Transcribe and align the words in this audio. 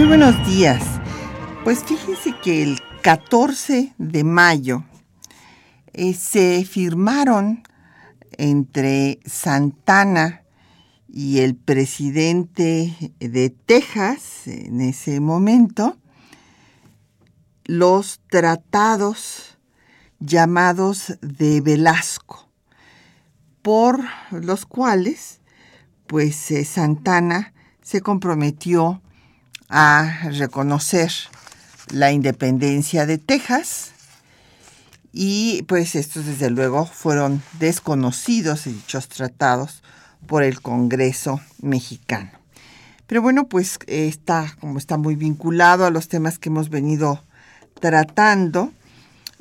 Muy 0.00 0.08
buenos 0.08 0.46
días. 0.46 0.82
Pues 1.62 1.84
fíjense 1.84 2.34
que 2.42 2.62
el 2.62 2.80
14 3.02 3.92
de 3.98 4.24
mayo 4.24 4.82
eh, 5.92 6.14
se 6.14 6.64
firmaron 6.64 7.62
entre 8.38 9.20
Santana 9.26 10.42
y 11.06 11.40
el 11.40 11.54
presidente 11.54 13.12
de 13.18 13.50
Texas 13.50 14.46
en 14.46 14.80
ese 14.80 15.20
momento 15.20 15.98
los 17.66 18.20
tratados 18.30 19.58
llamados 20.18 21.18
de 21.20 21.60
Velasco, 21.60 22.48
por 23.60 24.00
los 24.30 24.64
cuales 24.64 25.42
pues 26.06 26.50
eh, 26.52 26.64
Santana 26.64 27.52
se 27.82 28.00
comprometió 28.00 29.02
a 29.70 30.28
reconocer 30.32 31.12
la 31.92 32.12
independencia 32.12 33.06
de 33.06 33.18
Texas 33.18 33.92
y 35.12 35.62
pues 35.62 35.94
estos 35.94 36.26
desde 36.26 36.50
luego 36.50 36.86
fueron 36.86 37.42
desconocidos 37.58 38.64
dichos 38.64 39.08
tratados 39.08 39.82
por 40.26 40.42
el 40.42 40.60
Congreso 40.60 41.40
mexicano. 41.62 42.30
Pero 43.06 43.22
bueno, 43.22 43.48
pues 43.48 43.78
está 43.86 44.54
como 44.60 44.78
está 44.78 44.96
muy 44.98 45.16
vinculado 45.16 45.86
a 45.86 45.90
los 45.90 46.08
temas 46.08 46.38
que 46.38 46.48
hemos 46.48 46.68
venido 46.68 47.22
tratando, 47.80 48.72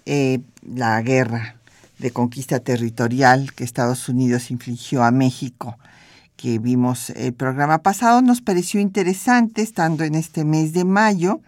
eh, 0.05 0.39
la 0.63 1.01
guerra 1.01 1.55
de 1.97 2.11
conquista 2.11 2.59
territorial 2.59 3.53
que 3.53 3.63
Estados 3.63 4.09
Unidos 4.09 4.49
infligió 4.49 5.03
a 5.03 5.11
México 5.11 5.77
que 6.39 6.57
vimos 6.57 7.09
el 7.09 7.33
programa 7.33 7.79
pasado, 7.79 8.21
nos 8.21 8.39
pareció 8.39 8.79
interesante, 8.79 9.61
estando 9.61 10.05
en 10.05 10.15
este 10.15 10.45
mes 10.45 10.71
de 10.71 10.85
mayo, 10.85 11.41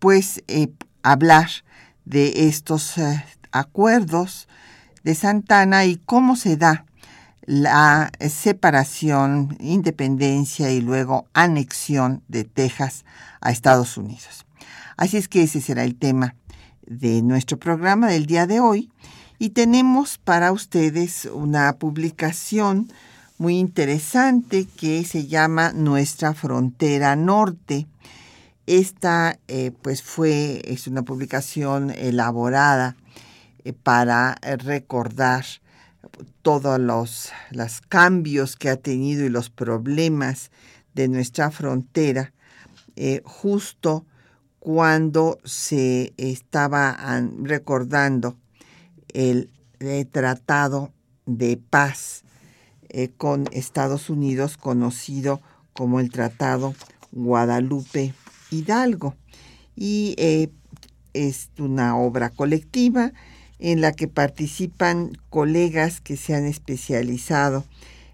pues 0.00 0.42
eh, 0.48 0.72
hablar 1.04 1.48
de 2.04 2.48
estos 2.48 2.98
eh, 2.98 3.24
acuerdos 3.52 4.48
de 5.04 5.14
Santana 5.14 5.84
y 5.84 5.98
cómo 5.98 6.34
se 6.34 6.56
da 6.56 6.84
la 7.46 8.10
separación, 8.18 9.56
independencia 9.60 10.72
y 10.72 10.80
luego 10.80 11.28
anexión 11.32 12.24
de 12.26 12.42
Texas 12.42 13.04
a 13.40 13.52
Estados 13.52 13.96
Unidos. 13.96 14.46
Así 14.96 15.16
es 15.16 15.28
que 15.28 15.44
ese 15.44 15.60
será 15.60 15.84
el 15.84 15.94
tema 15.94 16.34
de 16.84 17.22
nuestro 17.22 17.56
programa 17.56 18.08
del 18.08 18.26
día 18.26 18.48
de 18.48 18.58
hoy 18.58 18.90
y 19.38 19.50
tenemos 19.50 20.18
para 20.18 20.50
ustedes 20.50 21.26
una 21.26 21.74
publicación 21.74 22.88
muy 23.38 23.58
interesante 23.58 24.66
que 24.66 25.04
se 25.04 25.28
llama 25.28 25.72
Nuestra 25.72 26.34
Frontera 26.34 27.14
Norte. 27.14 27.86
Esta 28.66 29.38
eh, 29.46 29.70
pues 29.80 30.02
fue, 30.02 30.60
es 30.64 30.88
una 30.88 31.02
publicación 31.02 31.90
elaborada 31.90 32.96
eh, 33.64 33.72
para 33.72 34.34
recordar 34.42 35.44
todos 36.42 36.80
los, 36.80 37.30
los 37.52 37.80
cambios 37.80 38.56
que 38.56 38.70
ha 38.70 38.76
tenido 38.76 39.24
y 39.24 39.28
los 39.28 39.50
problemas 39.50 40.50
de 40.94 41.06
nuestra 41.06 41.52
frontera 41.52 42.32
eh, 42.96 43.22
justo 43.24 44.04
cuando 44.58 45.38
se 45.44 46.12
estaba 46.16 47.22
recordando 47.42 48.36
el 49.08 49.48
tratado 50.10 50.92
de 51.26 51.56
paz 51.56 52.24
eh, 52.90 53.10
con 53.14 53.48
Estados 53.52 54.08
Unidos, 54.08 54.56
conocido 54.56 55.42
como 55.74 56.00
el 56.00 56.10
Tratado 56.10 56.74
Guadalupe 57.12 58.14
Hidalgo. 58.50 59.14
Y 59.76 60.14
eh, 60.16 60.48
es 61.12 61.50
una 61.58 61.98
obra 61.98 62.30
colectiva 62.30 63.12
en 63.58 63.82
la 63.82 63.92
que 63.92 64.08
participan 64.08 65.12
colegas 65.28 66.00
que 66.00 66.16
se 66.16 66.34
han 66.34 66.46
especializado 66.46 67.64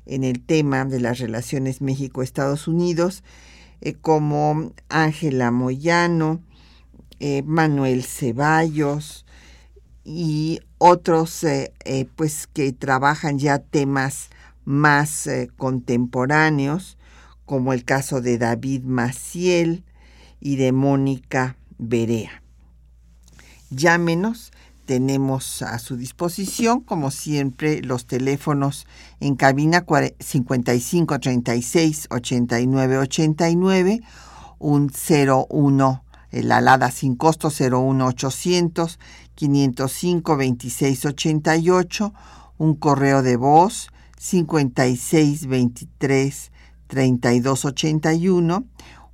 en 0.06 0.24
el 0.24 0.40
tema 0.40 0.84
de 0.84 1.00
las 1.00 1.20
relaciones 1.20 1.80
México-Estados 1.80 2.66
Unidos, 2.66 3.22
eh, 3.80 3.94
como 3.94 4.72
Ángela 4.88 5.50
Moyano, 5.50 6.40
Manuel 7.46 8.04
Ceballos 8.04 9.24
y 10.04 10.60
otros 10.76 11.46
pues 12.16 12.46
que 12.48 12.72
trabajan 12.72 13.38
ya 13.38 13.60
temas 13.60 14.28
más 14.64 15.26
eh, 15.26 15.50
contemporáneos, 15.56 16.98
como 17.44 17.72
el 17.72 17.84
caso 17.84 18.20
de 18.20 18.38
David 18.38 18.82
Maciel 18.84 19.84
y 20.40 20.56
de 20.56 20.72
Mónica 20.72 21.56
Berea. 21.78 22.42
Llámenos, 23.70 24.52
tenemos 24.86 25.62
a 25.62 25.78
su 25.78 25.96
disposición, 25.96 26.80
como 26.80 27.10
siempre, 27.10 27.82
los 27.82 28.06
teléfonos 28.06 28.86
en 29.20 29.34
cabina 29.34 29.84
55 30.18 31.20
36 31.20 32.08
89 32.10 32.98
89, 32.98 34.00
un 34.58 34.90
01, 34.90 36.04
la 36.32 36.56
alada 36.58 36.90
sin 36.90 37.16
costo 37.16 37.48
01 37.50 38.06
800 38.06 38.98
505 39.34 40.36
26 40.36 41.06
88, 41.06 42.14
un 42.58 42.74
correo 42.74 43.22
de 43.22 43.36
voz 43.36 43.88
5623 44.24 46.50
3281, 46.86 48.64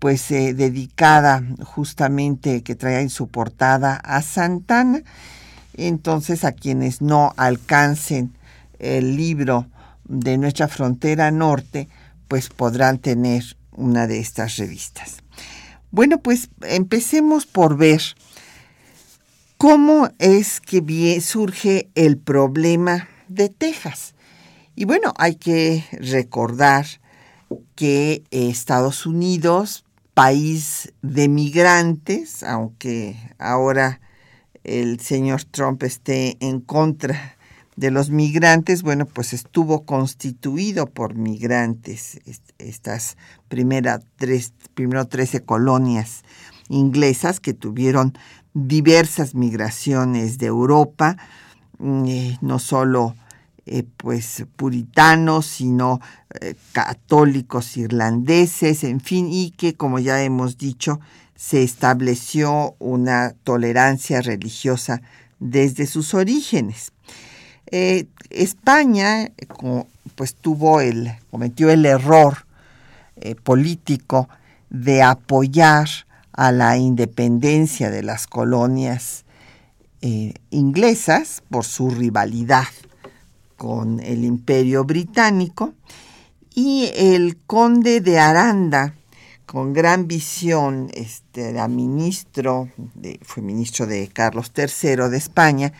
pues 0.00 0.28
dedicada 0.28 1.42
justamente 1.62 2.62
que 2.62 2.74
trae 2.74 3.00
en 3.00 3.10
su 3.10 3.28
portada 3.28 3.94
a 3.94 4.20
Santana. 4.22 5.02
Entonces 5.76 6.44
a 6.44 6.52
quienes 6.52 7.00
no 7.00 7.32
alcancen 7.36 8.34
el 8.80 9.16
libro 9.16 9.66
de 10.04 10.36
nuestra 10.36 10.66
frontera 10.66 11.30
norte, 11.30 11.88
pues 12.26 12.48
podrán 12.50 12.98
tener 12.98 13.56
una 13.72 14.06
de 14.08 14.18
estas 14.18 14.56
revistas. 14.56 15.22
Bueno, 15.90 16.18
pues 16.18 16.50
empecemos 16.62 17.46
por 17.46 17.76
ver 17.76 18.02
¿Cómo 19.64 20.10
es 20.18 20.60
que 20.60 21.22
surge 21.22 21.88
el 21.94 22.18
problema 22.18 23.08
de 23.28 23.48
Texas? 23.48 24.14
Y 24.76 24.84
bueno, 24.84 25.14
hay 25.16 25.36
que 25.36 25.86
recordar 25.92 26.84
que 27.74 28.24
Estados 28.30 29.06
Unidos, 29.06 29.86
país 30.12 30.92
de 31.00 31.30
migrantes, 31.30 32.42
aunque 32.42 33.16
ahora 33.38 34.02
el 34.64 35.00
señor 35.00 35.44
Trump 35.44 35.82
esté 35.84 36.36
en 36.40 36.60
contra 36.60 37.38
de 37.74 37.90
los 37.90 38.10
migrantes, 38.10 38.82
bueno, 38.82 39.06
pues 39.06 39.32
estuvo 39.32 39.86
constituido 39.86 40.90
por 40.90 41.14
migrantes, 41.14 42.20
estas 42.58 43.16
primeras 43.48 44.02
tres, 44.16 44.52
primero 44.74 45.06
13 45.06 45.40
colonias 45.40 46.22
inglesas 46.68 47.40
que 47.40 47.54
tuvieron 47.54 48.14
diversas 48.54 49.34
migraciones 49.34 50.38
de 50.38 50.46
Europa, 50.46 51.16
mm, 51.78 52.04
eh, 52.06 52.38
no 52.40 52.58
solo 52.60 53.14
eh, 53.66 53.84
pues 53.96 54.44
puritanos, 54.56 55.46
sino 55.46 56.00
eh, 56.40 56.54
católicos 56.72 57.76
irlandeses, 57.76 58.84
en 58.84 59.00
fin, 59.00 59.28
y 59.30 59.50
que 59.50 59.74
como 59.74 59.98
ya 59.98 60.22
hemos 60.22 60.56
dicho, 60.56 61.00
se 61.34 61.62
estableció 61.62 62.76
una 62.78 63.34
tolerancia 63.42 64.22
religiosa 64.22 65.02
desde 65.40 65.86
sus 65.86 66.14
orígenes. 66.14 66.92
España 68.30 69.32
pues 70.14 70.36
tuvo 70.36 70.80
el, 70.80 71.10
cometió 71.30 71.70
el 71.70 71.84
error 71.86 72.46
político 73.42 74.28
de 74.70 75.02
apoyar 75.02 75.88
a 76.36 76.52
la 76.52 76.76
independencia 76.76 77.90
de 77.90 78.02
las 78.02 78.26
colonias 78.26 79.24
eh, 80.02 80.34
inglesas 80.50 81.42
por 81.48 81.64
su 81.64 81.90
rivalidad 81.90 82.66
con 83.56 84.00
el 84.00 84.24
imperio 84.24 84.84
británico 84.84 85.74
y 86.54 86.90
el 86.94 87.36
conde 87.46 88.00
de 88.00 88.18
Aranda 88.18 88.94
con 89.46 89.72
gran 89.72 90.08
visión 90.08 90.90
este, 90.94 91.52
ministro 91.68 92.68
de, 92.94 93.20
fue 93.22 93.42
ministro 93.42 93.86
de 93.86 94.08
Carlos 94.08 94.52
III 94.56 95.08
de 95.08 95.16
España 95.16 95.72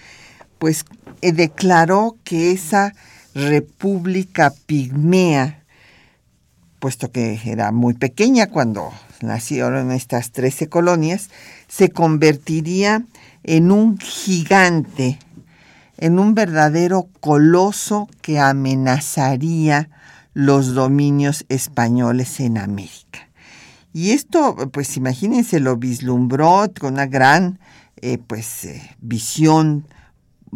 pues 0.59 0.85
eh, 1.21 1.33
declaró 1.33 2.17
que 2.23 2.53
esa 2.53 2.95
república 3.35 4.55
pigmea 4.67 5.64
puesto 6.85 7.11
que 7.11 7.41
era 7.47 7.73
muy 7.73 7.95
pequeña 7.95 8.49
cuando 8.49 8.93
nacieron 9.23 9.91
estas 9.91 10.33
13 10.33 10.69
colonias, 10.69 11.31
se 11.67 11.89
convertiría 11.89 13.07
en 13.43 13.71
un 13.71 13.97
gigante, 13.97 15.19
en 15.97 16.19
un 16.19 16.35
verdadero 16.35 17.09
coloso 17.21 18.07
que 18.21 18.39
amenazaría 18.39 19.89
los 20.35 20.75
dominios 20.75 21.47
españoles 21.49 22.39
en 22.41 22.59
América. 22.59 23.31
Y 23.95 24.11
esto, 24.11 24.55
pues 24.71 24.99
imagínense, 24.99 25.61
lo 25.61 25.79
vislumbró 25.79 26.71
con 26.79 26.93
una 26.93 27.07
gran 27.07 27.61
eh, 28.03 28.19
pues, 28.19 28.67
eh, 28.67 28.95
visión 29.01 29.87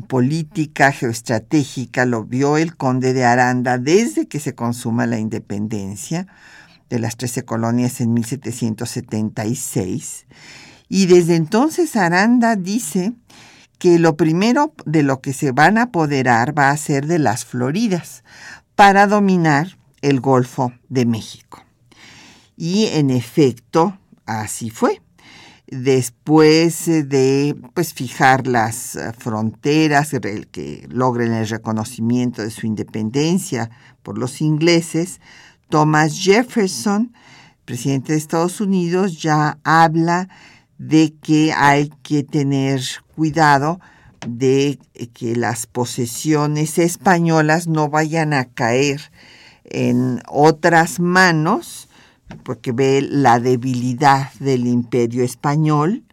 política, 0.03 0.93
geoestratégica, 0.93 2.07
lo 2.07 2.25
vio 2.25 2.57
el 2.57 2.77
conde 2.77 3.13
de 3.13 3.25
Aranda 3.25 3.79
desde 3.79 4.29
que 4.29 4.41
se 4.41 4.55
consuma 4.55 5.07
la 5.07 5.19
independencia 5.19 6.27
de 6.89 6.99
las 6.99 7.17
trece 7.17 7.45
colonias 7.45 8.01
en 8.01 8.15
1776. 8.15 10.27
Y 10.89 11.07
desde 11.07 11.37
entonces 11.37 11.97
Aranda 11.97 12.57
dice 12.57 13.13
que 13.79 13.99
lo 13.99 14.17
primero 14.17 14.75
de 14.87 15.03
lo 15.03 15.21
que 15.21 15.33
se 15.33 15.53
van 15.53 15.79
a 15.79 15.83
apoderar 15.83 16.59
va 16.59 16.71
a 16.71 16.77
ser 16.77 17.07
de 17.07 17.19
las 17.19 17.45
Floridas 17.45 18.25
para 18.75 19.07
dominar 19.07 19.79
el 20.03 20.21
Golfo 20.21 20.73
de 20.89 21.07
México. 21.07 21.65
Y 22.57 22.87
en 22.87 23.11
efecto, 23.11 23.99
así 24.27 24.71
fue 24.71 25.01
después 25.71 26.87
de 26.87 27.55
pues, 27.75 27.93
fijar 27.93 28.47
las 28.47 28.97
eh, 28.97 29.13
fronteras, 29.17 30.11
que 30.51 30.87
logren 30.91 31.33
el 31.33 31.49
reconocimiento 31.49 32.43
de 32.43 32.51
su 32.51 32.67
independencia 32.67 33.71
por 34.03 34.19
los 34.19 34.41
ingleses, 34.41 35.21
Thomas 35.69 36.19
Jefferson, 36.19 37.13
presidente 37.65 38.13
de 38.13 38.19
Estados 38.19 38.61
Unidos, 38.61 39.21
ya 39.21 39.59
habla 39.63 40.29
de 40.79 41.15
que 41.21 41.53
hay 41.53 41.91
que 42.03 42.23
tener 42.23 42.81
cuidado 43.15 43.81
de 44.27 44.79
que 45.13 45.37
las 45.37 45.67
posesiones 45.67 46.79
españolas 46.79 47.67
no 47.67 47.89
vayan 47.89 48.33
a 48.33 48.47
caer 48.47 49.13
en 49.65 50.23
otras 50.29 50.99
manos 50.99 51.88
porque 52.45 52.73
ve 52.73 53.03
la 53.03 53.41
debilidad 53.41 54.33
del 54.35 54.67
imperio 54.67 55.25
español 55.25 56.05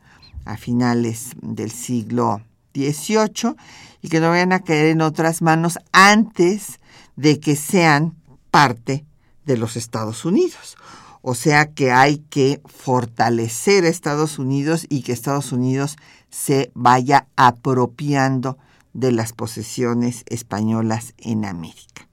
a 0.45 0.57
finales 0.57 1.31
del 1.41 1.71
siglo 1.71 2.41
XVIII 2.73 3.55
y 4.01 4.09
que 4.09 4.19
no 4.19 4.29
vayan 4.29 4.53
a 4.53 4.59
caer 4.59 4.87
en 4.87 5.01
otras 5.01 5.41
manos 5.41 5.79
antes 5.91 6.79
de 7.15 7.39
que 7.39 7.55
sean 7.55 8.15
parte 8.51 9.05
de 9.45 9.57
los 9.57 9.75
Estados 9.75 10.25
Unidos. 10.25 10.77
O 11.21 11.33
sea 11.33 11.71
que 11.71 11.91
hay 11.91 12.19
que 12.29 12.61
fortalecer 12.65 13.83
a 13.83 13.89
Estados 13.89 14.37
Unidos 14.37 14.85
y 14.89 15.01
que 15.01 15.11
Estados 15.11 15.51
Unidos 15.51 15.97
se 16.29 16.71
vaya 16.75 17.27
apropiando 17.35 18.57
de 18.93 19.11
las 19.11 19.33
posesiones 19.33 20.23
españolas 20.27 21.13
en 21.17 21.45
América. 21.45 22.04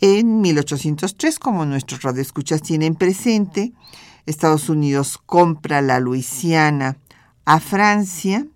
En 0.00 0.40
1803, 0.40 1.40
como 1.40 1.64
nuestros 1.64 2.02
radioescuchas 2.02 2.62
tienen 2.62 2.94
presente, 2.94 3.72
Estados 4.26 4.68
Unidos 4.68 5.18
compra 5.18 5.82
la 5.82 5.98
Luisiana 5.98 6.98
a 7.44 7.58
Francia 7.58 8.46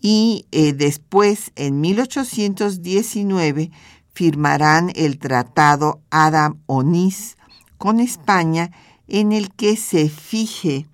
y 0.00 0.46
eh, 0.52 0.72
después, 0.72 1.50
en 1.56 1.80
1819, 1.80 3.72
firmarán 4.12 4.92
el 4.94 5.18
Tratado 5.18 6.00
Adam-Onís 6.10 7.38
con 7.78 7.98
España 7.98 8.70
en 9.08 9.32
el 9.32 9.52
que 9.52 9.76
se 9.76 10.08
fije 10.08 10.86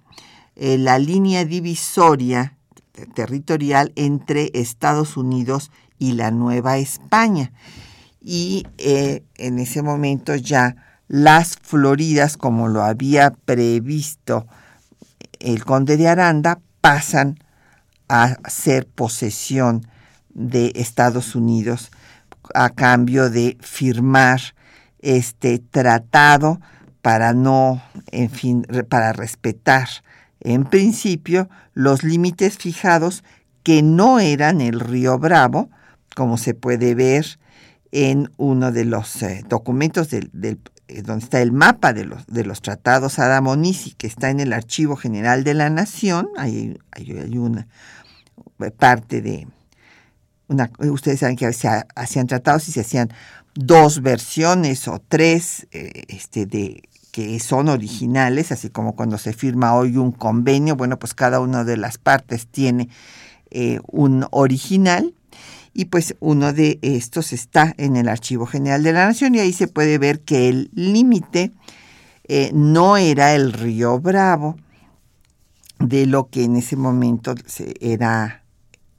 eh, 0.56 0.79
la 0.79 0.99
línea 0.99 1.44
divisoria 1.44 2.56
territorial 3.15 3.93
entre 3.97 4.50
Estados 4.55 5.17
Unidos 5.19 5.70
y 5.99 6.12
la 6.12 6.31
Nueva 6.31 6.79
España 6.79 7.53
y 8.30 8.66
eh, 8.76 9.22
en 9.38 9.58
ese 9.58 9.80
momento 9.80 10.36
ya 10.36 10.76
las 11.08 11.56
Floridas, 11.62 12.36
como 12.36 12.69
lo 12.69 12.82
había 12.82 13.30
previsto 13.30 14.46
el 15.40 15.64
conde 15.64 15.96
de 15.96 16.08
Aranda, 16.08 16.60
pasan 16.82 17.38
a 18.06 18.36
ser 18.46 18.86
posesión 18.86 19.86
de 20.28 20.72
Estados 20.75 21.34
Unidos 21.34 21.90
a 22.52 22.69
cambio 22.69 23.31
de 23.31 23.56
firmar 23.62 24.43
este 24.98 25.58
tratado 25.58 26.60
para 27.00 27.32
no, 27.32 27.82
en 28.12 28.29
fin, 28.29 28.67
para 28.91 29.14
respetar 29.14 29.88
en 30.41 30.67
principio 30.67 31.48
los 31.72 32.03
límites 32.03 32.58
fijados 32.58 33.24
que 33.62 33.82
no 33.82 34.20
eran 34.20 34.60
el 34.60 34.81
río 34.81 35.19
Bravo, 35.19 35.70
como 36.14 36.36
se 36.36 36.53
puede 36.53 36.94
ver 36.94 37.38
en 37.92 38.30
uno 38.36 38.72
de 38.72 38.84
los 38.84 39.22
eh, 39.22 39.44
documentos 39.48 40.10
del, 40.10 40.30
eh, 40.88 41.02
donde 41.02 41.24
está 41.24 41.40
el 41.40 41.52
mapa 41.52 41.92
de 41.92 42.04
los, 42.04 42.26
de 42.26 42.44
los 42.44 42.60
tratados 42.60 43.18
Adamonisi, 43.18 43.92
que 43.92 44.06
está 44.06 44.30
en 44.30 44.40
el 44.40 44.52
Archivo 44.52 44.96
General 44.96 45.44
de 45.44 45.54
la 45.54 45.70
Nación. 45.70 46.28
Hay, 46.36 46.78
hay, 46.92 47.38
una 47.38 47.66
eh, 48.60 48.70
parte 48.70 49.22
de... 49.22 49.48
Una, 50.48 50.70
ustedes 50.78 51.20
saben 51.20 51.36
que 51.36 51.52
se 51.52 51.68
hacían 51.94 52.26
tratados 52.26 52.68
y 52.68 52.72
se 52.72 52.80
hacían 52.80 53.10
dos 53.54 54.00
versiones 54.00 54.88
o 54.88 55.02
tres 55.06 55.66
este, 55.70 56.46
de, 56.46 56.88
que 57.12 57.38
son 57.38 57.68
originales, 57.68 58.50
así 58.50 58.70
como 58.70 58.96
cuando 58.96 59.18
se 59.18 59.34
firma 59.34 59.74
hoy 59.74 59.98
un 59.98 60.10
convenio, 60.10 60.74
bueno, 60.74 60.98
pues 60.98 61.12
cada 61.12 61.40
una 61.40 61.64
de 61.64 61.76
las 61.76 61.98
partes 61.98 62.46
tiene 62.46 62.88
un 63.90 64.26
original 64.30 65.12
y 65.79 65.85
pues 65.85 66.17
uno 66.19 66.53
de 66.53 66.81
estos 66.82 67.32
está 67.32 67.73
en 67.77 67.94
el 67.94 68.08
Archivo 68.08 68.47
General 68.47 68.82
de 68.82 68.93
la 68.93 69.06
Nación 69.06 69.37
y 69.37 69.39
ahí 69.39 69.53
se 69.53 69.69
puede 69.69 69.97
ver 69.99 70.23
que 70.23 70.49
el 70.49 70.73
límite 70.75 71.53
eh, 72.25 72.51
no 72.53 72.97
era 72.97 73.37
el 73.37 73.53
río 73.53 74.01
Bravo 74.01 74.56
de 75.79 76.06
lo 76.06 76.31
que 76.31 76.43
en 76.43 76.56
ese 76.56 76.75
momento 76.75 77.37
era 77.79 78.43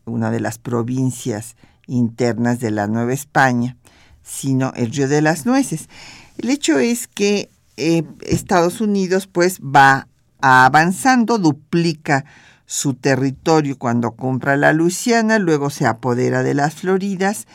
una 0.06 0.32
de 0.32 0.40
las 0.40 0.58
provincias 0.58 1.58
internas 1.86 2.62
de 2.62 2.72
la 2.72 2.88
Nueva 2.88 3.12
España, 3.12 3.76
sino 4.24 4.72
el 4.78 4.94
río 4.94 5.10
de 5.10 5.22
las 5.22 5.46
nueces. 5.46 5.90
El 6.38 6.50
hecho 6.50 6.80
es 6.80 7.10
que 7.10 7.50
eh, 7.76 8.04
Estados 8.22 8.80
Unidos 8.80 9.28
pues 9.28 9.60
va 9.60 10.08
avanzando, 10.40 11.40
duplica 11.40 12.24
su 12.72 12.94
territorio 12.94 13.80
cuando 13.80 14.12
compra 14.12 14.56
la 14.56 14.74
Luisiana, 14.74 15.40
luego 15.40 15.72
se 15.72 15.88
apodera 15.88 16.44
de 16.44 16.54
las 16.54 16.76
Floridas 16.76 17.48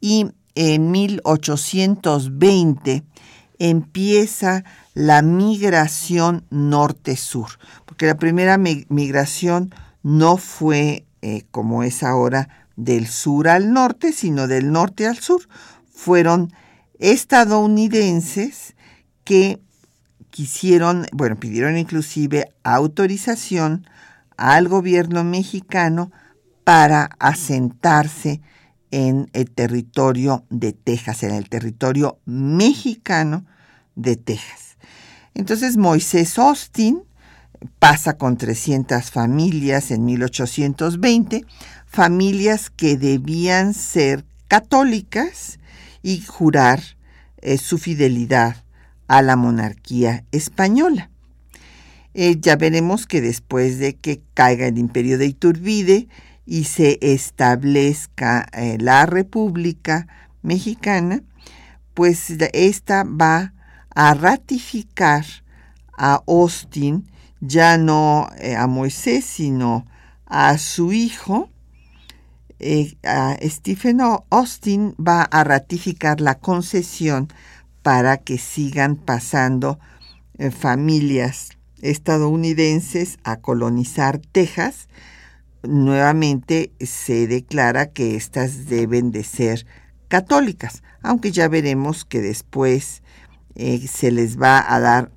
y 0.00 0.30
en 0.54 0.90
1820 0.90 3.04
empieza 3.58 4.64
la 4.94 5.20
migración 5.20 6.46
norte-sur, 6.48 7.50
porque 7.84 8.06
la 8.06 8.16
primera 8.16 8.56
migración 8.56 9.74
no 10.02 10.38
fue 10.38 11.04
eh, 11.20 11.42
como 11.50 11.82
es 11.82 12.02
ahora 12.02 12.48
del 12.74 13.06
sur 13.06 13.48
al 13.48 13.70
norte, 13.70 14.12
sino 14.12 14.46
del 14.46 14.72
norte 14.72 15.06
al 15.06 15.18
sur. 15.18 15.46
Fueron 15.92 16.54
estadounidenses 16.98 18.76
que 19.24 19.60
quisieron, 20.30 21.04
bueno, 21.12 21.36
pidieron 21.36 21.76
inclusive 21.76 22.50
autorización 22.62 23.86
al 24.36 24.68
gobierno 24.68 25.24
mexicano 25.24 26.10
para 26.64 27.10
asentarse 27.18 28.40
en 28.90 29.28
el 29.32 29.50
territorio 29.50 30.44
de 30.50 30.72
Texas, 30.72 31.22
en 31.22 31.32
el 31.32 31.48
territorio 31.48 32.18
mexicano 32.24 33.44
de 33.96 34.16
Texas. 34.16 34.76
Entonces 35.34 35.76
Moisés 35.76 36.38
Austin 36.38 37.02
pasa 37.78 38.16
con 38.16 38.36
300 38.36 39.10
familias 39.10 39.90
en 39.90 40.04
1820, 40.04 41.44
familias 41.86 42.70
que 42.70 42.96
debían 42.96 43.74
ser 43.74 44.24
católicas 44.48 45.58
y 46.02 46.20
jurar 46.20 46.80
eh, 47.38 47.58
su 47.58 47.78
fidelidad 47.78 48.64
a 49.08 49.22
la 49.22 49.36
monarquía 49.36 50.24
española. 50.32 51.10
Eh, 52.14 52.38
ya 52.40 52.54
veremos 52.54 53.06
que 53.06 53.20
después 53.20 53.80
de 53.80 53.96
que 53.96 54.22
caiga 54.34 54.68
el 54.68 54.78
imperio 54.78 55.18
de 55.18 55.26
Iturbide 55.26 56.08
y 56.46 56.64
se 56.64 56.98
establezca 57.02 58.46
eh, 58.52 58.78
la 58.80 59.04
República 59.04 60.06
Mexicana, 60.40 61.22
pues 61.92 62.30
esta 62.52 63.02
va 63.02 63.52
a 63.94 64.14
ratificar 64.14 65.24
a 65.98 66.22
Austin, 66.26 67.10
ya 67.40 67.78
no 67.78 68.28
eh, 68.38 68.54
a 68.54 68.68
Moisés, 68.68 69.24
sino 69.24 69.84
a 70.26 70.56
su 70.58 70.92
hijo, 70.92 71.50
a 73.02 73.36
Stephen 73.42 74.00
Austin 74.30 74.94
va 74.98 75.22
a 75.22 75.44
ratificar 75.44 76.20
la 76.20 76.36
concesión 76.36 77.28
para 77.82 78.18
que 78.18 78.38
sigan 78.38 78.96
pasando 78.96 79.78
familias 80.58 81.53
estadounidenses 81.84 83.18
a 83.24 83.36
colonizar 83.36 84.18
Texas, 84.18 84.88
nuevamente 85.62 86.72
se 86.80 87.26
declara 87.26 87.92
que 87.92 88.16
éstas 88.16 88.66
deben 88.66 89.10
de 89.10 89.22
ser 89.22 89.66
católicas, 90.08 90.82
aunque 91.02 91.30
ya 91.30 91.48
veremos 91.48 92.04
que 92.04 92.20
después 92.20 93.02
eh, 93.54 93.86
se 93.86 94.10
les 94.10 94.40
va 94.40 94.64
a 94.74 94.80
dar 94.80 95.12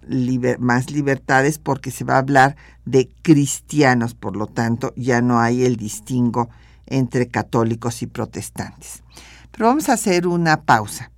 más 0.60 0.92
libertades 0.92 1.58
porque 1.58 1.90
se 1.90 2.04
va 2.04 2.16
a 2.16 2.20
hablar 2.20 2.56
de 2.86 3.10
cristianos, 3.22 4.14
por 4.14 4.36
lo 4.36 4.48
tanto 4.48 4.94
ya 4.96 5.22
no 5.22 5.40
hay 5.40 5.66
el 5.66 5.76
distingo 5.76 6.50
entre 6.86 7.28
católicos 7.28 8.02
y 8.02 8.08
protestantes. 8.08 9.04
Pero 9.52 9.68
vamos 9.68 9.90
a 9.90 9.94
hacer 9.94 10.28
una 10.28 10.62
pausa 10.62 11.12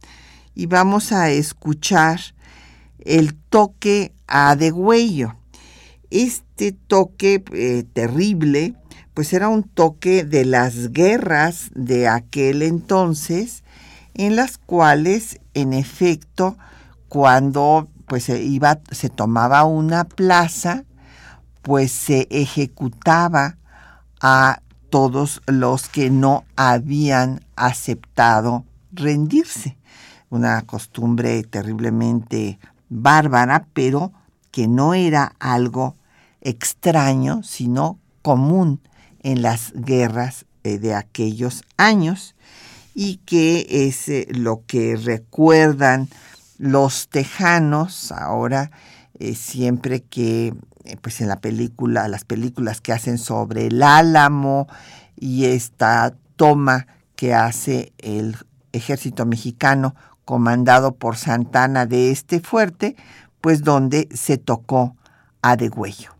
y 0.56 0.68
vamos 0.68 1.12
a 1.12 1.30
escuchar 1.30 2.20
el 3.00 3.36
toque 3.36 4.14
a 4.28 4.56
degüello. 4.56 5.36
Este 6.10 6.72
toque 6.72 7.44
eh, 7.54 7.84
terrible, 7.94 8.76
pues 9.14 9.34
era 9.34 9.50
un 9.50 9.64
toque 9.64 10.24
de 10.24 10.46
las 10.46 10.92
guerras 10.92 11.72
de 11.76 12.08
aquel 12.08 12.62
entonces, 12.62 13.64
en 14.14 14.36
las 14.36 14.58
cuales, 14.58 15.40
en 15.54 15.74
efecto, 15.74 16.58
cuando 17.08 17.88
pues 18.08 18.24
se 18.24 18.42
iba, 18.42 18.80
se 18.92 19.10
tomaba 19.10 19.64
una 19.66 20.04
plaza, 20.04 20.84
pues 21.62 21.92
se 21.92 22.28
ejecutaba 22.32 23.58
a 24.20 24.62
todos 24.90 25.42
los 25.46 25.88
que 25.88 26.10
no 26.10 26.44
habían 26.56 27.42
aceptado 27.56 28.66
rendirse. 28.92 29.78
Una 30.30 30.62
costumbre 30.64 31.44
terriblemente 31.44 32.60
bárbara, 32.90 33.68
pero 33.74 34.12
que 34.52 34.68
no 34.68 34.94
era 34.94 35.34
algo 35.40 35.96
extraño, 36.42 37.44
sino 37.44 38.00
común 38.22 38.82
en 39.22 39.42
las 39.42 39.74
guerras 39.74 40.46
eh, 40.64 40.78
de 40.78 40.94
aquellos 40.94 41.64
años 41.78 42.36
y 42.94 43.18
que 43.18 43.88
es 43.88 44.10
eh, 44.10 44.28
lo 44.30 44.64
que 44.66 44.96
recuerdan 44.96 46.10
los 46.58 47.08
tejanos 47.08 48.12
ahora 48.12 48.72
eh, 49.20 49.36
siempre 49.36 50.02
que 50.02 50.54
pues 51.02 51.22
en 51.22 51.28
la 51.28 51.40
película 51.40 52.08
las 52.08 52.26
películas 52.26 52.82
que 52.82 52.94
hacen 52.94 53.18
sobre 53.18 53.68
el 53.68 53.84
álamo 53.84 54.68
y 55.16 55.46
esta 55.46 56.14
toma 56.36 56.88
que 57.16 57.34
hace 57.34 57.94
el 58.00 58.38
ejército 58.72 59.26
mexicano 59.26 59.96
comandado 60.26 60.96
por 60.96 61.16
Santana 61.16 61.86
de 61.86 62.12
este 62.12 62.40
fuerte 62.40 62.96
pues 63.42 63.64
donde 63.64 64.10
se 64.14 64.38
tocó 64.38 64.96
a 65.42 65.56
degüello. 65.56 66.19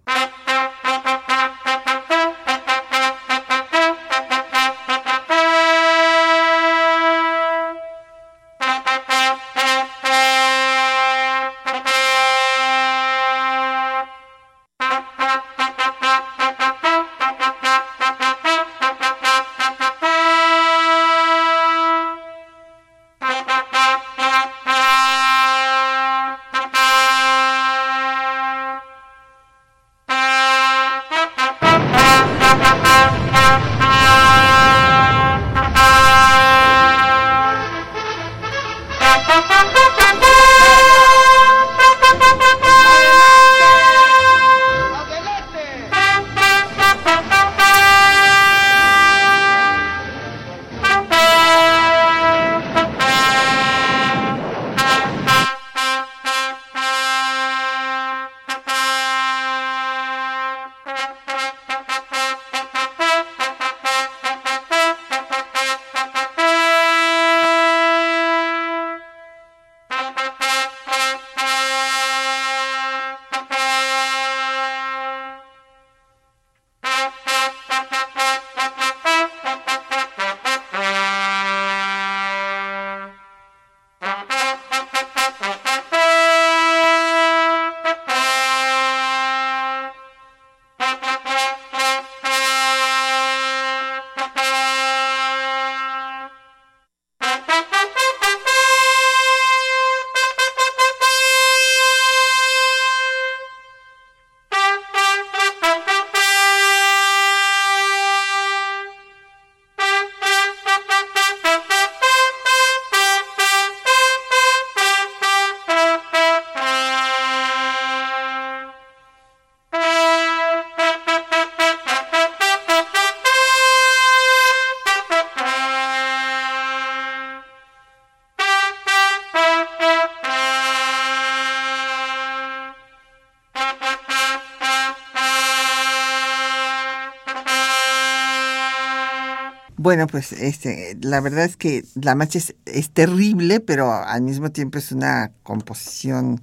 Bueno, 139.82 140.08
pues 140.08 140.34
este, 140.34 140.98
la 141.00 141.22
verdad 141.22 141.46
es 141.46 141.56
que 141.56 141.86
la 141.96 142.14
marcha 142.14 142.38
es, 142.66 142.90
terrible, 142.90 143.62
pero 143.62 143.94
al 143.94 144.22
mismo 144.24 144.52
tiempo 144.52 144.78
es 144.78 144.92
una 144.92 145.32
composición 145.42 146.42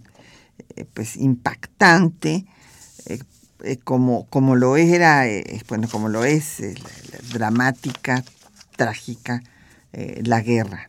eh, 0.75 0.87
pues 0.87 1.19
impactante, 1.19 2.47
eh, 3.05 3.19
eh, 3.63 3.77
como, 3.85 4.25
como 4.31 4.57
lo 4.57 4.79
era, 4.79 5.25
bueno, 5.69 5.87
como 5.87 6.09
lo 6.09 6.25
es, 6.25 6.63
dramática, 7.31 8.25
trágica, 8.75 9.43
la 9.93 10.41
guerra. 10.41 10.89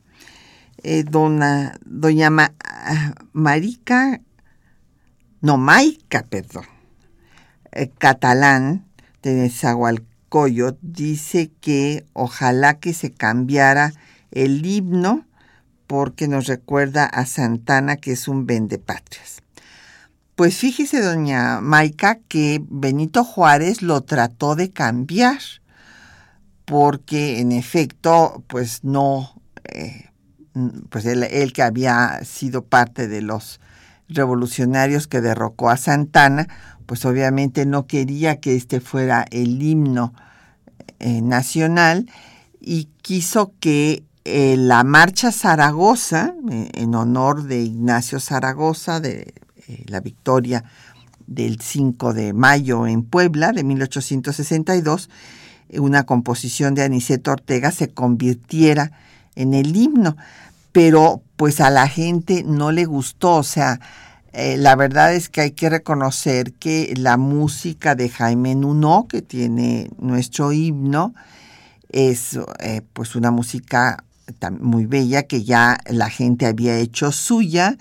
Dona, 1.04 1.78
doña 1.86 2.30
Marica, 3.34 4.22
no, 5.42 5.58
Maica, 5.58 6.24
perdón, 6.24 6.64
catalán 7.98 8.86
de 9.22 9.50
Nezahualcóyotl 10.28 10.80
dice 10.82 11.52
que 11.62 12.06
ojalá 12.14 12.80
que 12.80 12.94
se 12.94 13.12
cambiara 13.12 13.94
el 14.32 14.66
himno 14.66 15.26
porque 15.88 16.28
nos 16.28 16.48
recuerda 16.48 17.06
a 17.06 17.26
Santana 17.26 17.96
que 17.96 18.12
es 18.12 18.28
un 18.28 18.46
vendepatrias. 18.46 19.42
Pues 20.36 20.58
fíjese, 20.58 21.02
doña 21.02 21.62
Maica, 21.62 22.20
que 22.28 22.62
Benito 22.70 23.24
Juárez 23.24 23.82
lo 23.82 24.02
trató 24.02 24.56
de 24.56 24.70
cambiar, 24.70 25.40
porque 26.66 27.40
en 27.40 27.52
efecto, 27.52 28.44
pues 28.48 28.84
no, 28.84 29.42
eh, 29.64 30.10
pues 30.90 31.06
él, 31.06 31.54
que 31.54 31.64
había 31.64 32.20
sido 32.24 32.66
parte 32.66 33.08
de 33.08 33.22
los 33.22 33.60
revolucionarios 34.10 35.08
que 35.08 35.22
derrocó 35.22 35.70
a 35.70 35.78
Santana, 35.78 36.48
pues 36.88 37.06
obviamente 37.06 37.68
no 37.68 37.86
quería 37.86 38.40
que 38.40 38.56
este 38.56 38.80
fuera 38.80 39.26
el 39.30 39.62
himno 39.62 40.14
eh, 41.00 41.22
nacional 41.22 42.10
y 42.60 42.90
quiso 43.04 43.52
que 43.60 44.04
eh, 44.24 44.56
la 44.58 44.84
marcha 44.84 45.32
Zaragoza, 45.32 46.34
en 46.50 46.96
honor 46.96 47.44
de 47.44 47.62
Ignacio 47.62 48.20
Zaragoza, 48.20 49.00
de 49.00 49.34
eh, 49.68 49.84
la 49.88 50.00
victoria 50.00 50.64
del 51.28 51.60
5 51.62 52.14
de 52.14 52.34
mayo 52.34 52.88
en 52.88 53.04
Puebla 53.04 53.52
de 53.52 53.64
1862, 53.64 55.10
una 55.74 56.04
composición 56.04 56.74
de 56.74 56.84
Aniceto 56.84 57.32
Ortega 57.32 57.72
se 57.72 57.90
convirtiera 57.90 58.94
en 59.36 59.54
el 59.54 59.76
himno, 59.76 60.16
pero 60.72 61.22
pues 61.36 61.60
a 61.60 61.70
la 61.70 61.90
gente 61.90 62.44
no 62.44 62.72
le 62.72 62.86
gustó, 62.86 63.36
o 63.36 63.44
sea, 63.44 63.80
eh, 64.38 64.58
la 64.58 64.76
verdad 64.76 65.14
es 65.14 65.30
que 65.30 65.42
hay 65.42 65.52
que 65.52 65.70
reconocer 65.70 66.54
que 66.54 66.94
la 66.96 67.18
música 67.18 67.96
de 67.96 68.08
Jaime 68.08 68.56
Nuno, 68.56 69.08
que 69.10 69.22
tiene 69.22 69.90
nuestro 69.98 70.52
himno, 70.52 71.14
es 71.90 72.40
eh, 72.60 72.82
pues 72.94 73.16
una 73.16 73.32
música 73.32 74.04
muy 74.60 74.86
bella 74.86 75.24
que 75.24 75.44
ya 75.44 75.78
la 75.88 76.10
gente 76.10 76.46
había 76.46 76.78
hecho 76.78 77.12
suya 77.12 77.78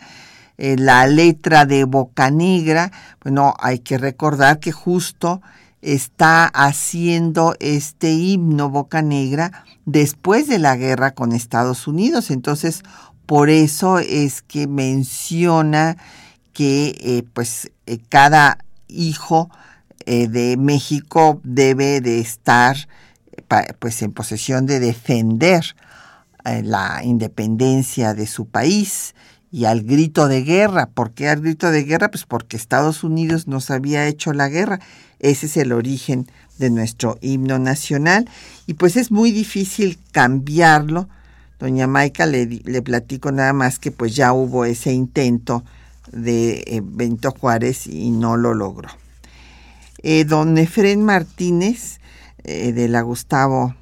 eh, 0.58 0.76
la 0.78 1.06
letra 1.06 1.66
de 1.66 1.84
Boca 1.84 2.30
Negra, 2.30 2.90
bueno, 3.22 3.54
hay 3.58 3.80
que 3.80 3.98
recordar 3.98 4.58
que 4.58 4.72
justo 4.72 5.42
está 5.82 6.46
haciendo 6.46 7.54
este 7.60 8.12
himno 8.12 8.70
Boca 8.70 9.02
Negra 9.02 9.64
después 9.84 10.48
de 10.48 10.58
la 10.58 10.76
guerra 10.76 11.10
con 11.10 11.32
Estados 11.32 11.86
Unidos. 11.86 12.30
Entonces, 12.30 12.82
por 13.26 13.50
eso 13.50 13.98
es 13.98 14.40
que 14.40 14.66
menciona 14.66 15.98
que 16.56 16.96
eh, 17.00 17.22
pues 17.34 17.70
eh, 17.86 17.98
cada 18.08 18.58
hijo 18.88 19.50
de 20.06 20.56
México 20.56 21.40
debe 21.42 22.00
de 22.00 22.20
estar 22.20 22.76
pues 23.80 24.02
en 24.02 24.12
posesión 24.12 24.64
de 24.64 24.78
defender 24.78 25.74
la 26.44 27.00
independencia 27.02 28.14
de 28.14 28.28
su 28.28 28.46
país 28.46 29.16
y 29.50 29.64
al 29.64 29.82
grito 29.82 30.28
de 30.28 30.42
guerra. 30.42 30.86
¿Por 30.86 31.12
qué 31.12 31.28
al 31.28 31.40
grito 31.40 31.70
de 31.70 31.84
guerra? 31.84 32.10
Pues 32.10 32.24
porque 32.24 32.56
Estados 32.56 33.04
Unidos 33.04 33.46
nos 33.46 33.70
había 33.70 34.06
hecho 34.06 34.32
la 34.32 34.48
guerra. 34.48 34.80
Ese 35.18 35.46
es 35.46 35.56
el 35.56 35.72
origen 35.72 36.26
de 36.58 36.68
nuestro 36.68 37.18
himno 37.20 37.58
nacional 37.58 38.28
y 38.66 38.74
pues 38.74 38.96
es 38.96 39.10
muy 39.10 39.30
difícil 39.30 39.98
cambiarlo. 40.12 41.08
Doña 41.58 41.86
Maica 41.86 42.26
le, 42.26 42.44
le 42.46 42.82
platico 42.82 43.32
nada 43.32 43.54
más 43.54 43.78
que 43.78 43.90
pues 43.90 44.14
ya 44.14 44.32
hubo 44.34 44.66
ese 44.66 44.92
intento 44.92 45.64
de 46.12 46.64
eh, 46.66 46.80
Benito 46.82 47.32
Juárez 47.32 47.86
y 47.86 48.10
no 48.10 48.36
lo 48.36 48.54
logró. 48.54 48.88
Eh, 50.02 50.24
don 50.24 50.58
Efren 50.58 51.04
Martínez 51.04 52.00
eh, 52.44 52.72
de 52.72 52.88
la 52.88 53.02
Gustavo 53.02 53.74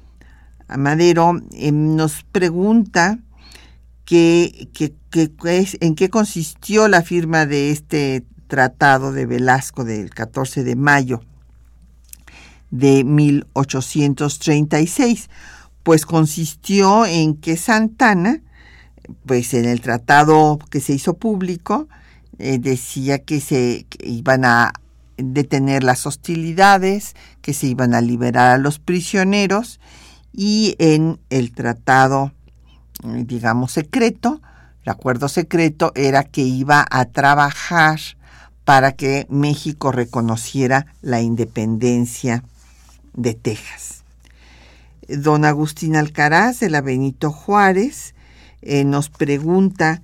Amadero 0.67 1.39
nos 1.71 2.23
pregunta 2.23 3.19
que, 4.05 4.69
en 5.79 5.93
qué 5.95 6.09
consistió 6.09 6.87
la 6.87 7.03
firma 7.03 7.45
de 7.45 7.71
este 7.71 8.23
tratado 8.47 9.11
de 9.11 9.25
Velasco 9.25 9.83
del 9.83 10.11
14 10.11 10.63
de 10.63 10.75
mayo 10.75 11.21
de 12.71 13.03
1836, 13.03 15.29
pues 15.83 16.05
consistió 16.05 17.05
en 17.05 17.35
que 17.35 17.57
Santana, 17.57 18.41
pues 19.25 19.53
en 19.53 19.65
el 19.65 19.81
tratado 19.81 20.57
que 20.69 20.79
se 20.81 20.93
hizo 20.93 21.15
público, 21.15 21.89
eh, 22.39 22.57
decía 22.59 23.19
que 23.19 23.39
se 23.39 23.85
iban 24.03 24.45
a 24.45 24.73
detener 25.17 25.83
las 25.83 26.05
hostilidades, 26.05 27.15
que 27.41 27.53
se 27.53 27.67
iban 27.67 27.93
a 27.93 28.01
liberar 28.01 28.51
a 28.51 28.57
los 28.57 28.79
prisioneros 28.79 29.79
y 30.33 30.75
en 30.79 31.19
el 31.29 31.51
tratado 31.51 32.31
digamos, 33.03 33.71
secreto. 33.71 34.41
El 34.83 34.91
acuerdo 34.91 35.29
secreto 35.29 35.91
era 35.95 36.23
que 36.23 36.41
iba 36.41 36.85
a 36.89 37.05
trabajar 37.05 37.99
para 38.63 38.93
que 38.93 39.27
México 39.29 39.91
reconociera 39.91 40.87
la 41.01 41.21
independencia 41.21 42.43
de 43.13 43.33
Texas. 43.33 44.03
Don 45.07 45.45
Agustín 45.45 45.95
Alcaraz 45.95 46.59
de 46.59 46.69
la 46.69 46.81
Benito 46.81 47.31
Juárez 47.31 48.15
eh, 48.61 48.83
nos 48.83 49.09
pregunta 49.09 50.01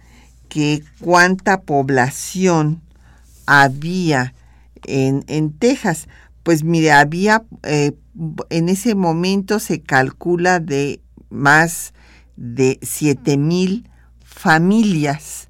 que 0.51 0.83
cuánta 0.99 1.61
población 1.61 2.81
había 3.45 4.33
en, 4.85 5.23
en 5.27 5.53
Texas. 5.53 6.09
Pues 6.43 6.65
mire, 6.65 6.91
había, 6.91 7.45
eh, 7.63 7.93
en 8.49 8.67
ese 8.67 8.93
momento 8.93 9.59
se 9.59 9.79
calcula 9.79 10.59
de 10.59 10.99
más 11.29 11.93
de 12.35 12.79
mil 13.37 13.89
familias, 14.25 15.47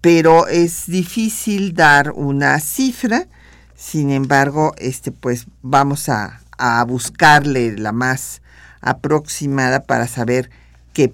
pero 0.00 0.48
es 0.48 0.86
difícil 0.86 1.74
dar 1.74 2.12
una 2.12 2.60
cifra. 2.60 3.28
Sin 3.76 4.10
embargo, 4.10 4.72
este, 4.78 5.12
pues 5.12 5.48
vamos 5.60 6.08
a, 6.08 6.40
buscarle 6.86 7.76
la 7.76 7.92
más 7.92 8.40
aproximada 8.80 9.82
para 9.82 10.08
saber 10.08 10.50
qué 10.94 11.12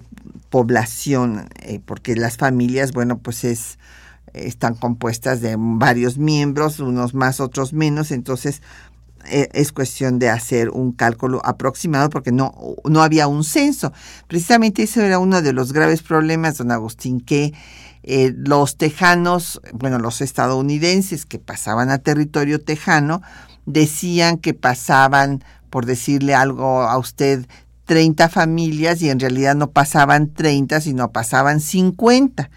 población, 0.51 1.49
eh, 1.61 1.79
porque 1.83 2.15
las 2.15 2.37
familias, 2.37 2.91
bueno, 2.91 3.17
pues 3.17 3.43
es, 3.43 3.79
están 4.33 4.75
compuestas 4.75 5.41
de 5.41 5.55
varios 5.57 6.19
miembros, 6.19 6.79
unos 6.79 7.15
más, 7.15 7.39
otros 7.39 7.73
menos, 7.73 8.11
entonces 8.11 8.61
e, 9.25 9.49
es 9.53 9.71
cuestión 9.71 10.19
de 10.19 10.29
hacer 10.29 10.69
un 10.69 10.91
cálculo 10.91 11.41
aproximado 11.43 12.09
porque 12.09 12.31
no, 12.31 12.53
no 12.83 13.01
había 13.01 13.27
un 13.27 13.43
censo. 13.43 13.93
Precisamente 14.27 14.83
eso 14.83 15.01
era 15.01 15.17
uno 15.17 15.41
de 15.41 15.53
los 15.53 15.73
graves 15.73 16.03
problemas, 16.03 16.57
don 16.57 16.71
Agustín, 16.71 17.21
que 17.21 17.53
eh, 18.03 18.33
los 18.35 18.77
tejanos, 18.77 19.61
bueno, 19.73 19.99
los 19.99 20.21
estadounidenses 20.21 21.25
que 21.25 21.39
pasaban 21.39 21.89
a 21.89 21.99
territorio 21.99 22.61
tejano, 22.61 23.21
decían 23.65 24.37
que 24.37 24.53
pasaban, 24.53 25.43
por 25.69 25.85
decirle 25.85 26.35
algo 26.35 26.81
a 26.81 26.97
usted, 26.97 27.47
30 27.91 28.29
familias 28.29 29.01
y 29.01 29.09
en 29.09 29.19
realidad 29.19 29.53
no 29.53 29.69
pasaban 29.71 30.33
30, 30.33 30.79
sino 30.79 31.11
pasaban 31.11 31.59
50 31.59 32.49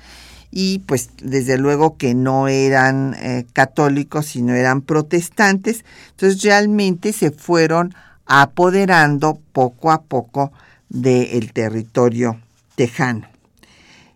y 0.52 0.78
pues 0.86 1.10
desde 1.20 1.58
luego 1.58 1.96
que 1.96 2.14
no 2.14 2.46
eran 2.46 3.16
eh, 3.18 3.44
católicos, 3.52 4.26
sino 4.26 4.54
eran 4.54 4.80
protestantes. 4.80 5.84
Entonces 6.10 6.40
realmente 6.44 7.12
se 7.12 7.32
fueron 7.32 7.92
apoderando 8.26 9.40
poco 9.50 9.90
a 9.90 10.02
poco 10.02 10.52
del 10.88 11.52
territorio 11.52 12.40
tejano. 12.76 13.26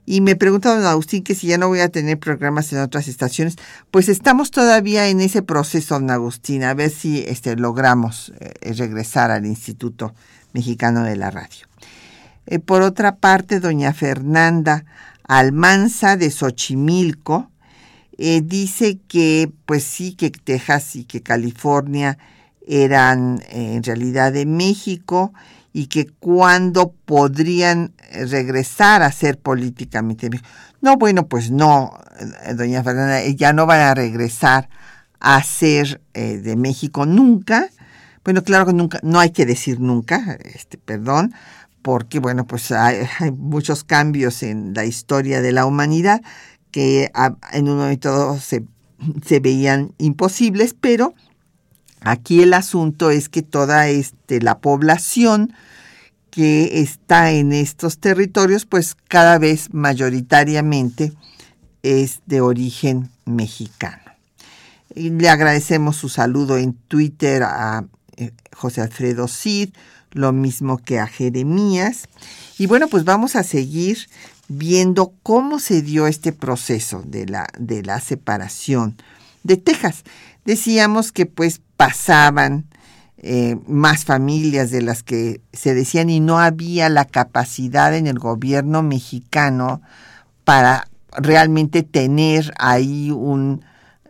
Y 0.06 0.20
me 0.20 0.36
pregunta 0.36 0.72
don 0.72 0.86
Agustín 0.86 1.24
que 1.24 1.34
si 1.34 1.48
ya 1.48 1.58
no 1.58 1.66
voy 1.66 1.80
a 1.80 1.88
tener 1.88 2.16
programas 2.20 2.72
en 2.72 2.78
otras 2.78 3.08
estaciones. 3.08 3.56
Pues 3.90 4.08
estamos 4.08 4.52
todavía 4.52 5.08
en 5.08 5.20
ese 5.20 5.42
proceso, 5.42 5.96
don 5.96 6.12
Agustín, 6.12 6.62
a 6.62 6.74
ver 6.74 6.90
si 6.90 7.24
este, 7.26 7.56
logramos 7.56 8.32
eh, 8.38 8.72
regresar 8.74 9.32
al 9.32 9.44
Instituto 9.44 10.14
Mexicano 10.52 11.04
de 11.04 11.16
la 11.16 11.30
Radio. 11.30 11.66
Eh, 12.46 12.58
por 12.58 12.82
otra 12.82 13.16
parte, 13.16 13.60
doña 13.60 13.92
Fernanda 13.92 14.84
Almanza 15.24 16.16
de 16.16 16.30
Xochimilco, 16.30 17.50
eh, 18.16 18.40
dice 18.42 18.98
que 19.06 19.52
pues 19.66 19.84
sí, 19.84 20.14
que 20.14 20.30
Texas 20.30 20.96
y 20.96 21.04
que 21.04 21.22
California 21.22 22.16
eran 22.66 23.42
eh, 23.50 23.74
en 23.74 23.82
realidad 23.82 24.32
de 24.32 24.46
México 24.46 25.34
y 25.74 25.88
que 25.88 26.06
cuándo 26.06 26.94
podrían 27.04 27.92
regresar 28.10 29.02
a 29.02 29.12
ser 29.12 29.38
políticamente 29.38 30.30
No, 30.80 30.96
bueno, 30.96 31.28
pues 31.28 31.50
no, 31.50 31.92
doña 32.56 32.82
Fernanda, 32.82 33.22
ya 33.26 33.52
no 33.52 33.66
van 33.66 33.80
a 33.80 33.94
regresar 33.94 34.70
a 35.20 35.42
ser 35.42 36.00
de 36.14 36.56
México 36.56 37.04
nunca. 37.04 37.68
Bueno, 38.28 38.44
claro 38.44 38.66
que 38.66 38.74
nunca, 38.74 39.00
no 39.02 39.20
hay 39.20 39.30
que 39.30 39.46
decir 39.46 39.80
nunca, 39.80 40.36
este, 40.44 40.76
perdón, 40.76 41.32
porque 41.80 42.18
bueno, 42.18 42.46
pues 42.46 42.70
hay, 42.72 43.08
muchos 43.38 43.84
cambios 43.84 44.42
en 44.42 44.74
la 44.74 44.84
historia 44.84 45.40
de 45.40 45.50
la 45.50 45.64
humanidad 45.64 46.20
que 46.70 47.10
en 47.52 47.68
un 47.70 47.78
momento 47.78 48.38
se, 48.38 48.66
se 49.24 49.40
veían 49.40 49.94
imposibles, 49.96 50.76
pero 50.78 51.14
aquí 52.02 52.42
el 52.42 52.52
asunto 52.52 53.10
es 53.10 53.30
que 53.30 53.40
toda 53.40 53.88
este, 53.88 54.42
la 54.42 54.58
población 54.58 55.54
que 56.30 56.82
está 56.82 57.30
en 57.30 57.54
estos 57.54 57.98
territorios, 57.98 58.66
pues 58.66 58.94
cada 58.94 59.38
vez 59.38 59.72
mayoritariamente 59.72 61.14
es 61.82 62.20
de 62.26 62.42
origen 62.42 63.08
mexicano. 63.24 64.02
Y 64.94 65.08
le 65.08 65.30
agradecemos 65.30 65.96
su 65.96 66.10
saludo 66.10 66.58
en 66.58 66.74
Twitter 66.74 67.42
a 67.42 67.86
José 68.52 68.80
Alfredo 68.80 69.28
Cid, 69.28 69.70
lo 70.12 70.32
mismo 70.32 70.78
que 70.78 70.98
a 70.98 71.06
Jeremías. 71.06 72.08
Y 72.58 72.66
bueno, 72.66 72.88
pues 72.88 73.04
vamos 73.04 73.36
a 73.36 73.42
seguir 73.42 74.08
viendo 74.48 75.12
cómo 75.22 75.58
se 75.58 75.82
dio 75.82 76.06
este 76.06 76.32
proceso 76.32 77.02
de 77.06 77.26
la, 77.26 77.46
de 77.58 77.82
la 77.82 78.00
separación 78.00 78.96
de 79.42 79.56
Texas. 79.56 80.04
Decíamos 80.44 81.12
que 81.12 81.26
pues 81.26 81.60
pasaban 81.76 82.66
eh, 83.18 83.56
más 83.66 84.04
familias 84.04 84.70
de 84.70 84.80
las 84.80 85.02
que 85.02 85.40
se 85.52 85.74
decían 85.74 86.08
y 86.08 86.20
no 86.20 86.38
había 86.38 86.88
la 86.88 87.04
capacidad 87.04 87.94
en 87.94 88.06
el 88.06 88.18
gobierno 88.18 88.82
mexicano 88.82 89.82
para 90.44 90.88
realmente 91.16 91.82
tener 91.82 92.54
ahí 92.58 93.10
un 93.10 93.64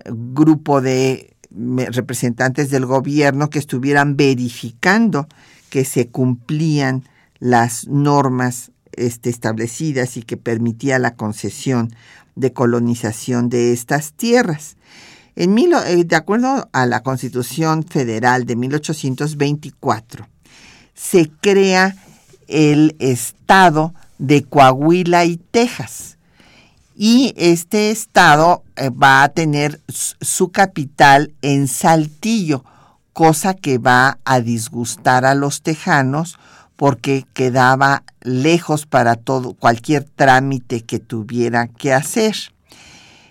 grupo 0.04 0.80
de 0.80 1.34
representantes 1.50 2.70
del 2.70 2.86
gobierno 2.86 3.50
que 3.50 3.58
estuvieran 3.58 4.16
verificando 4.16 5.26
que 5.70 5.84
se 5.84 6.08
cumplían 6.08 7.04
las 7.38 7.86
normas 7.86 8.72
este, 8.92 9.30
establecidas 9.30 10.16
y 10.16 10.22
que 10.22 10.36
permitía 10.36 10.98
la 10.98 11.14
concesión 11.14 11.94
de 12.34 12.52
colonización 12.52 13.48
de 13.48 13.72
estas 13.72 14.12
tierras. 14.12 14.76
En 15.36 15.56
eh, 15.56 16.04
de 16.04 16.16
acuerdo 16.16 16.68
a 16.72 16.86
la 16.86 17.02
Constitución 17.02 17.84
Federal 17.84 18.44
de 18.44 18.56
1824, 18.56 20.26
se 20.94 21.30
crea 21.40 21.96
el 22.48 22.96
Estado 22.98 23.94
de 24.18 24.42
Coahuila 24.42 25.24
y 25.26 25.36
Texas. 25.36 26.17
Y 27.00 27.32
este 27.36 27.92
estado 27.92 28.64
eh, 28.74 28.90
va 28.90 29.22
a 29.22 29.28
tener 29.28 29.80
su 29.86 30.50
capital 30.50 31.32
en 31.42 31.68
Saltillo, 31.68 32.64
cosa 33.12 33.54
que 33.54 33.78
va 33.78 34.18
a 34.24 34.40
disgustar 34.40 35.24
a 35.24 35.36
los 35.36 35.62
tejanos 35.62 36.40
porque 36.74 37.24
quedaba 37.34 38.02
lejos 38.22 38.86
para 38.86 39.14
todo 39.14 39.54
cualquier 39.54 40.02
trámite 40.02 40.80
que 40.80 40.98
tuviera 40.98 41.68
que 41.68 41.92
hacer. 41.92 42.34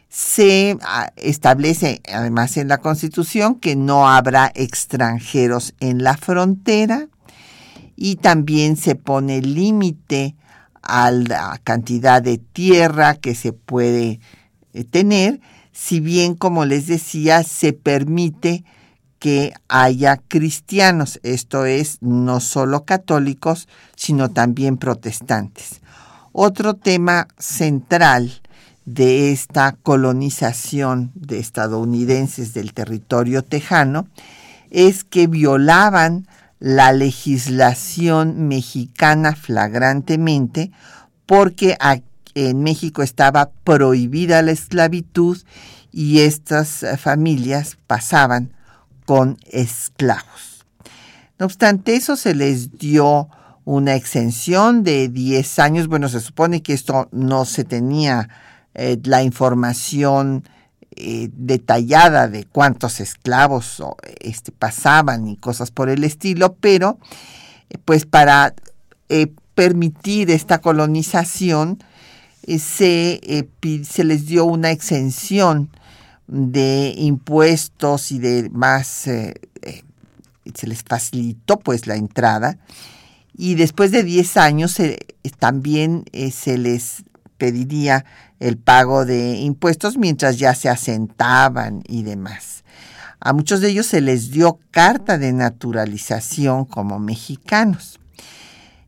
Se 0.07 0.77
ah, 0.83 1.11
establece 1.17 2.01
además 2.09 2.55
en 2.55 2.69
la 2.69 2.77
Constitución 2.77 3.55
que 3.55 3.75
no 3.75 4.07
habrá 4.07 4.49
extranjeros 4.55 5.73
en 5.81 6.03
la 6.03 6.15
frontera 6.15 7.09
y 7.97 8.15
también 8.15 8.77
se 8.77 8.95
pone 8.95 9.41
límite 9.41 10.37
a 10.87 11.11
la 11.11 11.59
cantidad 11.63 12.21
de 12.21 12.37
tierra 12.37 13.15
que 13.15 13.35
se 13.35 13.53
puede 13.53 14.19
eh, 14.73 14.83
tener, 14.85 15.41
si 15.71 15.99
bien 15.99 16.33
como 16.35 16.65
les 16.65 16.87
decía 16.87 17.43
se 17.43 17.73
permite 17.73 18.63
que 19.19 19.53
haya 19.67 20.17
cristianos, 20.27 21.19
esto 21.23 21.65
es, 21.65 21.97
no 22.01 22.39
solo 22.39 22.85
católicos, 22.85 23.67
sino 23.95 24.29
también 24.29 24.77
protestantes. 24.77 25.81
Otro 26.31 26.75
tema 26.75 27.27
central 27.37 28.41
de 28.85 29.31
esta 29.31 29.73
colonización 29.73 31.11
de 31.15 31.39
estadounidenses 31.39 32.53
del 32.53 32.73
territorio 32.73 33.43
tejano 33.43 34.07
es 34.69 35.03
que 35.03 35.27
violaban 35.27 36.27
la 36.59 36.91
legislación 36.91 38.47
mexicana 38.47 39.35
flagrantemente 39.35 40.71
porque 41.25 41.77
en 42.33 42.63
México 42.63 43.03
estaba 43.03 43.51
prohibida 43.63 44.41
la 44.41 44.51
esclavitud 44.51 45.37
y 45.91 46.19
estas 46.19 46.85
familias 46.99 47.77
pasaban 47.87 48.53
con 49.05 49.37
esclavos. 49.49 50.65
No 51.39 51.45
obstante 51.45 51.95
eso, 51.95 52.15
se 52.15 52.33
les 52.33 52.77
dio 52.77 53.29
una 53.63 53.95
exención 53.95 54.83
de 54.83 55.09
10 55.09 55.59
años. 55.59 55.87
Bueno, 55.87 56.09
se 56.09 56.19
supone 56.19 56.61
que 56.63 56.73
esto 56.73 57.09
no 57.11 57.45
se 57.45 57.63
tenía 57.63 58.29
eh, 58.73 58.97
la 59.03 59.23
información 59.23 60.43
eh, 60.97 61.29
detallada 61.33 62.27
de 62.27 62.45
cuántos 62.45 62.99
esclavos 62.99 63.81
este, 64.19 64.51
pasaban 64.51 65.27
y 65.27 65.37
cosas 65.37 65.71
por 65.71 65.89
el 65.89 66.03
estilo, 66.03 66.55
pero 66.59 66.97
eh, 67.69 67.77
pues 67.83 68.05
para 68.05 68.53
permitir 69.55 70.29
esta 70.31 70.59
colonización 70.59 71.83
se, 72.59 73.47
se 73.83 74.03
les 74.03 74.25
dio 74.25 74.45
una 74.45 74.71
exención 74.71 75.69
de 76.27 76.93
impuestos 76.97 78.11
y 78.11 78.19
de 78.19 78.49
más, 78.49 79.07
eh, 79.07 79.33
eh, 79.61 79.83
se 80.53 80.67
les 80.67 80.83
facilitó 80.83 81.57
pues 81.59 81.87
la 81.87 81.95
entrada. 81.95 82.57
Y 83.35 83.55
después 83.55 83.91
de 83.91 84.03
10 84.03 84.37
años 84.37 84.77
también 85.39 86.05
eh, 86.11 86.31
se 86.31 86.57
les 86.57 87.03
pediría 87.37 88.05
el 88.39 88.57
pago 88.57 89.05
de 89.05 89.37
impuestos 89.37 89.97
mientras 89.97 90.37
ya 90.37 90.53
se 90.55 90.69
asentaban 90.69 91.83
y 91.87 92.03
demás. 92.03 92.63
A 93.19 93.33
muchos 93.33 93.61
de 93.61 93.69
ellos 93.69 93.87
se 93.87 94.01
les 94.01 94.31
dio 94.31 94.59
carta 94.71 95.17
de 95.17 95.33
naturalización 95.33 96.65
como 96.65 96.99
mexicanos. 96.99 97.99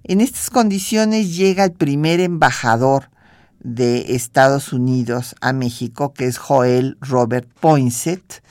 En 0.04 0.22
estas 0.22 0.50
condiciones 0.50 1.36
llega 1.36 1.64
el 1.64 1.72
primer 1.72 2.20
embajador 2.20 3.10
de 3.60 4.16
Estados 4.16 4.72
Unidos 4.72 5.36
a 5.42 5.54
México, 5.54 6.14
que 6.14 6.26
es 6.26 6.38
Joel 6.38 6.98
Robert 7.02 7.48
Poinsett. 7.60 8.44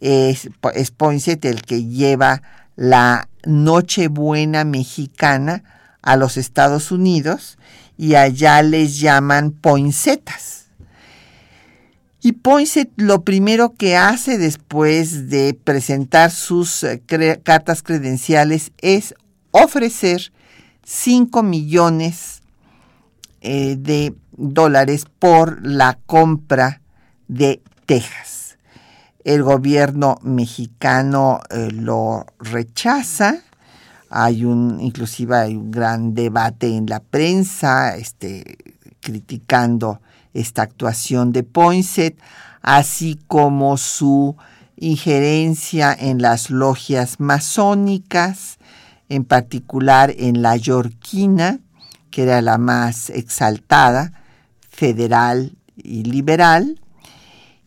Es, 0.00 0.50
Poinsett 0.96 1.44
el 1.44 1.62
que 1.62 1.84
lleva 1.84 2.42
la 2.76 3.28
Nochebuena 3.44 4.64
mexicana 4.64 5.62
a 6.02 6.16
los 6.16 6.36
Estados 6.36 6.92
Unidos 6.92 7.58
y 7.96 8.14
allá 8.14 8.62
les 8.62 9.00
llaman 9.00 9.52
poinsetas. 9.52 10.66
Y 12.20 12.32
Poinsett 12.32 12.90
lo 12.96 13.22
primero 13.22 13.74
que 13.74 13.96
hace 13.96 14.36
después 14.36 15.30
de 15.30 15.54
presentar 15.54 16.32
sus 16.32 16.82
eh, 16.82 17.00
cartas 17.44 17.82
credenciales 17.82 18.72
es 18.78 19.14
ofrecer 19.52 20.32
5 20.84 21.44
millones 21.44 22.42
eh, 23.42 23.76
de 23.78 24.12
dólares 24.32 25.04
por 25.18 25.64
la 25.64 25.98
compra 26.06 26.80
de 27.28 27.62
Texas. 27.86 28.58
El 29.22 29.44
gobierno 29.44 30.18
mexicano 30.22 31.40
eh, 31.50 31.70
lo 31.72 32.26
rechaza. 32.40 33.42
Hay 34.10 34.44
un, 34.44 34.80
inclusive 34.80 35.36
hay 35.36 35.56
un 35.56 35.70
gran 35.70 36.14
debate 36.14 36.76
en 36.76 36.86
la 36.86 37.00
prensa, 37.00 37.96
este, 37.96 38.56
criticando 39.00 40.00
esta 40.32 40.62
actuación 40.62 41.32
de 41.32 41.42
Poinsett, 41.42 42.18
así 42.62 43.18
como 43.26 43.76
su 43.76 44.36
injerencia 44.76 45.96
en 45.98 46.20
las 46.20 46.50
logias 46.50 47.18
masónicas, 47.18 48.58
en 49.08 49.24
particular 49.24 50.12
en 50.16 50.42
la 50.42 50.56
Yorquina, 50.56 51.60
que 52.10 52.24
era 52.24 52.42
la 52.42 52.58
más 52.58 53.10
exaltada, 53.10 54.12
federal 54.68 55.56
y 55.76 56.02
liberal. 56.04 56.80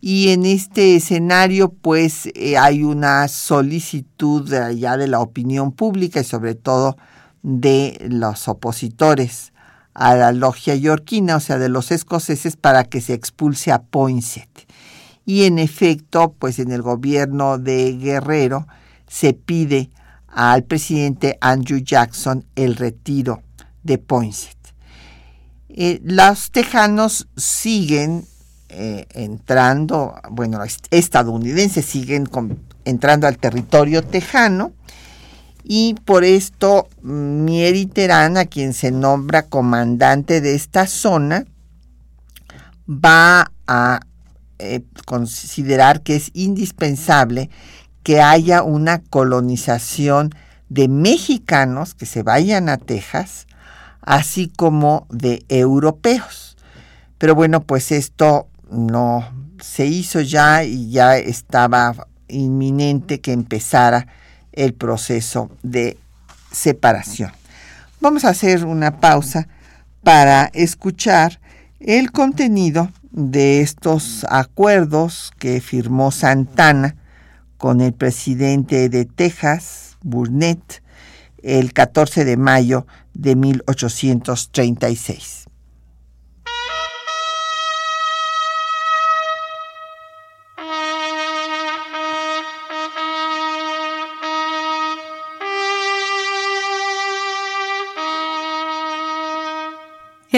Y 0.02 0.30
en 0.30 0.46
este 0.46 0.96
escenario, 0.96 1.70
pues 1.70 2.30
eh, 2.34 2.58
hay 2.58 2.84
una 2.84 3.28
solicitud 3.28 4.50
ya 4.76 4.98
de 4.98 5.08
la 5.08 5.20
opinión 5.20 5.72
pública 5.72 6.22
y 6.22 6.24
sobre 6.24 6.56
todo 6.56 6.98
de 7.44 8.08
los 8.10 8.48
opositores 8.48 9.52
a 9.94 10.16
la 10.16 10.32
logia 10.32 10.76
yorquina, 10.76 11.36
o 11.36 11.40
sea, 11.42 11.58
de 11.58 11.68
los 11.68 11.92
escoceses, 11.92 12.56
para 12.56 12.86
que 12.86 13.02
se 13.02 13.14
expulse 13.14 13.72
a 13.72 13.82
Poinsett. 13.82 14.50
Y 15.26 15.44
en 15.44 15.60
efecto, 15.60 16.34
pues 16.40 16.60
en 16.60 16.72
el 16.72 16.82
gobierno 16.82 17.58
de 17.58 17.98
Guerrero 17.98 18.68
se 19.08 19.34
pide 19.34 19.90
al 20.28 20.64
presidente 20.64 21.38
Andrew 21.42 21.80
Jackson 21.80 22.46
el 22.56 22.76
retiro 22.78 23.42
de 23.84 23.98
Poinsett. 23.98 24.58
Eh, 25.70 26.00
los 26.04 26.52
tejanos 26.52 27.28
siguen 27.36 28.26
eh, 28.70 29.06
entrando, 29.14 30.16
bueno, 30.30 30.60
estadounidenses 30.92 31.86
siguen 31.86 32.30
entrando 32.86 33.28
al 33.28 33.38
territorio 33.38 34.04
tejano 34.04 34.74
y 35.64 35.94
por 36.06 36.24
esto 36.24 36.88
Mieri 37.04 37.86
Terán, 37.86 38.38
a 38.38 38.46
quien 38.46 38.74
se 38.74 38.92
nombra 38.92 39.44
comandante 39.44 40.42
de 40.42 40.56
esta 40.56 40.88
zona, 40.88 41.46
va 42.90 43.52
a 43.68 44.00
eh, 44.58 44.82
considerar 45.06 46.02
que 46.02 46.16
es 46.16 46.32
indispensable 46.34 47.50
que 48.04 48.20
haya 48.20 48.64
una 48.64 49.02
colonización 49.04 50.34
de 50.70 50.88
mexicanos 50.88 51.94
que 51.94 52.06
se 52.06 52.24
vayan 52.24 52.68
a 52.68 52.78
Texas, 52.78 53.46
así 54.02 54.52
como 54.56 55.06
de 55.12 55.46
europeos. 55.50 56.58
Pero 57.20 57.36
bueno, 57.36 57.62
pues 57.62 57.92
esto 57.92 58.49
no 58.72 59.28
se 59.62 59.86
hizo 59.86 60.22
ya 60.22 60.64
y 60.64 60.90
ya 60.90 61.18
estaba 61.18 62.08
inminente 62.28 63.20
que 63.20 63.34
empezara 63.34 64.08
el 64.54 64.74
proceso 64.74 65.52
de 65.64 65.98
separación. 66.52 67.32
Vamos 68.02 68.26
a 68.26 68.30
hacer 68.30 68.66
una 68.66 69.00
pausa 69.00 69.48
para 70.04 70.50
escuchar 70.54 71.40
el 71.80 72.12
contenido 72.12 72.92
de 73.12 73.62
estos 73.62 74.26
acuerdos 74.30 75.32
que 75.38 75.62
firmó 75.62 76.12
Santana 76.12 76.96
con 77.58 77.82
el 77.82 77.94
presidente 77.94 78.90
de 78.90 79.06
Texas, 79.06 79.98
Burnett, 80.02 80.82
el 81.44 81.74
14 81.74 82.26
de 82.26 82.38
mayo 82.38 82.88
de 83.14 83.36
1836. 83.36 85.49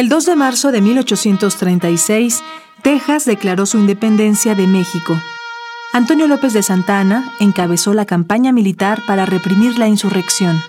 El 0.01 0.09
2 0.09 0.25
de 0.25 0.35
marzo 0.35 0.71
de 0.71 0.81
1836, 0.81 2.41
Texas 2.81 3.25
declaró 3.25 3.67
su 3.67 3.77
independencia 3.77 4.55
de 4.55 4.65
México. 4.65 5.15
Antonio 5.93 6.25
López 6.25 6.53
de 6.53 6.63
Santana 6.63 7.31
encabezó 7.39 7.93
la 7.93 8.05
campaña 8.05 8.51
militar 8.51 9.03
para 9.05 9.27
reprimir 9.27 9.77
la 9.77 9.87
insurrección. 9.87 10.59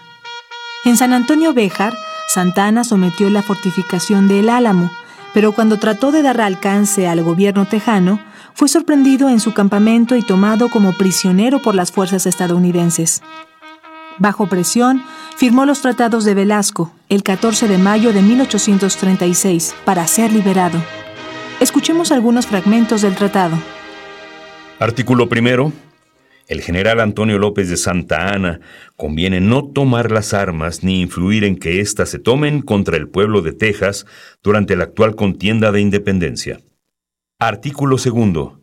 En 0.84 0.98
San 0.98 1.14
Antonio 1.14 1.54
Béjar, 1.54 1.96
Santana 2.28 2.84
sometió 2.84 3.30
la 3.30 3.40
fortificación 3.40 4.28
de 4.28 4.40
El 4.40 4.50
Álamo, 4.50 4.90
pero 5.32 5.52
cuando 5.52 5.78
trató 5.78 6.12
de 6.12 6.20
dar 6.20 6.38
alcance 6.42 7.08
al 7.08 7.22
gobierno 7.22 7.64
tejano, 7.64 8.20
fue 8.52 8.68
sorprendido 8.68 9.30
en 9.30 9.40
su 9.40 9.54
campamento 9.54 10.14
y 10.14 10.20
tomado 10.20 10.68
como 10.68 10.92
prisionero 10.92 11.62
por 11.62 11.74
las 11.74 11.90
fuerzas 11.90 12.26
estadounidenses. 12.26 13.22
Bajo 14.18 14.48
presión, 14.48 15.02
firmó 15.36 15.64
los 15.66 15.80
tratados 15.82 16.24
de 16.24 16.34
Velasco 16.34 16.92
el 17.08 17.22
14 17.22 17.68
de 17.68 17.78
mayo 17.78 18.12
de 18.12 18.22
1836 18.22 19.74
para 19.84 20.06
ser 20.06 20.32
liberado. 20.32 20.82
Escuchemos 21.60 22.12
algunos 22.12 22.46
fragmentos 22.46 23.02
del 23.02 23.14
tratado. 23.14 23.56
Artículo 24.78 25.28
primero. 25.28 25.72
El 26.48 26.60
general 26.60 27.00
Antonio 27.00 27.38
López 27.38 27.68
de 27.68 27.76
Santa 27.76 28.32
Ana 28.34 28.60
conviene 28.96 29.40
no 29.40 29.64
tomar 29.64 30.10
las 30.10 30.34
armas 30.34 30.82
ni 30.82 31.00
influir 31.00 31.44
en 31.44 31.56
que 31.56 31.80
éstas 31.80 32.08
se 32.08 32.18
tomen 32.18 32.62
contra 32.62 32.96
el 32.96 33.08
pueblo 33.08 33.42
de 33.42 33.52
Texas 33.52 34.06
durante 34.42 34.76
la 34.76 34.84
actual 34.84 35.14
contienda 35.14 35.70
de 35.70 35.80
independencia. 35.80 36.60
Artículo 37.38 37.96
segundo. 37.96 38.61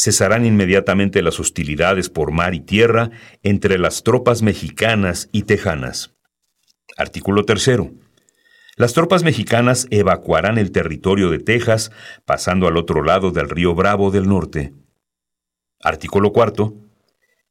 Cesarán 0.00 0.46
inmediatamente 0.46 1.22
las 1.22 1.40
hostilidades 1.40 2.08
por 2.08 2.30
mar 2.30 2.54
y 2.54 2.60
tierra 2.60 3.10
entre 3.42 3.78
las 3.78 4.04
tropas 4.04 4.42
mexicanas 4.42 5.28
y 5.32 5.42
tejanas. 5.42 6.14
Artículo 6.96 7.44
tercero. 7.44 7.90
Las 8.76 8.92
tropas 8.92 9.24
mexicanas 9.24 9.88
evacuarán 9.90 10.56
el 10.56 10.70
territorio 10.70 11.30
de 11.30 11.40
Texas 11.40 11.90
pasando 12.24 12.68
al 12.68 12.76
otro 12.76 13.02
lado 13.02 13.32
del 13.32 13.50
río 13.50 13.74
Bravo 13.74 14.12
del 14.12 14.28
norte. 14.28 14.72
Artículo 15.82 16.32
cuarto. 16.32 16.76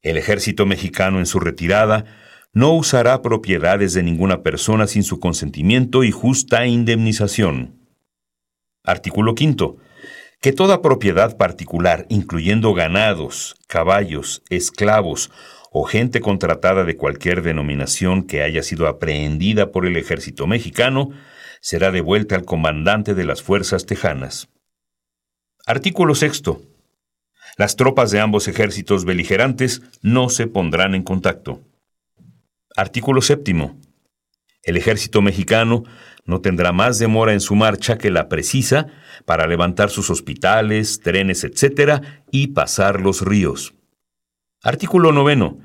El 0.02 0.16
ejército 0.16 0.66
mexicano 0.66 1.20
en 1.20 1.26
su 1.26 1.42
retirada 1.42 2.06
no 2.54 2.74
usará 2.74 3.22
propiedades 3.22 3.94
de 3.94 4.04
ninguna 4.04 4.42
persona 4.42 4.88
sin 4.88 5.04
su 5.04 5.20
consentimiento 5.20 6.06
y 6.06 6.12
justa 6.12 6.66
indemnización. 6.66 7.78
Artículo 8.86 9.36
quinto. 9.36 9.80
Que 10.40 10.54
toda 10.54 10.82
propiedad 10.82 11.36
particular, 11.36 12.06
incluyendo 12.10 12.74
ganados, 12.74 13.56
caballos, 13.68 14.44
esclavos 14.50 15.32
o 15.72 15.84
gente 15.84 16.22
contratada 16.22 16.84
de 16.84 16.96
cualquier 16.96 17.42
denominación 17.42 18.24
que 18.24 18.44
haya 18.44 18.62
sido 18.62 18.88
aprehendida 18.88 19.72
por 19.72 19.86
el 19.86 19.98
ejército 19.98 20.46
mexicano, 20.46 21.10
será 21.60 21.92
devuelta 21.92 22.36
al 22.36 22.46
comandante 22.46 23.16
de 23.16 23.26
las 23.26 23.42
fuerzas 23.42 23.86
tejanas. 23.86 24.48
Artículo 25.66 26.16
sexto. 26.16 26.62
Las 27.58 27.76
tropas 27.76 28.12
de 28.12 28.20
ambos 28.20 28.48
ejércitos 28.48 29.06
beligerantes 29.06 29.82
no 30.02 30.30
se 30.30 30.48
pondrán 30.48 30.94
en 30.94 31.04
contacto. 31.04 31.62
Artículo 32.76 33.22
séptimo. 33.22 33.80
El 34.62 34.78
ejército 34.78 35.22
mexicano 35.22 35.84
no 36.28 36.42
tendrá 36.42 36.72
más 36.72 37.00
demora 37.00 37.34
en 37.34 37.40
su 37.40 37.56
marcha 37.56 37.98
que 37.98 38.12
la 38.12 38.30
precisa 38.30 38.88
para 39.26 39.48
levantar 39.48 39.90
sus 39.90 40.10
hospitales, 40.10 41.00
trenes, 41.00 41.44
etc. 41.44 42.04
y 42.32 42.48
pasar 42.48 43.02
los 43.02 43.22
ríos. 43.22 43.74
Artículo 44.62 45.12
noveno 45.12 45.60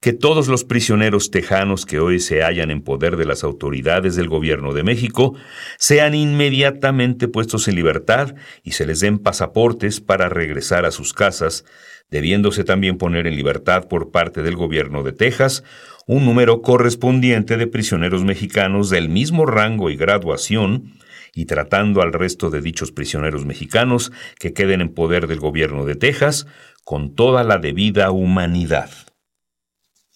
que 0.00 0.12
todos 0.12 0.46
los 0.46 0.64
prisioneros 0.64 1.30
tejanos 1.30 1.84
que 1.84 1.98
hoy 1.98 2.20
se 2.20 2.42
hallan 2.42 2.70
en 2.70 2.82
poder 2.82 3.16
de 3.16 3.24
las 3.24 3.42
autoridades 3.42 4.14
del 4.14 4.28
gobierno 4.28 4.72
de 4.72 4.84
México 4.84 5.34
sean 5.76 6.14
inmediatamente 6.14 7.26
puestos 7.26 7.66
en 7.66 7.74
libertad 7.74 8.36
y 8.62 8.72
se 8.72 8.86
les 8.86 9.00
den 9.00 9.18
pasaportes 9.18 10.00
para 10.00 10.28
regresar 10.28 10.84
a 10.84 10.92
sus 10.92 11.12
casas, 11.12 11.64
debiéndose 12.10 12.62
también 12.62 12.96
poner 12.96 13.26
en 13.26 13.34
libertad 13.34 13.88
por 13.88 14.12
parte 14.12 14.42
del 14.42 14.54
gobierno 14.54 15.02
de 15.02 15.12
Texas 15.12 15.64
un 16.08 16.24
número 16.24 16.62
correspondiente 16.62 17.58
de 17.58 17.66
prisioneros 17.66 18.24
mexicanos 18.24 18.88
del 18.88 19.10
mismo 19.10 19.44
rango 19.44 19.90
y 19.90 19.96
graduación, 19.96 20.94
y 21.34 21.44
tratando 21.44 22.00
al 22.00 22.14
resto 22.14 22.48
de 22.48 22.62
dichos 22.62 22.92
prisioneros 22.92 23.44
mexicanos 23.44 24.10
que 24.40 24.54
queden 24.54 24.80
en 24.80 24.94
poder 24.94 25.26
del 25.26 25.38
gobierno 25.38 25.84
de 25.84 25.96
Texas 25.96 26.46
con 26.82 27.14
toda 27.14 27.44
la 27.44 27.58
debida 27.58 28.10
humanidad. 28.10 28.90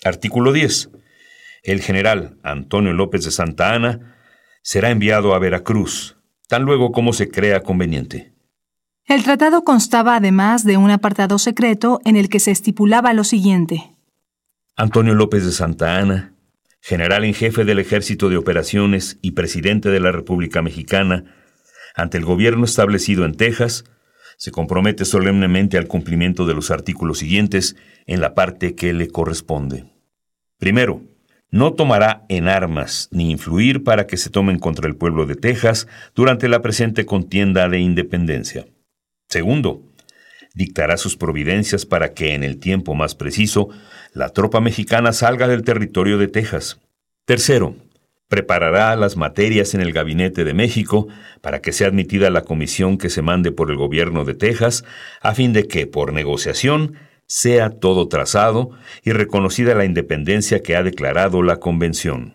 Artículo 0.03 0.53
10. 0.53 0.91
El 1.63 1.83
general 1.83 2.39
Antonio 2.43 2.95
López 2.95 3.25
de 3.27 3.31
Santa 3.31 3.75
Ana 3.75 4.17
será 4.63 4.91
enviado 4.91 5.35
a 5.35 5.39
Veracruz, 5.39 6.17
tan 6.49 6.63
luego 6.63 6.91
como 6.91 7.13
se 7.13 7.29
crea 7.29 7.63
conveniente. 7.63 8.33
El 9.05 9.25
tratado 9.25 9.63
constaba 9.63 10.17
además 10.17 10.65
de 10.65 10.79
un 10.79 10.91
apartado 10.91 11.39
secreto 11.39 12.01
en 12.07 12.17
el 12.17 12.31
que 12.31 12.41
se 12.41 12.51
estipulaba 12.51 13.13
lo 13.13 13.25
siguiente. 13.25 13.93
Antonio 14.75 15.15
López 15.15 15.45
de 15.45 15.53
Santa 15.53 15.99
Ana, 15.99 16.33
general 16.81 17.27
en 17.27 17.35
jefe 17.35 17.65
del 17.65 17.79
Ejército 17.79 18.31
de 18.31 18.39
Operaciones 18.39 19.19
y 19.21 19.33
presidente 19.33 19.91
de 19.91 20.01
la 20.01 20.13
República 20.13 20.63
Mexicana, 20.63 21.25
ante 21.95 22.17
el 22.17 22.25
gobierno 22.25 22.65
establecido 22.65 23.27
en 23.27 23.35
Texas, 23.35 23.85
se 24.39 24.51
compromete 24.51 25.05
solemnemente 25.05 25.77
al 25.77 25.89
cumplimiento 25.89 26.47
de 26.47 26.55
los 26.55 26.71
artículos 26.71 27.19
siguientes 27.19 27.77
en 28.07 28.23
la 28.23 28.35
parte 28.35 28.75
que 28.75 28.95
le 28.95 29.09
corresponde. 29.09 29.93
Primero, 30.59 31.03
no 31.51 31.75
tomará 31.75 32.25
en 32.31 32.49
armas 32.49 33.11
ni 33.13 33.31
influir 33.31 33.85
para 33.85 34.07
que 34.07 34.17
se 34.17 34.31
tomen 34.31 34.59
contra 34.59 34.89
el 34.89 34.97
pueblo 34.97 35.27
de 35.27 35.35
Texas 35.35 35.87
durante 36.15 36.49
la 36.49 36.63
presente 36.63 37.05
contienda 37.05 37.69
de 37.69 37.79
independencia. 37.79 38.65
Segundo, 39.29 39.92
dictará 40.55 40.97
sus 40.97 41.17
providencias 41.17 41.87
para 41.87 42.13
que 42.13 42.35
en 42.35 42.45
el 42.45 42.59
tiempo 42.59 42.95
más 42.95 43.15
preciso 43.15 43.69
la 44.13 44.29
tropa 44.31 44.61
mexicana 44.61 45.13
salga 45.13 45.49
del 45.49 45.63
territorio 45.63 46.19
de 46.19 46.29
Texas. 46.29 46.79
Tercero, 47.25 47.77
preparará 48.29 48.97
las 48.97 49.17
materias 49.17 49.75
en 49.75 49.81
el 49.81 49.93
gabinete 49.93 50.45
de 50.45 50.55
México 50.55 51.09
para 51.41 51.61
que 51.61 51.73
sea 51.73 51.89
admitida 51.89 52.31
la 52.31 52.43
comisión 52.43 52.99
que 52.99 53.11
se 53.11 53.23
mande 53.23 53.53
por 53.53 53.71
el 53.71 53.77
gobierno 53.77 54.25
de 54.25 54.35
Texas, 54.35 54.85
a 55.21 55.35
fin 55.35 55.53
de 55.53 55.69
que, 55.69 55.87
por 55.87 56.13
negociación, 56.13 56.95
sea 57.27 57.71
todo 57.71 58.09
trazado 58.09 58.71
y 59.03 59.13
reconocida 59.13 59.75
la 59.75 59.85
independencia 59.85 60.63
que 60.63 60.77
ha 60.77 60.83
declarado 60.83 61.43
la 61.43 61.59
Convención. 61.59 62.35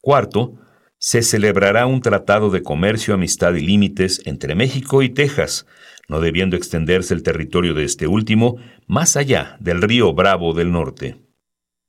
Cuarto, 0.00 0.54
se 0.98 1.22
celebrará 1.22 1.86
un 1.86 2.00
tratado 2.00 2.50
de 2.50 2.62
comercio, 2.62 3.14
amistad 3.14 3.54
y 3.54 3.60
límites 3.60 4.22
entre 4.26 4.54
México 4.54 5.02
y 5.02 5.10
Texas, 5.10 5.66
no 6.08 6.20
debiendo 6.20 6.56
extenderse 6.56 7.14
el 7.14 7.22
territorio 7.22 7.74
de 7.74 7.84
este 7.84 8.06
último 8.06 8.56
más 8.86 9.16
allá 9.16 9.56
del 9.60 9.82
río 9.82 10.12
Bravo 10.12 10.54
del 10.54 10.72
Norte. 10.72 11.16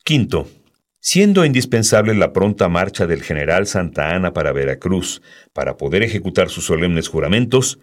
Quinto, 0.04 0.47
siendo 0.99 1.45
indispensable 1.45 2.13
la 2.15 2.34
pronta 2.34 2.69
marcha 2.69 3.08
del 3.08 3.21
general 3.21 3.67
Santa 3.67 4.15
Ana 4.15 4.34
para 4.34 4.54
Veracruz 4.54 5.21
para 5.54 5.78
poder 5.78 6.04
ejecutar 6.04 6.49
sus 6.49 6.65
solemnes 6.65 7.08
juramentos, 7.08 7.80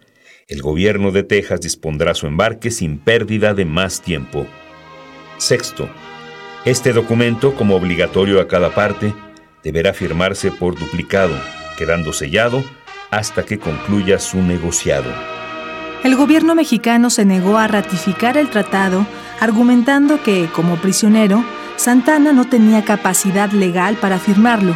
el 0.47 0.61
gobierno 0.61 1.11
de 1.11 1.23
Texas 1.23 1.61
dispondrá 1.61 2.13
su 2.15 2.27
embarque 2.27 2.71
sin 2.71 2.97
pérdida 2.99 3.53
de 3.53 3.65
más 3.65 4.01
tiempo. 4.01 4.45
Sexto, 5.37 5.89
Este 6.65 6.93
documento, 6.93 7.55
como 7.55 7.75
obligatorio 7.75 8.39
a 8.39 8.47
cada 8.47 8.73
parte, 8.73 9.13
deberá 9.63 9.93
firmarse 9.93 10.49
por 10.51 10.79
duplicado, 10.79 11.35
quedando 11.77 12.13
sellado 12.13 12.63
hasta 13.11 13.43
que 13.43 13.59
concluya 13.59 14.17
su 14.17 14.41
negociado. 14.41 15.32
El 16.03 16.17
gobierno 16.17 16.53
mexicano 16.53 17.09
se 17.09 17.23
negó 17.23 17.57
a 17.57 17.67
ratificar 17.67 18.35
el 18.35 18.49
tratado, 18.49 19.07
argumentando 19.39 20.21
que, 20.21 20.49
como 20.53 20.75
prisionero, 20.75 21.45
Santana 21.77 22.33
no 22.33 22.43
tenía 22.49 22.83
capacidad 22.83 23.49
legal 23.51 23.95
para 23.95 24.19
firmarlo, 24.19 24.75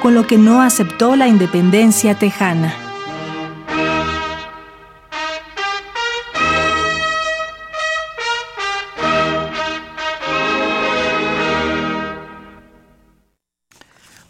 con 0.00 0.14
lo 0.14 0.28
que 0.28 0.38
no 0.38 0.62
aceptó 0.62 1.16
la 1.16 1.26
independencia 1.26 2.14
tejana. 2.16 2.72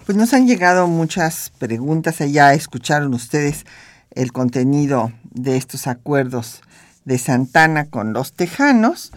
Pues 0.07 0.17
nos 0.17 0.33
han 0.33 0.47
llegado 0.47 0.87
muchas 0.87 1.53
preguntas, 1.59 2.17
ya 2.21 2.55
escucharon 2.55 3.13
ustedes 3.13 3.67
el 4.13 4.33
contenido 4.33 5.13
de 5.43 5.57
estos 5.57 5.87
acuerdos 5.87 6.63
de 7.05 7.19
Santana 7.19 7.87
con 7.87 8.13
los 8.13 8.33
tejanos 8.33 9.13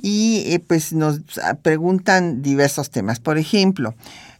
y 0.00 0.44
eh, 0.46 0.60
pues 0.60 0.92
nos 0.92 1.20
preguntan 1.62 2.42
diversos 2.42 2.90
temas. 2.90 3.20
Por 3.20 3.38
ejemplo, 3.38 3.94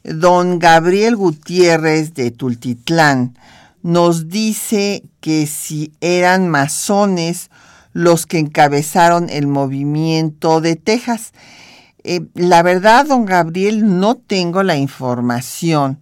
don 0.04 0.58
Gabriel 0.58 1.16
Gutiérrez 1.16 2.14
de 2.14 2.30
Tultitlán 2.30 3.36
nos 3.82 4.28
dice 4.28 5.04
que 5.20 5.46
si 5.46 5.92
eran 6.00 6.48
masones 6.48 7.50
los 7.92 8.26
que 8.26 8.38
encabezaron 8.38 9.28
el 9.30 9.46
movimiento 9.46 10.60
de 10.60 10.76
Texas. 10.76 11.32
Eh, 12.04 12.26
la 12.34 12.62
verdad, 12.62 13.06
don 13.06 13.24
Gabriel, 13.24 13.98
no 13.98 14.16
tengo 14.16 14.62
la 14.62 14.76
información 14.76 16.00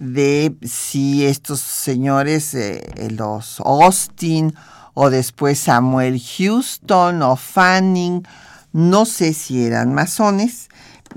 de 0.00 0.56
si 0.62 1.26
estos 1.26 1.60
señores, 1.60 2.54
eh, 2.54 2.82
los 3.10 3.60
Austin 3.60 4.54
o 4.94 5.10
después 5.10 5.58
Samuel 5.58 6.20
Houston 6.38 7.22
o 7.22 7.36
Fanning, 7.36 8.26
no 8.72 9.04
sé 9.04 9.34
si 9.34 9.62
eran 9.62 9.92
masones, 9.92 10.68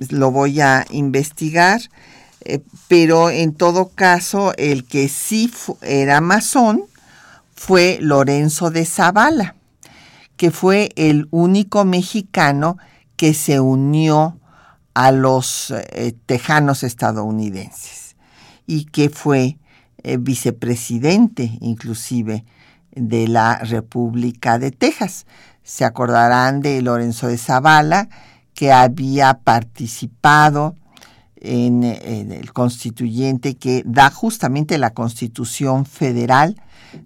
lo 0.10 0.32
voy 0.32 0.60
a 0.60 0.86
investigar, 0.92 1.80
eh, 2.42 2.60
pero 2.90 3.30
en 3.30 3.54
todo 3.54 3.88
caso 3.88 4.54
el 4.58 4.86
que 4.86 5.08
sí 5.08 5.52
era 5.82 6.20
masón 6.20 6.84
fue 7.56 8.00
Lorenzo 8.02 8.70
de 8.70 8.86
Zavala, 8.86 9.56
que 10.36 10.52
fue 10.52 10.90
el 10.98 11.30
único 11.32 11.86
mexicano 11.86 12.78
que 13.16 13.34
se 13.34 13.62
unió 13.62 14.38
a 14.94 15.14
los 15.14 15.72
eh, 15.72 16.14
tejanos 16.26 16.84
estadounidenses 16.84 18.03
y 18.66 18.86
que 18.86 19.10
fue 19.10 19.58
eh, 20.04 20.18
vicepresidente 20.18 21.58
inclusive 21.62 22.46
de 22.96 23.28
la 23.28 23.60
República 23.60 24.60
de 24.60 24.72
Texas. 24.72 25.26
Se 25.64 25.86
acordarán 25.86 26.62
de 26.62 26.82
Lorenzo 26.82 27.28
de 27.28 27.38
Zavala, 27.38 28.10
que 28.54 28.72
había 28.72 29.36
participado 29.36 30.76
en, 31.38 31.84
en, 31.84 32.32
el 32.32 32.54
constituyente 32.54 33.56
que 33.56 33.84
da 33.86 34.10
justamente 34.10 34.78
la 34.78 34.94
Constitución 34.94 35.86
Federal 35.86 36.62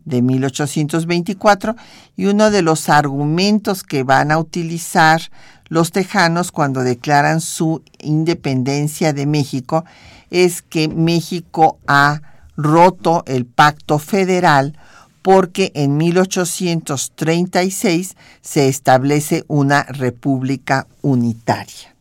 de 0.06 0.22
1824 0.22 1.76
y 2.16 2.26
uno 2.26 2.52
de 2.52 2.62
los 2.62 2.90
argumentos 2.90 3.84
que 3.84 4.04
van 4.04 4.32
a 4.32 4.38
utilizar 4.38 5.22
los 5.70 5.92
tejanos 5.92 6.52
cuando 6.52 6.84
declaran 6.84 7.42
su 7.42 7.84
independencia 8.00 9.14
de 9.14 9.26
México 9.26 9.86
es 10.32 10.62
que 10.62 10.88
México 10.88 11.78
ha 11.88 12.22
roto 12.56 13.26
el 13.28 13.46
pacto 13.46 14.00
federal 14.00 14.80
porque 15.22 15.74
en 15.76 15.98
1836 15.98 18.16
se 18.42 18.70
establece 18.70 19.44
una 19.48 19.84
república 19.84 20.88
unitaria. 21.02 21.94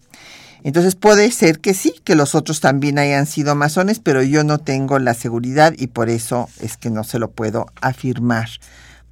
Entonces 0.63 0.95
puede 0.97 1.31
ser 1.31 1.61
que 1.61 1.75
sí, 1.75 1.95
que 2.05 2.17
los 2.17 2.35
otros 2.35 2.61
también 2.61 2.99
hayan 2.99 3.27
sido 3.27 3.55
masones, 3.55 4.01
pero 4.01 4.23
yo 4.23 4.45
no 4.45 4.59
tengo 4.59 4.99
la 4.99 5.15
seguridad 5.15 5.75
y 5.77 5.89
por 5.89 6.09
eso 6.09 6.49
es 6.61 6.77
que 6.77 6.91
no 6.91 7.05
se 7.05 7.19
lo 7.19 7.31
puedo 7.31 7.67
afirmar, 7.81 8.49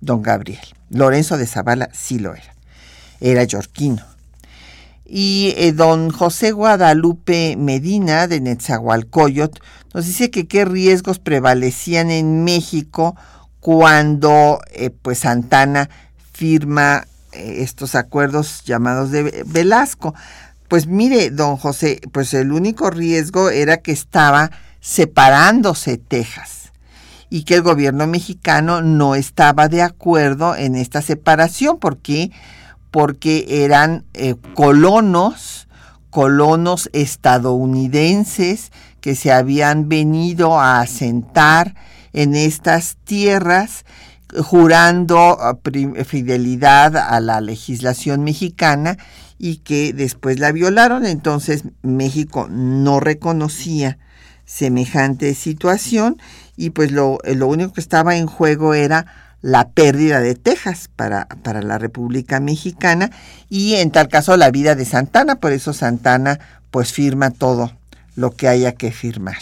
don 0.00 0.22
Gabriel. 0.22 0.64
Lorenzo 0.90 1.36
de 1.36 1.46
Zavala 1.46 1.90
sí 1.92 2.18
lo 2.18 2.34
era. 2.34 2.54
Era 3.20 3.44
yorquino. 3.44 4.13
Y 5.06 5.52
eh, 5.56 5.72
don 5.72 6.10
José 6.10 6.52
Guadalupe 6.52 7.56
Medina 7.58 8.26
de 8.26 8.40
Netzahualcoyot 8.40 9.60
nos 9.92 10.06
dice 10.06 10.30
que 10.30 10.46
qué 10.46 10.64
riesgos 10.64 11.18
prevalecían 11.18 12.10
en 12.10 12.42
México 12.42 13.14
cuando 13.60 14.60
eh, 14.72 14.90
pues 14.90 15.20
Santana 15.20 15.90
firma 16.32 17.06
eh, 17.32 17.56
estos 17.58 17.94
acuerdos 17.94 18.64
llamados 18.64 19.10
de 19.10 19.44
Velasco. 19.46 20.14
Pues 20.68 20.86
mire, 20.86 21.30
don 21.30 21.56
José, 21.58 22.00
pues 22.12 22.32
el 22.34 22.52
único 22.52 22.90
riesgo 22.90 23.50
era 23.50 23.78
que 23.78 23.92
estaba 23.92 24.50
separándose 24.80 25.98
Texas 25.98 26.72
y 27.30 27.44
que 27.44 27.56
el 27.56 27.62
gobierno 27.62 28.06
mexicano 28.06 28.82
no 28.82 29.14
estaba 29.14 29.68
de 29.68 29.82
acuerdo 29.82 30.56
en 30.56 30.76
esta 30.76 31.02
separación 31.02 31.78
porque 31.78 32.30
porque 32.94 33.64
eran 33.64 34.04
eh, 34.14 34.36
colonos, 34.54 35.66
colonos 36.10 36.88
estadounidenses 36.92 38.70
que 39.00 39.16
se 39.16 39.32
habían 39.32 39.88
venido 39.88 40.60
a 40.60 40.78
asentar 40.78 41.74
en 42.12 42.36
estas 42.36 42.96
tierras 43.02 43.84
jurando 44.44 45.36
ah, 45.40 45.58
fidelidad 46.04 46.96
a 46.96 47.18
la 47.18 47.40
legislación 47.40 48.22
mexicana 48.22 48.96
y 49.40 49.56
que 49.56 49.92
después 49.92 50.38
la 50.38 50.52
violaron. 50.52 51.04
Entonces 51.04 51.64
México 51.82 52.46
no 52.48 53.00
reconocía 53.00 53.98
semejante 54.44 55.34
situación 55.34 56.16
y 56.56 56.70
pues 56.70 56.92
lo, 56.92 57.18
lo 57.24 57.48
único 57.48 57.72
que 57.72 57.80
estaba 57.80 58.14
en 58.14 58.28
juego 58.28 58.72
era 58.72 59.23
la 59.44 59.68
pérdida 59.68 60.20
de 60.20 60.36
Texas 60.36 60.88
para, 60.96 61.26
para, 61.42 61.60
la 61.60 61.76
República 61.76 62.40
Mexicana 62.40 63.10
y 63.50 63.74
en 63.74 63.90
tal 63.90 64.08
caso 64.08 64.38
la 64.38 64.50
vida 64.50 64.74
de 64.74 64.86
Santana, 64.86 65.34
por 65.34 65.52
eso 65.52 65.74
Santana 65.74 66.40
pues 66.70 66.94
firma 66.94 67.30
todo 67.30 67.70
lo 68.16 68.30
que 68.30 68.48
haya 68.48 68.72
que 68.72 68.90
firmar. 68.90 69.36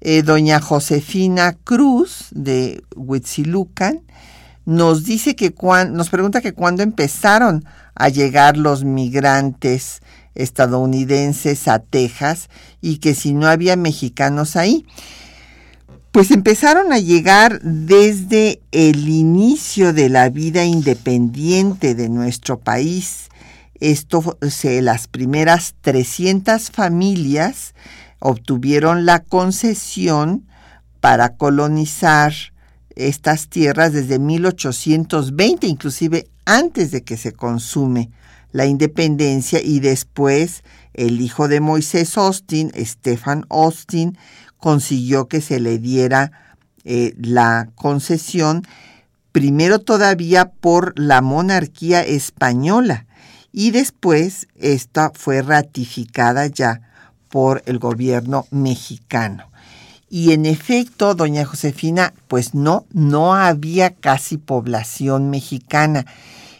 Eh, 0.00 0.22
doña 0.22 0.60
Josefina 0.60 1.56
Cruz 1.64 2.28
de 2.30 2.84
Huitzilucan 2.94 4.02
nos 4.64 5.02
dice 5.02 5.34
que 5.34 5.52
nos 5.90 6.08
pregunta 6.08 6.40
que 6.40 6.52
cuándo 6.52 6.84
empezaron 6.84 7.64
a 7.96 8.10
llegar 8.10 8.56
los 8.56 8.84
migrantes 8.84 10.02
estadounidenses 10.36 11.66
a 11.66 11.80
Texas 11.80 12.48
y 12.80 12.98
que 12.98 13.16
si 13.16 13.32
no 13.32 13.48
había 13.48 13.74
mexicanos 13.74 14.54
ahí 14.54 14.86
pues 16.14 16.30
empezaron 16.30 16.92
a 16.92 17.00
llegar 17.00 17.60
desde 17.60 18.62
el 18.70 19.08
inicio 19.08 19.92
de 19.92 20.08
la 20.08 20.28
vida 20.28 20.64
independiente 20.64 21.96
de 21.96 22.08
nuestro 22.08 22.60
país. 22.60 23.30
Esto, 23.80 24.38
se, 24.48 24.80
las 24.80 25.08
primeras 25.08 25.74
300 25.80 26.70
familias 26.70 27.74
obtuvieron 28.20 29.06
la 29.06 29.24
concesión 29.24 30.46
para 31.00 31.30
colonizar 31.30 32.32
estas 32.94 33.48
tierras 33.48 33.92
desde 33.92 34.20
1820, 34.20 35.66
inclusive 35.66 36.28
antes 36.44 36.92
de 36.92 37.02
que 37.02 37.16
se 37.16 37.32
consume 37.32 38.12
la 38.52 38.66
independencia 38.66 39.60
y 39.60 39.80
después 39.80 40.62
el 40.92 41.20
hijo 41.20 41.48
de 41.48 41.58
Moisés 41.58 42.16
Austin, 42.16 42.70
Stephen 42.84 43.46
Austin, 43.50 44.16
consiguió 44.64 45.28
que 45.28 45.42
se 45.42 45.60
le 45.60 45.78
diera 45.78 46.32
eh, 46.84 47.12
la 47.18 47.68
concesión, 47.74 48.66
primero 49.30 49.78
todavía 49.78 50.52
por 50.52 50.98
la 50.98 51.20
monarquía 51.20 52.00
española 52.02 53.04
y 53.52 53.72
después 53.72 54.48
esta 54.58 55.10
fue 55.14 55.42
ratificada 55.42 56.46
ya 56.46 56.80
por 57.28 57.62
el 57.66 57.78
gobierno 57.78 58.46
mexicano. 58.50 59.50
Y 60.08 60.32
en 60.32 60.46
efecto, 60.46 61.14
doña 61.14 61.44
Josefina, 61.44 62.14
pues 62.26 62.54
no, 62.54 62.86
no 62.90 63.34
había 63.34 63.90
casi 63.90 64.38
población 64.38 65.28
mexicana. 65.28 66.06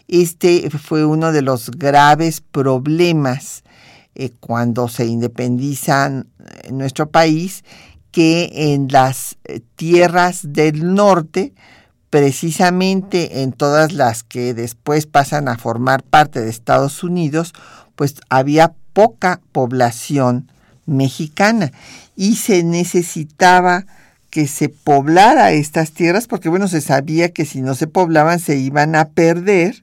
Este 0.09 0.69
fue 0.69 1.07
uno 1.07 1.33
de 1.33 1.41
los 1.41 1.71
graves 1.71 2.43
problemas 2.43 3.65
eh, 4.15 4.31
cuando 4.41 4.89
se 4.89 5.07
independizan 5.07 6.27
nuestro 6.71 7.09
país, 7.09 7.65
que 8.15 8.73
en 8.73 8.87
las 8.93 9.39
eh, 9.43 9.61
tierras 9.75 10.53
del 10.53 10.95
norte, 10.95 11.53
precisamente 12.11 13.43
en 13.43 13.51
todas 13.51 13.93
las 13.93 14.23
que 14.23 14.55
después 14.55 15.07
pasan 15.07 15.49
a 15.49 15.59
formar 15.59 16.05
parte 16.05 16.41
de 16.41 16.49
Estados 16.49 17.03
Unidos, 17.03 17.55
pues 17.97 18.15
había 18.29 18.73
poca 18.93 19.41
población 19.51 20.49
mexicana. 20.87 21.73
Y 22.15 22.37
se 22.37 22.63
necesitaba 22.63 23.85
que 24.31 24.47
se 24.47 24.69
poblara 24.69 25.51
estas 25.51 25.91
tierras 25.91 26.29
porque 26.29 26.49
bueno, 26.49 26.69
se 26.69 26.83
sabía 26.83 27.33
que 27.33 27.45
si 27.45 27.63
no 27.63 27.75
se 27.75 27.89
poblaban 27.89 28.39
se 28.39 28.59
iban 28.59 28.95
a 28.95 29.09
perder, 29.09 29.83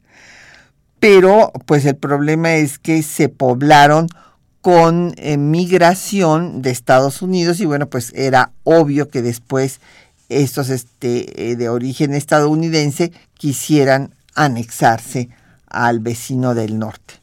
pero 1.01 1.51
pues 1.65 1.83
el 1.83 1.97
problema 1.97 2.53
es 2.53 2.79
que 2.79 3.03
se 3.03 3.27
poblaron 3.27 4.07
con 4.61 5.13
eh, 5.17 5.37
migración 5.37 6.61
de 6.61 6.69
Estados 6.69 7.21
Unidos 7.21 7.59
y 7.59 7.65
bueno, 7.65 7.87
pues 7.87 8.13
era 8.15 8.51
obvio 8.63 9.09
que 9.09 9.21
después 9.21 9.81
estos 10.29 10.69
este, 10.69 11.51
eh, 11.51 11.55
de 11.55 11.69
origen 11.69 12.13
estadounidense 12.13 13.11
quisieran 13.33 14.13
anexarse 14.35 15.29
al 15.67 15.99
vecino 15.99 16.53
del 16.53 16.79
norte. 16.79 17.15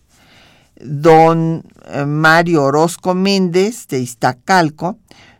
Don 0.80 1.64
eh, 1.86 2.04
Mario 2.04 2.64
Orozco 2.64 3.14
Méndez 3.14 3.86
de 3.88 4.00
Iztacalco 4.00 4.98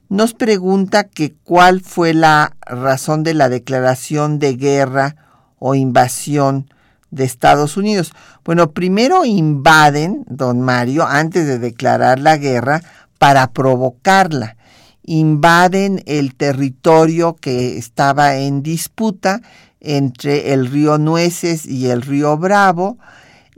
nos 0.09 0.35
pregunta 0.35 1.05
que 1.05 1.35
cuál 1.45 1.81
fue 1.81 2.15
la 2.15 2.57
razón 2.61 3.25
de 3.25 3.35
la 3.35 3.49
declaración 3.49 4.39
de 4.39 4.55
guerra 4.57 5.17
o 5.59 5.75
invasión 5.75 6.71
de 7.11 7.25
Estados 7.25 7.77
Unidos. 7.77 8.13
Bueno, 8.45 8.73
primero 8.73 9.25
invaden, 9.25 10.25
don 10.29 10.61
Mario, 10.61 11.07
antes 11.07 11.47
de 11.47 11.59
declarar 11.59 12.19
la 12.19 12.37
guerra, 12.37 12.83
para 13.19 13.51
provocarla. 13.53 14.57
Invaden 15.05 16.03
el 16.07 16.35
territorio 16.35 17.35
que 17.35 17.79
estaba 17.79 18.37
en 18.37 18.63
disputa 18.63 19.41
entre 19.81 20.53
el 20.53 20.67
río 20.67 20.99
Nueces 20.99 21.67
y 21.67 21.89
el 21.89 22.03
río 22.03 22.37
Bravo 22.37 22.99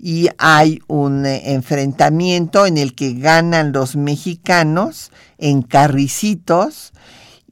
y 0.03 0.29
hay 0.39 0.81
un 0.87 1.27
eh, 1.27 1.53
enfrentamiento 1.53 2.67
en 2.67 2.79
el 2.79 2.95
que 2.95 3.13
ganan 3.15 3.73
los 3.73 3.97
mexicanos 3.97 5.13
en 5.39 5.63
carricitos 5.63 6.93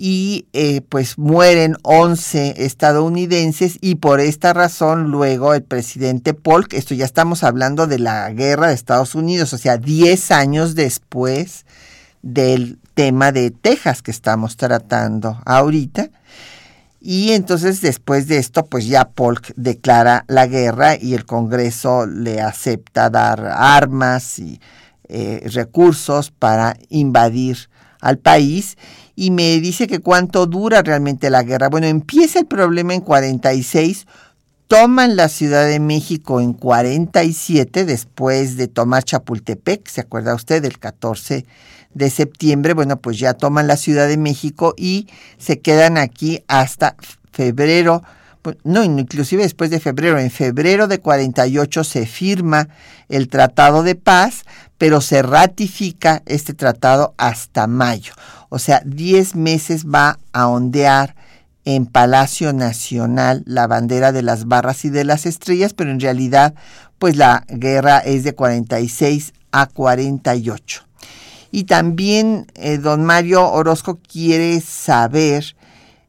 y 0.00 0.46
eh, 0.52 0.80
pues 0.88 1.18
mueren 1.18 1.76
11 1.82 2.64
estadounidenses 2.64 3.78
y 3.80 3.96
por 3.96 4.20
esta 4.20 4.52
razón 4.52 5.10
luego 5.10 5.54
el 5.54 5.64
presidente 5.64 6.34
Polk, 6.34 6.72
esto 6.74 6.94
ya 6.94 7.04
estamos 7.04 7.42
hablando 7.42 7.88
de 7.88 7.98
la 7.98 8.30
guerra 8.30 8.68
de 8.68 8.74
Estados 8.74 9.16
Unidos, 9.16 9.52
o 9.52 9.58
sea, 9.58 9.76
10 9.76 10.30
años 10.30 10.76
después 10.76 11.66
del 12.22 12.78
tema 12.94 13.32
de 13.32 13.50
Texas 13.50 14.00
que 14.00 14.12
estamos 14.12 14.56
tratando 14.56 15.42
ahorita. 15.44 16.10
Y 17.00 17.32
entonces 17.32 17.80
después 17.80 18.28
de 18.28 18.38
esto, 18.38 18.66
pues 18.66 18.86
ya 18.86 19.08
Polk 19.08 19.52
declara 19.56 20.24
la 20.28 20.46
guerra 20.46 20.96
y 20.96 21.14
el 21.14 21.26
Congreso 21.26 22.06
le 22.06 22.40
acepta 22.40 23.10
dar 23.10 23.44
armas 23.46 24.38
y 24.38 24.60
eh, 25.08 25.42
recursos 25.52 26.30
para 26.30 26.76
invadir 26.88 27.68
al 28.00 28.18
país 28.18 28.76
y 29.18 29.32
me 29.32 29.58
dice 29.58 29.88
que 29.88 29.98
cuánto 29.98 30.46
dura 30.46 30.80
realmente 30.82 31.28
la 31.28 31.42
guerra. 31.42 31.68
Bueno, 31.68 31.88
empieza 31.88 32.38
el 32.38 32.46
problema 32.46 32.94
en 32.94 33.00
46, 33.00 34.06
toman 34.68 35.16
la 35.16 35.28
Ciudad 35.28 35.66
de 35.66 35.80
México 35.80 36.40
en 36.40 36.52
47 36.52 37.84
después 37.84 38.56
de 38.56 38.68
tomar 38.68 39.02
Chapultepec, 39.02 39.88
¿se 39.88 40.02
acuerda 40.02 40.36
usted 40.36 40.62
del 40.62 40.78
14 40.78 41.44
de 41.94 42.10
septiembre? 42.10 42.74
Bueno, 42.74 43.00
pues 43.00 43.18
ya 43.18 43.34
toman 43.34 43.66
la 43.66 43.76
Ciudad 43.76 44.06
de 44.06 44.18
México 44.18 44.74
y 44.76 45.08
se 45.36 45.58
quedan 45.58 45.98
aquí 45.98 46.44
hasta 46.46 46.94
febrero 47.32 48.04
pues, 48.42 48.56
no, 48.62 48.84
inclusive 48.84 49.42
después 49.42 49.68
de 49.70 49.80
febrero, 49.80 50.18
en 50.18 50.30
febrero 50.30 50.86
de 50.86 51.00
48 51.00 51.84
se 51.84 52.06
firma 52.06 52.68
el 53.08 53.28
Tratado 53.28 53.82
de 53.82 53.96
Paz, 53.96 54.44
pero 54.78 55.00
se 55.00 55.22
ratifica 55.22 56.22
este 56.24 56.54
tratado 56.54 57.14
hasta 57.18 57.66
mayo. 57.66 58.14
O 58.48 58.58
sea, 58.58 58.82
10 58.84 59.34
meses 59.36 59.86
va 59.86 60.18
a 60.32 60.48
ondear 60.48 61.14
en 61.64 61.86
Palacio 61.86 62.52
Nacional 62.52 63.42
la 63.46 63.66
bandera 63.66 64.10
de 64.12 64.22
las 64.22 64.46
barras 64.46 64.84
y 64.84 64.90
de 64.90 65.04
las 65.04 65.26
estrellas, 65.26 65.74
pero 65.74 65.90
en 65.90 66.00
realidad 66.00 66.54
pues 66.98 67.16
la 67.16 67.44
guerra 67.48 67.98
es 67.98 68.24
de 68.24 68.34
46 68.34 69.32
a 69.52 69.66
48. 69.66 70.84
Y 71.50 71.64
también 71.64 72.46
eh, 72.54 72.78
don 72.78 73.04
Mario 73.04 73.50
Orozco 73.50 73.98
quiere 74.06 74.60
saber 74.60 75.56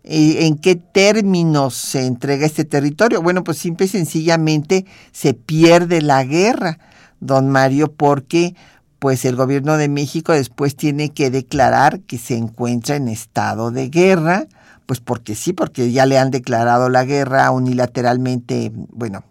eh, 0.03 0.45
en 0.45 0.57
qué 0.57 0.75
términos 0.75 1.75
se 1.75 2.05
entrega 2.05 2.45
este 2.45 2.65
territorio. 2.65 3.21
Bueno, 3.21 3.43
pues 3.43 3.57
simple 3.57 3.85
y 3.85 3.89
sencillamente 3.89 4.85
se 5.11 5.33
pierde 5.33 6.01
la 6.01 6.23
guerra, 6.23 6.79
don 7.19 7.49
Mario, 7.49 7.91
porque 7.91 8.55
pues 8.99 9.25
el 9.25 9.35
gobierno 9.35 9.77
de 9.77 9.87
México 9.87 10.33
después 10.33 10.75
tiene 10.75 11.09
que 11.09 11.31
declarar 11.31 12.01
que 12.01 12.17
se 12.17 12.35
encuentra 12.35 12.97
en 12.97 13.07
estado 13.07 13.71
de 13.71 13.89
guerra, 13.89 14.47
pues 14.85 14.99
porque 14.99 15.35
sí, 15.35 15.53
porque 15.53 15.91
ya 15.91 16.05
le 16.05 16.19
han 16.19 16.31
declarado 16.31 16.89
la 16.89 17.05
guerra 17.05 17.49
unilateralmente, 17.51 18.71
bueno, 18.73 19.23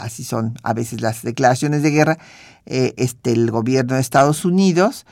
así 0.00 0.24
son 0.24 0.54
a 0.62 0.74
veces 0.74 1.00
las 1.00 1.22
declaraciones 1.22 1.82
de 1.82 1.90
guerra, 1.90 2.18
eh, 2.66 2.94
este, 2.96 3.32
el 3.32 3.50
gobierno 3.50 3.94
de 3.94 4.00
Estados 4.00 4.44
Unidos, 4.44 5.06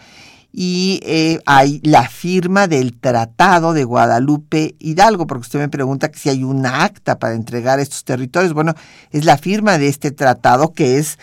y 0.53 1.01
eh, 1.05 1.41
hay 1.45 1.81
la 1.85 2.09
firma 2.09 2.67
del 2.69 2.99
Tratado 2.99 3.75
de 3.75 3.85
Guadalupe 3.85 4.77
Hidalgo, 4.79 5.27
porque 5.27 5.43
usted 5.43 5.59
me 5.59 5.69
pregunta 5.69 6.11
si 6.15 6.31
hay 6.31 6.43
un 6.43 6.65
acta 6.65 7.19
para 7.19 7.35
entregar 7.35 7.81
estos 7.81 8.05
territorios. 8.05 8.55
Bueno, 8.55 8.75
es 9.11 9.25
la 9.25 9.37
firma 9.37 9.77
de 9.79 9.89
este 9.89 10.11
tratado 10.11 10.73
que 10.73 10.99
es 10.99 11.19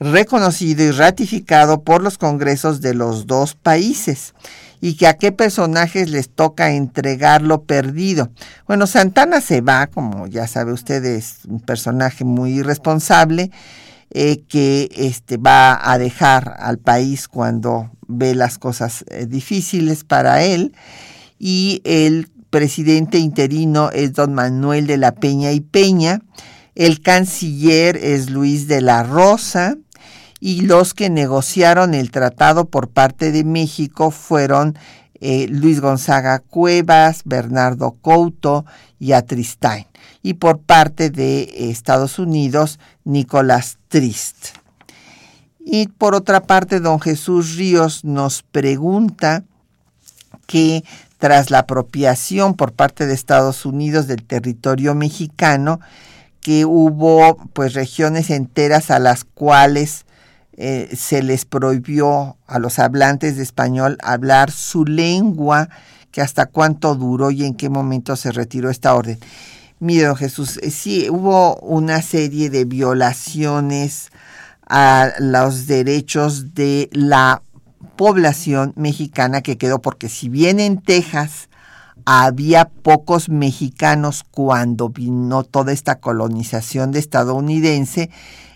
reconocido 0.00 0.84
y 0.84 0.90
ratificado 0.90 1.82
por 1.82 2.02
los 2.02 2.18
congresos 2.18 2.80
de 2.80 2.94
los 2.94 3.26
dos 3.26 3.54
países. 3.54 4.34
Y 4.80 4.94
que 4.94 5.08
a 5.08 5.14
qué 5.14 5.32
personajes 5.32 6.08
les 6.08 6.28
toca 6.28 6.70
entregar 6.70 7.42
lo 7.42 7.64
perdido. 7.64 8.30
Bueno, 8.68 8.86
Santana 8.86 9.40
se 9.40 9.60
va, 9.60 9.88
como 9.88 10.28
ya 10.28 10.46
sabe 10.46 10.72
usted, 10.72 11.04
es 11.04 11.38
un 11.48 11.58
personaje 11.60 12.24
muy 12.24 12.60
irresponsable 12.60 13.50
eh, 14.10 14.42
que 14.48 14.88
este, 14.94 15.36
va 15.36 15.78
a 15.90 15.98
dejar 15.98 16.54
al 16.60 16.78
país 16.78 17.26
cuando 17.26 17.90
ve 18.06 18.36
las 18.36 18.58
cosas 18.58 19.04
eh, 19.08 19.26
difíciles 19.26 20.04
para 20.04 20.44
él. 20.44 20.74
Y 21.40 21.82
el 21.84 22.28
presidente 22.50 23.18
interino 23.18 23.90
es 23.90 24.12
don 24.12 24.32
Manuel 24.32 24.86
de 24.86 24.96
la 24.96 25.12
Peña 25.12 25.52
y 25.52 25.60
Peña, 25.60 26.20
el 26.74 27.02
canciller 27.02 27.96
es 27.96 28.30
Luis 28.30 28.68
de 28.68 28.80
la 28.80 29.02
Rosa, 29.02 29.76
y 30.40 30.62
los 30.62 30.94
que 30.94 31.10
negociaron 31.10 31.94
el 31.94 32.10
tratado 32.10 32.66
por 32.66 32.88
parte 32.88 33.32
de 33.32 33.44
México 33.44 34.10
fueron 34.10 34.78
eh, 35.20 35.48
Luis 35.48 35.80
Gonzaga 35.80 36.38
Cuevas, 36.38 37.22
Bernardo 37.24 37.96
Couto 38.00 38.64
y 39.00 39.12
Atristain. 39.12 39.86
Y 40.22 40.34
por 40.34 40.60
parte 40.60 41.10
de 41.10 41.70
Estados 41.70 42.18
Unidos, 42.18 42.78
Nicolás 43.04 43.78
Trist. 43.88 44.56
Y 45.58 45.88
por 45.88 46.14
otra 46.14 46.42
parte, 46.44 46.80
don 46.80 47.00
Jesús 47.00 47.56
Ríos 47.56 48.04
nos 48.04 48.42
pregunta 48.42 49.44
que 50.46 50.84
tras 51.18 51.50
la 51.50 51.60
apropiación 51.60 52.54
por 52.54 52.72
parte 52.72 53.06
de 53.06 53.14
Estados 53.14 53.66
Unidos 53.66 54.06
del 54.06 54.22
territorio 54.22 54.94
mexicano, 54.94 55.80
que 56.40 56.64
hubo 56.64 57.36
pues 57.52 57.74
regiones 57.74 58.30
enteras 58.30 58.90
a 58.90 58.98
las 58.98 59.24
cuales 59.24 60.06
eh, 60.60 60.88
se 60.96 61.22
les 61.22 61.44
prohibió 61.44 62.36
a 62.48 62.58
los 62.58 62.80
hablantes 62.80 63.36
de 63.36 63.44
español 63.44 63.96
hablar 64.02 64.50
su 64.50 64.84
lengua, 64.84 65.68
que 66.10 66.20
hasta 66.20 66.46
cuánto 66.46 66.96
duró 66.96 67.30
y 67.30 67.44
en 67.44 67.54
qué 67.54 67.68
momento 67.68 68.16
se 68.16 68.32
retiró 68.32 68.68
esta 68.68 68.92
orden. 68.96 69.20
Mire, 69.78 70.06
don 70.06 70.16
Jesús, 70.16 70.58
eh, 70.60 70.72
sí, 70.72 71.08
hubo 71.10 71.54
una 71.60 72.02
serie 72.02 72.50
de 72.50 72.64
violaciones 72.64 74.10
a 74.68 75.12
los 75.20 75.68
derechos 75.68 76.54
de 76.54 76.90
la 76.90 77.42
población 77.94 78.72
mexicana 78.74 79.42
que 79.42 79.58
quedó, 79.58 79.80
porque 79.80 80.08
si 80.08 80.28
bien 80.28 80.58
en 80.58 80.82
Texas 80.82 81.48
había 82.04 82.64
pocos 82.64 83.28
mexicanos 83.28 84.24
cuando 84.28 84.88
vino 84.88 85.44
toda 85.44 85.72
esta 85.72 86.00
colonización 86.00 86.90
de 86.90 86.98
estadounidense, 86.98 88.10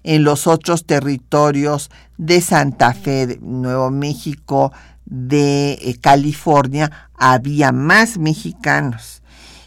en 0.04 0.24
los 0.24 0.46
otros 0.46 0.84
territorios 0.84 1.90
de 2.18 2.40
Santa 2.40 2.92
Fe, 2.94 3.26
de 3.26 3.38
Nuevo 3.40 3.90
México, 3.90 4.72
de 5.04 5.72
eh, 5.72 5.96
California, 6.00 6.90
había 7.14 7.72
más 7.72 8.18
mexicanos. 8.18 9.22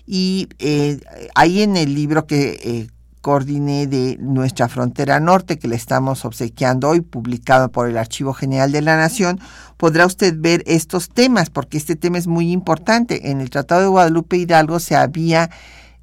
Y 0.05 0.49
eh, 0.59 0.99
ahí 1.33 1.61
en 1.61 1.77
el 1.77 1.95
libro 1.95 2.27
que 2.27 2.59
eh, 2.63 2.88
coordiné 3.21 3.88
de 3.88 4.17
Nuestra 4.19 4.69
Frontera 4.69 5.19
Norte, 5.19 5.57
que 5.57 5.67
le 5.67 5.75
estamos 5.75 6.25
obsequiando 6.25 6.89
hoy, 6.89 7.01
publicado 7.01 7.71
por 7.71 7.89
el 7.89 7.97
Archivo 7.97 8.33
General 8.33 8.71
de 8.71 8.81
la 8.81 8.97
Nación, 8.97 9.39
podrá 9.77 10.05
usted 10.05 10.36
ver 10.38 10.63
estos 10.67 11.09
temas, 11.09 11.49
porque 11.49 11.77
este 11.77 11.95
tema 11.95 12.19
es 12.19 12.27
muy 12.27 12.51
importante. 12.51 13.31
En 13.31 13.41
el 13.41 13.49
Tratado 13.49 13.81
de 13.81 13.88
Guadalupe 13.88 14.38
Hidalgo 14.38 14.79
se 14.79 14.95
había 14.95 15.49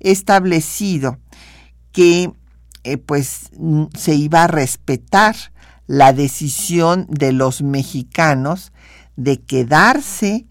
establecido 0.01 1.19
que 1.93 2.33
eh, 2.85 2.99
pues 2.99 3.51
se 3.97 4.15
iba 4.15 4.45
a 4.45 4.49
respetar 4.49 5.37
la 5.87 6.13
decisión 6.13 7.07
de 7.09 7.33
los 7.33 7.63
mexicanos 7.63 8.73
de 9.17 9.41
quedarse 9.41 10.47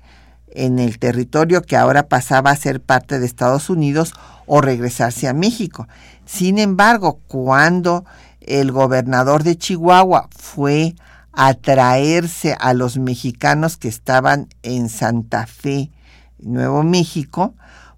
en 0.48 0.80
el 0.80 1.00
territorio 1.00 1.62
que 1.62 1.78
ahora 1.78 2.08
pasaba 2.08 2.52
a 2.52 2.56
ser 2.56 2.82
parte 2.82 3.20
de 3.20 3.26
Estados 3.26 3.70
Unidos 3.70 4.14
o 4.46 4.62
regresarse 4.62 5.28
a 5.28 5.34
México. 5.34 5.88
Sin 6.26 6.60
embargo, 6.60 7.22
cuando 7.28 8.06
el 8.42 8.72
gobernador 8.72 9.44
de 9.44 9.58
Chihuahua 9.58 10.28
fue 10.38 10.96
a 11.32 11.54
traerse 11.54 12.58
a 12.60 12.74
los 12.74 12.98
mexicanos 12.98 13.78
que 13.78 13.88
estaban 13.88 14.50
en 14.64 14.90
Santa 14.90 15.48
Fe, 15.48 15.92
Nuevo 16.40 16.84
México, 16.84 17.54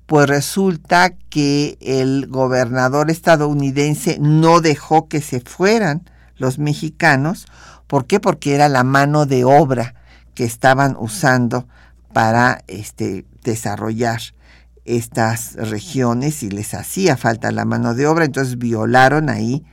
pues 0.05 0.27
resulta 0.27 1.11
que 1.29 1.77
el 1.81 2.27
gobernador 2.27 3.09
estadounidense 3.09 4.17
no 4.19 4.61
dejó 4.61 5.07
que 5.07 5.21
se 5.21 5.39
fueran 5.39 6.09
los 6.35 6.59
mexicanos. 6.59 7.45
¿Por 7.87 8.05
qué? 8.05 8.19
Porque 8.19 8.55
era 8.55 8.69
la 8.69 8.83
mano 8.83 9.25
de 9.25 9.45
obra 9.45 9.95
que 10.33 10.43
estaban 10.43 10.95
usando 10.99 11.67
para 12.11 12.63
este, 12.67 13.25
desarrollar 13.43 14.21
estas 14.85 15.55
regiones 15.55 16.43
y 16.43 16.49
les 16.49 16.73
hacía 16.73 17.15
falta 17.15 17.51
la 17.51 17.65
mano 17.65 17.93
de 17.93 18.05
obra, 18.07 18.25
entonces 18.25 18.57
violaron 18.57 19.29
ahí 19.29 19.63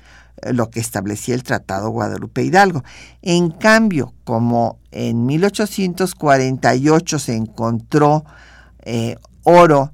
eh, 0.42 0.52
lo 0.52 0.70
que 0.70 0.80
establecía 0.80 1.34
el 1.34 1.42
Tratado 1.42 1.90
Guadalupe 1.90 2.42
Hidalgo. 2.42 2.84
En 3.22 3.50
cambio, 3.50 4.14
como 4.24 4.78
en 4.92 5.26
1848 5.26 7.18
se 7.18 7.34
encontró 7.34 8.24
eh, 8.82 9.16
oro 9.42 9.92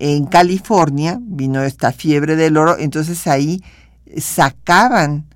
en 0.00 0.26
California, 0.26 1.18
vino 1.20 1.62
esta 1.62 1.92
fiebre 1.92 2.36
del 2.36 2.56
oro, 2.56 2.78
entonces 2.78 3.26
ahí 3.26 3.62
sacaban 4.16 5.26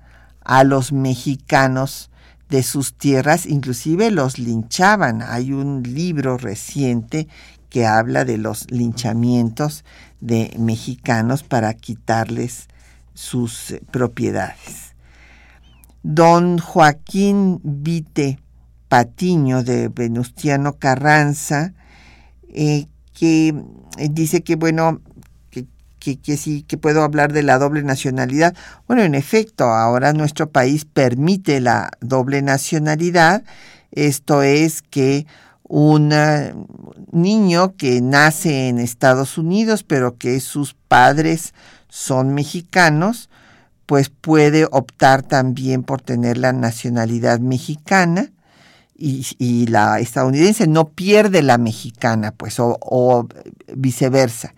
a 0.43 0.63
los 0.63 0.91
mexicanos 0.91 2.09
de 2.49 2.63
sus 2.63 2.93
tierras, 2.93 3.45
inclusive 3.45 4.09
los 4.11 4.39
linchaban. 4.39 5.21
Hay 5.21 5.51
un 5.51 5.83
libro 5.83 6.37
reciente 6.37 7.27
que 7.69 7.85
habla 7.85 8.25
de 8.25 8.37
los 8.37 8.69
linchamientos 8.71 9.83
de 10.21 10.55
mexicanos 10.57 11.43
para 11.43 11.73
quitarles 11.73 12.67
sus 13.13 13.75
propiedades. 13.91 14.95
Don 16.03 16.57
Joaquín 16.57 17.59
Vite 17.63 18.39
Patiño 18.87 19.63
de 19.63 19.87
Venustiano 19.87 20.73
Carranza, 20.73 21.73
eh, 22.49 22.85
que 23.13 23.49
eh, 23.97 24.09
dice 24.11 24.43
que, 24.43 24.55
bueno, 24.55 25.01
que, 25.49 26.17
que, 26.17 26.35
sí, 26.35 26.63
que 26.63 26.77
puedo 26.77 27.01
hablar 27.01 27.31
de 27.31 27.43
la 27.43 27.57
doble 27.57 27.81
nacionalidad. 27.81 28.53
Bueno, 28.87 29.03
en 29.03 29.15
efecto, 29.15 29.65
ahora 29.65 30.11
nuestro 30.11 30.49
país 30.49 30.83
permite 30.83 31.61
la 31.61 31.91
doble 32.01 32.41
nacionalidad. 32.41 33.43
Esto 33.91 34.43
es 34.43 34.81
que 34.81 35.25
un 35.63 36.13
niño 37.13 37.75
que 37.77 38.01
nace 38.01 38.67
en 38.67 38.79
Estados 38.79 39.37
Unidos, 39.37 39.83
pero 39.83 40.17
que 40.17 40.41
sus 40.41 40.73
padres 40.73 41.53
son 41.87 42.33
mexicanos, 42.33 43.29
pues 43.85 44.09
puede 44.09 44.67
optar 44.71 45.23
también 45.23 45.83
por 45.83 46.01
tener 46.01 46.37
la 46.37 46.51
nacionalidad 46.51 47.39
mexicana 47.39 48.32
y, 49.03 49.67
la 49.67 49.99
estadounidense 49.99 50.67
no 50.67 50.89
pierde 50.89 51.41
la 51.41 51.57
mexicana, 51.57 52.31
pues, 52.31 52.59
o, 52.59 52.77
o 52.81 53.27
viceversa. 53.75 54.53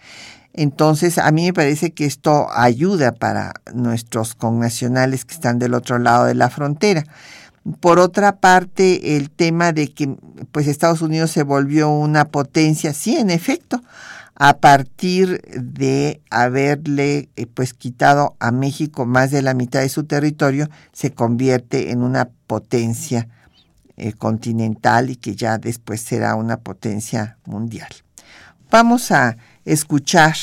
Entonces, 0.53 1.17
a 1.17 1.31
mí 1.31 1.45
me 1.45 1.53
parece 1.53 1.91
que 1.91 2.05
esto 2.05 2.47
ayuda 2.53 3.11
para 3.11 3.53
nuestros 3.73 4.35
connacionales 4.35 5.25
que 5.25 5.33
están 5.33 5.59
del 5.59 5.73
otro 5.73 5.99
lado 5.99 6.25
de 6.25 6.35
la 6.35 6.49
frontera. 6.49 7.03
Por 7.79 7.99
otra 7.99 8.37
parte, 8.37 9.17
el 9.17 9.31
tema 9.31 9.73
de 9.73 9.91
que 9.91 10.15
pues 10.51 10.67
Estados 10.67 11.01
Unidos 11.01 11.31
se 11.31 11.41
volvió 11.41 11.89
una 11.89 12.25
potencia, 12.25 12.93
sí, 12.93 13.17
en 13.17 13.31
efecto, 13.31 13.81
a 14.35 14.57
partir 14.57 15.41
de 15.57 16.21
haberle 16.29 17.29
eh, 17.35 17.47
pues 17.47 17.73
quitado 17.73 18.35
a 18.39 18.51
México 18.51 19.05
más 19.05 19.31
de 19.31 19.41
la 19.41 19.55
mitad 19.55 19.79
de 19.79 19.89
su 19.89 20.03
territorio, 20.03 20.69
se 20.93 21.11
convierte 21.11 21.91
en 21.91 22.03
una 22.03 22.29
potencia 22.45 23.27
eh, 23.97 24.13
continental 24.13 25.09
y 25.09 25.15
que 25.15 25.35
ya 25.35 25.57
después 25.57 26.01
será 26.01 26.35
una 26.35 26.57
potencia 26.57 27.37
mundial. 27.45 27.89
Vamos 28.69 29.11
a 29.11 29.37
escuchar 29.63 30.35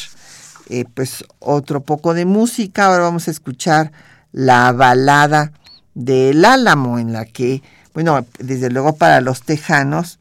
eh, 0.70 0.86
pues 0.94 1.24
otro 1.38 1.82
poco 1.82 2.14
de 2.14 2.24
música, 2.24 2.86
ahora 2.86 3.02
vamos 3.02 3.28
a 3.28 3.30
escuchar 3.30 3.92
la 4.32 4.72
balada 4.72 5.52
del 5.94 6.46
Álamo, 6.46 6.98
en 6.98 7.12
la 7.12 7.26
que, 7.26 7.62
bueno, 7.92 8.24
desde 8.38 8.70
luego 8.70 8.96
para 8.96 9.20
los 9.20 9.42
tejanos, 9.42 10.18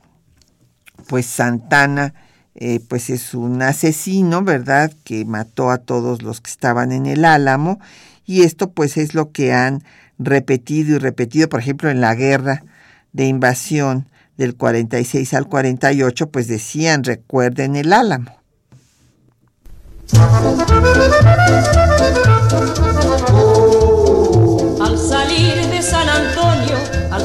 pues 1.07 1.25
Santana, 1.25 2.13
eh, 2.55 2.81
pues 2.85 3.09
es 3.09 3.33
un 3.33 3.61
asesino, 3.61 4.41
¿verdad?, 4.43 4.91
que 5.05 5.23
mató 5.23 5.71
a 5.71 5.77
todos 5.77 6.21
los 6.21 6.41
que 6.41 6.51
estaban 6.51 6.91
en 6.91 7.05
el 7.05 7.23
Álamo, 7.23 7.79
y 8.25 8.43
esto 8.43 8.71
pues 8.71 8.97
es 8.97 9.13
lo 9.13 9.31
que 9.31 9.53
han 9.53 9.83
repetido 10.19 10.97
y 10.97 10.99
repetido, 10.99 11.47
por 11.47 11.61
ejemplo, 11.61 11.89
en 11.89 12.01
la 12.01 12.13
guerra 12.13 12.63
de 13.13 13.25
invasión 13.25 14.09
del 14.37 14.55
46 14.55 15.33
al 15.33 15.47
48, 15.47 16.29
pues 16.31 16.47
decían, 16.47 17.03
recuerden 17.03 17.75
el 17.75 17.93
Álamo. 17.93 18.41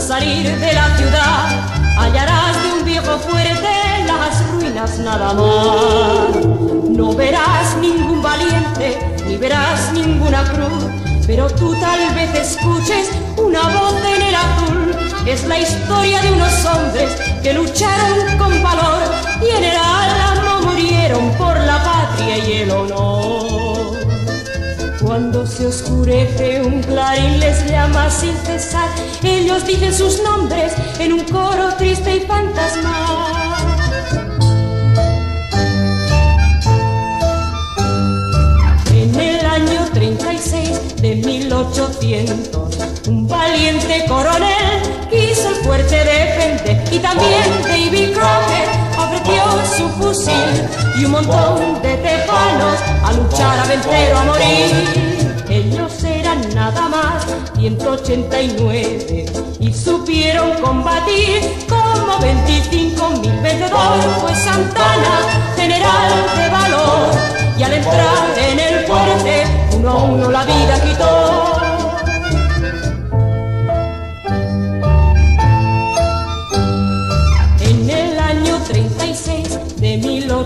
salir 0.06 0.56
de 0.60 0.72
la 0.72 0.96
ciudad 0.96 1.66
hallarás 1.98 2.62
de 2.62 2.78
un 2.78 2.84
viejo 2.84 3.18
fuerte 3.18 3.68
las 4.06 4.50
ruinas 4.52 4.98
nada 5.00 5.34
más. 5.34 6.46
No 6.90 7.12
verás 7.12 7.76
ningún 7.80 8.22
valiente, 8.22 9.16
ni 9.26 9.36
verás 9.36 9.92
ninguna 9.92 10.44
cruz, 10.44 10.84
pero 11.26 11.48
tú 11.48 11.74
tal 11.80 12.14
vez 12.14 12.32
escuches 12.34 13.10
una 13.46 13.62
voz 13.62 13.94
en 14.14 14.22
el 14.22 14.34
azul. 14.34 14.96
Es 15.26 15.44
la 15.44 15.58
historia 15.58 16.20
de 16.22 16.32
unos 16.32 16.64
hombres 16.64 17.12
que 17.42 17.52
lucharon 17.52 18.38
con 18.38 18.62
valor 18.62 19.02
y 19.40 19.56
en 19.56 19.64
el 19.64 19.76
álamo 19.76 20.70
murieron 20.70 21.30
por 21.32 21.56
la 21.58 21.82
patria 21.82 22.38
y 22.38 22.52
el 22.62 22.70
honor. 22.70 23.96
Cuando 25.00 25.46
se 25.46 25.66
oscurece 25.66 26.62
un 26.62 26.82
clarín 26.82 27.38
les 27.38 27.70
llama 27.70 28.10
sin 28.10 28.36
cesar, 28.38 28.88
ellos 29.22 29.64
dicen 29.64 29.94
sus 29.94 30.22
nombres 30.22 30.72
en 30.98 31.12
un 31.12 31.24
coro 31.24 31.74
triste 31.78 32.16
y 32.16 32.20
fantasmal. 32.20 33.46
En 38.92 39.14
el 39.14 39.46
año 39.46 39.86
36 39.92 40.96
de 41.00 41.16
1800, 41.16 42.75
un 43.08 43.28
valiente 43.28 44.04
coronel 44.08 44.82
quiso 45.10 45.50
el 45.50 45.56
fuerte 45.56 45.96
defender 45.96 46.82
y 46.92 46.98
también 46.98 47.44
David 47.62 48.12
Crockett 48.14 48.68
ofreció 48.98 49.44
su 49.76 49.88
fusil 49.90 50.68
y 50.98 51.04
un 51.04 51.12
montón 51.12 51.82
de 51.82 51.96
tejanos 51.96 52.80
a 53.04 53.12
luchar, 53.12 53.58
a 53.60 53.64
vencer 53.66 54.12
o 54.14 54.18
a 54.18 54.24
morir. 54.24 55.34
Ellos 55.48 56.02
eran 56.04 56.40
nada 56.54 56.88
más 56.88 57.26
189 57.56 59.26
y 59.60 59.72
supieron 59.72 60.52
combatir 60.60 61.40
como 61.68 62.18
25 62.20 63.10
mil 63.10 63.40
vencedores, 63.40 64.06
pues 64.20 64.38
Santana, 64.38 65.20
general 65.56 66.12
de 66.36 66.48
valor, 66.48 67.10
y 67.58 67.62
al 67.62 67.72
entrar 67.72 68.38
en 68.50 68.58
el 68.58 68.86
fuerte, 68.86 69.44
uno 69.76 69.90
a 69.90 70.02
uno 70.02 70.30
la 70.30 70.44
vida 70.44 70.80
quitó. 70.82 71.15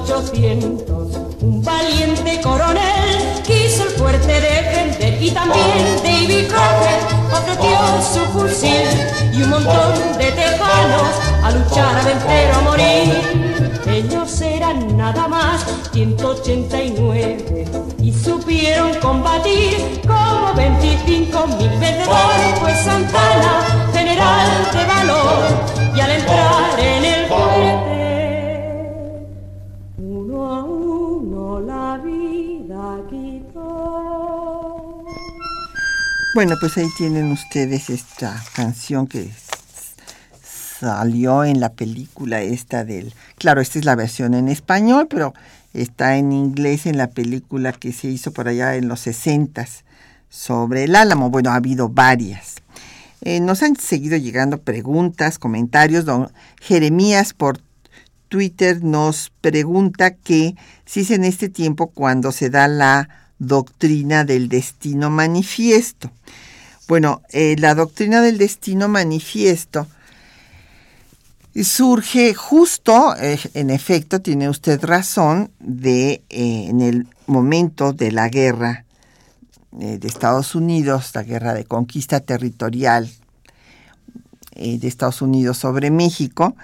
1800, 0.07 1.19
un 1.43 1.63
valiente 1.63 2.41
coronel 2.41 3.43
quiso 3.47 3.85
el 3.85 3.91
fuerte 3.91 4.41
defender 4.41 5.23
y 5.23 5.31
también 5.31 6.01
David 6.03 6.49
Crockett 6.49 7.05
ofreció 7.33 7.79
su 8.13 8.21
fusil 8.33 8.89
y 9.33 9.43
un 9.43 9.51
montón 9.51 9.93
de 10.19 10.33
tejanos 10.33 11.13
a 11.43 11.51
luchar, 11.51 11.97
a 11.97 12.03
vencer 12.03 12.51
o 12.55 12.59
a 12.59 12.61
morir. 12.63 13.71
Ellos 13.87 14.41
eran 14.41 14.97
nada 14.97 15.29
más 15.29 15.67
189 15.93 17.67
y 18.01 18.13
supieron 18.13 18.95
combatir 18.95 20.01
como 20.07 20.55
25 20.55 21.47
mil 21.47 21.71
vencedores, 21.79 22.59
pues 22.61 22.79
Santana, 22.79 23.89
general 23.93 24.49
de 24.73 24.85
valor, 24.85 25.95
y 25.95 26.01
al 26.01 26.11
entrar 26.11 26.79
en 26.79 27.05
el 27.05 27.27
fuerte, 27.27 28.00
Bueno, 36.33 36.55
pues 36.61 36.77
ahí 36.79 36.87
tienen 36.97 37.33
ustedes 37.33 37.91
esta 37.91 38.41
canción 38.55 39.09
que 39.09 39.33
salió 40.79 41.43
en 41.43 41.59
la 41.59 41.73
película 41.73 42.41
esta 42.41 42.85
del... 42.85 43.13
Claro, 43.37 43.61
esta 43.61 43.81
es 43.81 43.85
la 43.85 43.97
versión 43.97 44.35
en 44.35 44.49
español, 44.49 45.09
pero 45.11 45.35
está 45.75 46.17
en 46.17 46.31
inglés 46.31 46.87
en 46.87 46.99
la 46.99 47.09
película 47.09 47.73
que 47.73 47.93
se 47.93 48.07
hizo 48.07 48.33
por 48.33 48.47
allá 48.47 48.77
en 48.77 48.87
los 48.87 49.01
60 49.01 49.67
sobre 50.29 50.85
el 50.85 50.95
álamo. 50.95 51.31
Bueno, 51.31 51.51
ha 51.51 51.57
habido 51.57 51.89
varias. 51.89 52.55
Eh, 53.23 53.41
nos 53.41 53.65
han 53.65 53.75
seguido 53.75 54.17
llegando 54.17 54.63
preguntas, 54.63 55.37
comentarios. 55.37 56.05
Don 56.05 56.31
Jeremías 56.61 57.35
por 57.35 57.59
Twitter 58.29 58.85
nos 58.85 59.33
pregunta 59.41 60.15
que 60.15 60.55
si 60.87 61.01
es 61.01 61.11
en 61.11 61.25
este 61.25 61.49
tiempo 61.49 61.89
cuando 61.89 62.31
se 62.31 62.51
da 62.51 62.69
la 62.69 63.30
doctrina 63.41 64.25
del 64.25 64.49
destino 64.49 65.11
manifiesto. 65.11 66.13
Bueno, 66.87 67.23
eh, 67.31 67.57
la 67.59 67.75
doctrina 67.75 68.21
del 68.21 68.39
destino 68.39 68.87
manifiesto 68.87 69.89
surge 71.65 72.35
justo, 72.35 73.17
eh, 73.17 73.39
en 73.55 73.71
efecto, 73.71 74.21
tiene 74.21 74.49
usted 74.49 74.85
razón, 74.85 75.51
de 75.59 76.23
eh, 76.29 76.67
en 76.69 76.81
el 76.81 77.09
momento 77.27 77.93
de 77.93 78.13
la 78.13 78.29
guerra 78.29 78.85
de 79.73 80.07
Estados 80.07 80.57
Unidos, 80.57 81.13
la 81.15 81.23
guerra 81.23 81.55
de 81.55 81.65
conquista 81.65 82.19
territorial 82.19 83.09
de 84.57 84.89
Estados 84.89 85.23
Unidos 85.23 85.59
sobre 85.59 85.93
México, 85.93 86.57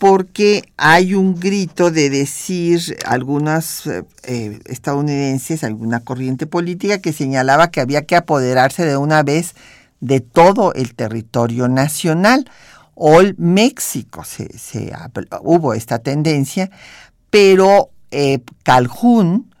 porque 0.00 0.64
hay 0.78 1.14
un 1.14 1.38
grito 1.38 1.90
de 1.90 2.08
decir 2.08 2.96
algunos 3.04 3.86
eh, 3.86 4.02
eh, 4.22 4.58
estadounidenses, 4.64 5.62
alguna 5.62 6.00
corriente 6.00 6.46
política 6.46 7.02
que 7.02 7.12
señalaba 7.12 7.70
que 7.70 7.82
había 7.82 8.06
que 8.06 8.16
apoderarse 8.16 8.86
de 8.86 8.96
una 8.96 9.22
vez 9.22 9.54
de 10.00 10.20
todo 10.20 10.72
el 10.72 10.94
territorio 10.94 11.68
nacional. 11.68 12.50
All 12.94 13.34
México 13.36 14.24
se, 14.24 14.48
hubo 15.42 15.74
esta 15.74 15.98
tendencia, 15.98 16.70
pero 17.28 17.90
eh, 18.10 18.38
Calhoun, 18.62 19.54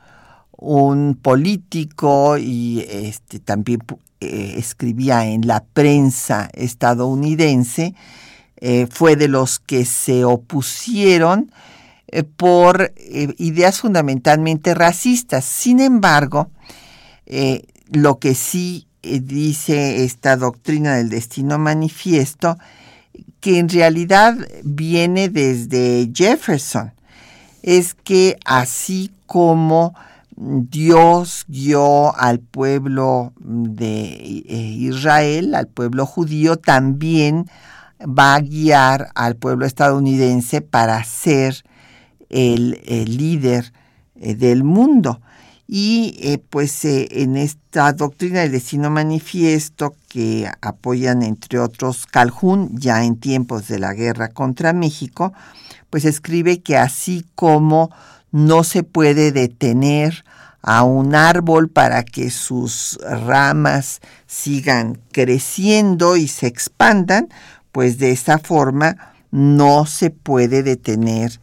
un 0.52 1.18
político 1.20 2.38
y 2.38 2.86
este, 2.88 3.40
también 3.40 3.80
escribía 4.20 5.26
en 5.26 5.46
la 5.46 5.64
prensa 5.74 6.48
estadounidense, 6.54 7.94
eh, 8.62 8.86
fue 8.90 9.16
de 9.16 9.26
los 9.26 9.58
que 9.58 9.86
se 9.86 10.24
opusieron 10.24 11.50
eh, 12.08 12.24
por 12.24 12.92
eh, 12.96 13.34
ideas 13.38 13.80
fundamentalmente 13.80 14.74
racistas. 14.74 15.44
Sin 15.44 15.80
embargo, 15.80 16.50
lo 17.92 18.18
que 18.18 18.34
sí 18.34 18.88
dice 19.02 20.04
esta 20.04 20.36
doctrina 20.36 20.96
del 20.96 21.10
destino 21.10 21.58
manifiesto, 21.58 22.58
que 23.38 23.60
en 23.60 23.68
realidad 23.68 24.36
viene 24.64 25.28
desde 25.28 26.10
Jefferson, 26.12 26.92
es 27.62 27.94
que 27.94 28.36
así 28.44 29.12
como 29.26 29.94
Dios 30.36 31.44
guió 31.46 32.16
al 32.16 32.40
pueblo 32.40 33.32
de 33.38 34.18
Israel, 34.20 35.54
al 35.54 35.68
pueblo 35.68 36.04
judío, 36.04 36.56
también 36.56 37.46
va 38.04 38.34
a 38.34 38.40
guiar 38.40 39.10
al 39.14 39.36
pueblo 39.36 39.66
estadounidense 39.66 40.60
para 40.60 41.02
ser 41.04 41.64
el, 42.28 42.80
líder 43.16 43.72
eh, 44.16 44.34
del 44.34 44.64
mundo. 44.64 45.20
Y 45.66 46.16
eh, 46.20 46.38
pues 46.38 46.84
eh, 46.84 47.08
en 47.22 47.36
esta 47.36 47.92
doctrina 47.92 48.40
del 48.40 48.52
destino 48.52 48.90
manifiesto 48.90 49.94
que 50.08 50.50
apoyan 50.62 51.22
entre 51.22 51.60
otros 51.60 52.06
Calhoun 52.06 52.70
ya 52.76 53.04
en 53.04 53.16
tiempos 53.16 53.68
de 53.68 53.78
la 53.78 53.94
guerra 53.94 54.28
contra 54.28 54.72
México, 54.72 55.32
pues 55.88 56.04
escribe 56.04 56.60
que 56.60 56.76
así 56.76 57.24
como 57.36 57.90
no 58.32 58.64
se 58.64 58.82
puede 58.82 59.30
detener 59.30 60.24
a 60.62 60.82
un 60.82 61.14
árbol 61.14 61.68
para 61.68 62.02
que 62.02 62.30
sus 62.30 62.98
ramas 63.02 64.00
sigan 64.26 64.98
creciendo 65.12 66.16
y 66.16 66.28
se 66.28 66.46
expandan, 66.46 67.28
pues 67.72 67.98
de 67.98 68.10
esta 68.10 68.38
forma 68.38 69.14
no 69.30 69.86
se 69.86 70.10
puede 70.10 70.62
detener 70.62 71.40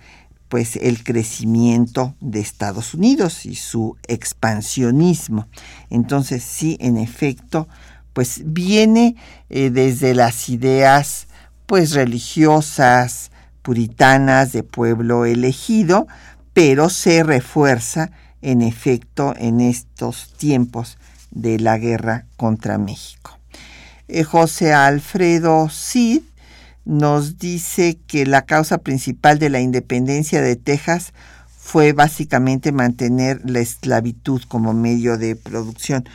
pues 0.50 0.78
el 0.78 1.04
crecimiento 1.04 2.16
de 2.22 2.40
Estados 2.40 2.94
Unidos 2.94 3.46
y 3.46 3.56
su 3.56 3.98
expansionismo. 4.08 5.48
Entonces 5.90 6.44
sí, 6.44 6.78
en 6.80 6.98
efecto, 6.98 7.68
pues 8.14 8.42
viene 8.46 9.16
eh, 9.50 9.70
desde 9.70 10.14
las 10.14 10.50
ideas 10.50 11.28
pues 11.66 11.92
religiosas, 11.92 13.32
puritanas 13.62 14.54
de 14.54 14.64
pueblo 14.64 15.26
elegido, 15.26 16.08
pero 16.54 16.90
se 16.90 17.24
refuerza 17.24 18.12
en 18.42 18.62
efecto 18.62 19.34
en 19.38 19.60
estos 19.60 20.34
tiempos 20.38 20.98
de 21.32 21.60
la 21.60 21.78
guerra 21.78 22.26
contra 22.38 22.78
México. 22.78 23.37
Eh, 24.08 24.24
José 24.24 24.74
Alfredo 24.74 25.70
Cid 25.70 26.22
nos 26.86 27.38
dice 27.38 28.00
que 28.08 28.26
la 28.26 28.44
causa 28.44 28.78
principal 28.78 29.40
de 29.40 29.50
la 29.50 29.60
independencia 29.60 30.42
de 30.42 30.56
Texas 30.56 31.14
fue 31.58 31.92
básicamente 31.92 32.72
mantener 32.72 33.42
la 33.44 33.60
esclavitud 33.60 34.42
como 34.48 34.74
medio 34.74 35.18
de 35.18 35.36
producción. 35.36 36.08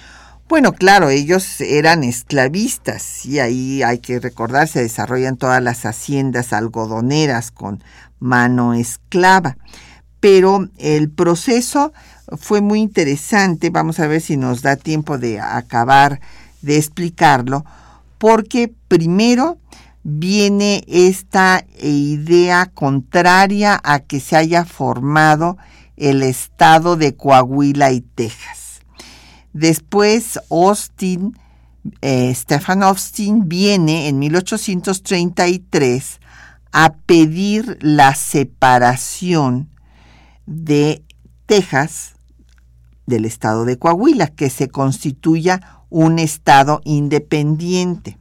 Bueno, 0.48 0.72
claro, 0.72 1.10
ellos 1.10 1.60
eran 1.60 2.04
esclavistas 2.04 3.26
y 3.26 3.38
ahí 3.38 3.82
hay 3.82 3.98
que 3.98 4.18
recordar, 4.18 4.68
se 4.68 4.82
desarrollan 4.82 5.36
todas 5.36 5.62
las 5.62 5.84
haciendas 5.84 6.54
algodoneras 6.54 7.50
con 7.50 7.84
mano 8.18 8.72
esclava. 8.72 9.58
Pero 10.20 10.68
el 10.78 11.10
proceso 11.10 11.92
fue 12.38 12.62
muy 12.62 12.80
interesante, 12.80 13.68
vamos 13.68 14.00
a 14.00 14.06
ver 14.06 14.22
si 14.22 14.38
nos 14.38 14.62
da 14.62 14.76
tiempo 14.76 15.18
de 15.18 15.40
acabar 15.40 16.20
de 16.62 16.78
explicarlo, 16.78 17.64
porque 18.22 18.72
primero 18.86 19.58
viene 20.04 20.84
esta 20.86 21.66
idea 21.82 22.66
contraria 22.66 23.80
a 23.82 23.98
que 23.98 24.20
se 24.20 24.36
haya 24.36 24.64
formado 24.64 25.56
el 25.96 26.22
estado 26.22 26.96
de 26.96 27.16
Coahuila 27.16 27.90
y 27.90 28.00
Texas. 28.00 28.82
Después 29.52 30.38
Austin, 30.50 31.36
eh, 32.00 32.32
Stefan 32.32 32.84
Austin 32.84 33.48
viene 33.48 34.06
en 34.06 34.20
1833 34.20 36.20
a 36.70 36.92
pedir 36.92 37.76
la 37.80 38.14
separación 38.14 39.68
de 40.46 41.02
Texas 41.46 42.14
del 43.04 43.24
estado 43.24 43.64
de 43.64 43.80
Coahuila, 43.80 44.28
que 44.28 44.48
se 44.48 44.68
constituya 44.68 45.81
un 45.92 46.18
Estado 46.18 46.80
independiente, 46.84 48.18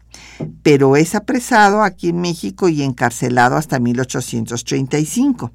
pero 0.62 0.98
es 0.98 1.16
apresado 1.16 1.84
aquí 1.84 2.10
en 2.10 2.20
México 2.20 2.70
y 2.70 2.84
encarcelado 2.84 3.56
hasta 3.56 3.80
1835, 3.80 5.52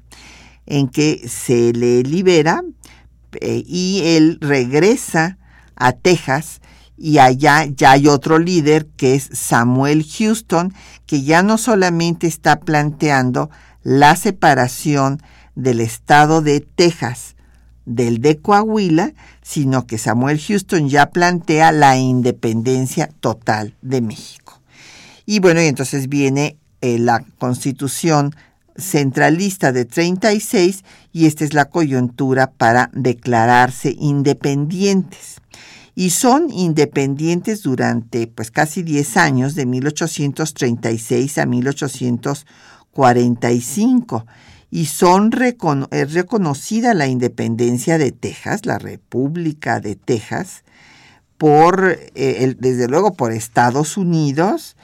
en 0.65 0.89
que 0.89 1.27
se 1.29 1.71
le 1.73 2.03
libera 2.03 2.63
eh, 3.39 3.63
y 3.65 4.01
él 4.03 4.39
regresa 4.41 5.37
a 5.75 5.93
Texas 5.93 6.59
y 6.97 7.19
allá 7.19 7.65
ya 7.65 7.91
hay 7.91 8.07
otro 8.07 8.39
líder 8.39 8.87
que 8.97 9.13
es 9.13 9.29
Samuel 9.31 10.03
Houston, 10.03 10.73
que 11.05 11.21
ya 11.21 11.43
no 11.43 11.59
solamente 11.59 12.25
está 12.25 12.59
planteando 12.59 13.51
la 13.83 14.15
separación 14.15 15.21
del 15.53 15.81
estado 15.81 16.41
de 16.41 16.61
Texas 16.61 17.36
del 17.87 18.21
de 18.21 18.37
Coahuila, 18.37 19.13
sino 19.41 19.87
que 19.87 19.97
Samuel 19.97 20.39
Houston 20.39 20.89
ya 20.89 21.09
plantea 21.09 21.71
la 21.71 21.97
independencia 21.97 23.09
total 23.21 23.73
de 23.81 24.01
México. 24.01 24.61
Y 25.25 25.39
bueno, 25.39 25.61
y 25.61 25.65
entonces 25.65 26.09
viene 26.09 26.57
eh, 26.81 26.99
la 26.99 27.23
constitución 27.39 28.35
centralista 28.75 29.71
de 29.71 29.85
36 29.85 30.83
y 31.13 31.25
esta 31.25 31.45
es 31.45 31.53
la 31.53 31.65
coyuntura 31.65 32.51
para 32.51 32.91
declararse 32.93 33.95
independientes. 33.97 35.37
Y 35.95 36.11
son 36.11 36.51
independientes 36.51 37.63
durante 37.63 38.27
pues 38.27 38.51
casi 38.51 38.83
10 38.83 39.17
años, 39.17 39.55
de 39.55 39.65
1836 39.65 41.39
a 41.39 41.45
1845 41.45 44.25
y 44.69 44.85
son 44.85 45.31
reconocida 45.31 46.93
la 46.93 47.07
independencia 47.07 47.97
de 47.97 48.11
Texas, 48.11 48.65
la 48.65 48.79
República 48.79 49.79
de 49.79 49.95
Texas, 49.95 50.63
por, 51.37 51.97
eh, 52.15 52.55
desde 52.59 52.87
luego 52.87 53.13
por 53.13 53.31
Estados 53.31 53.95
Unidos 53.95 54.75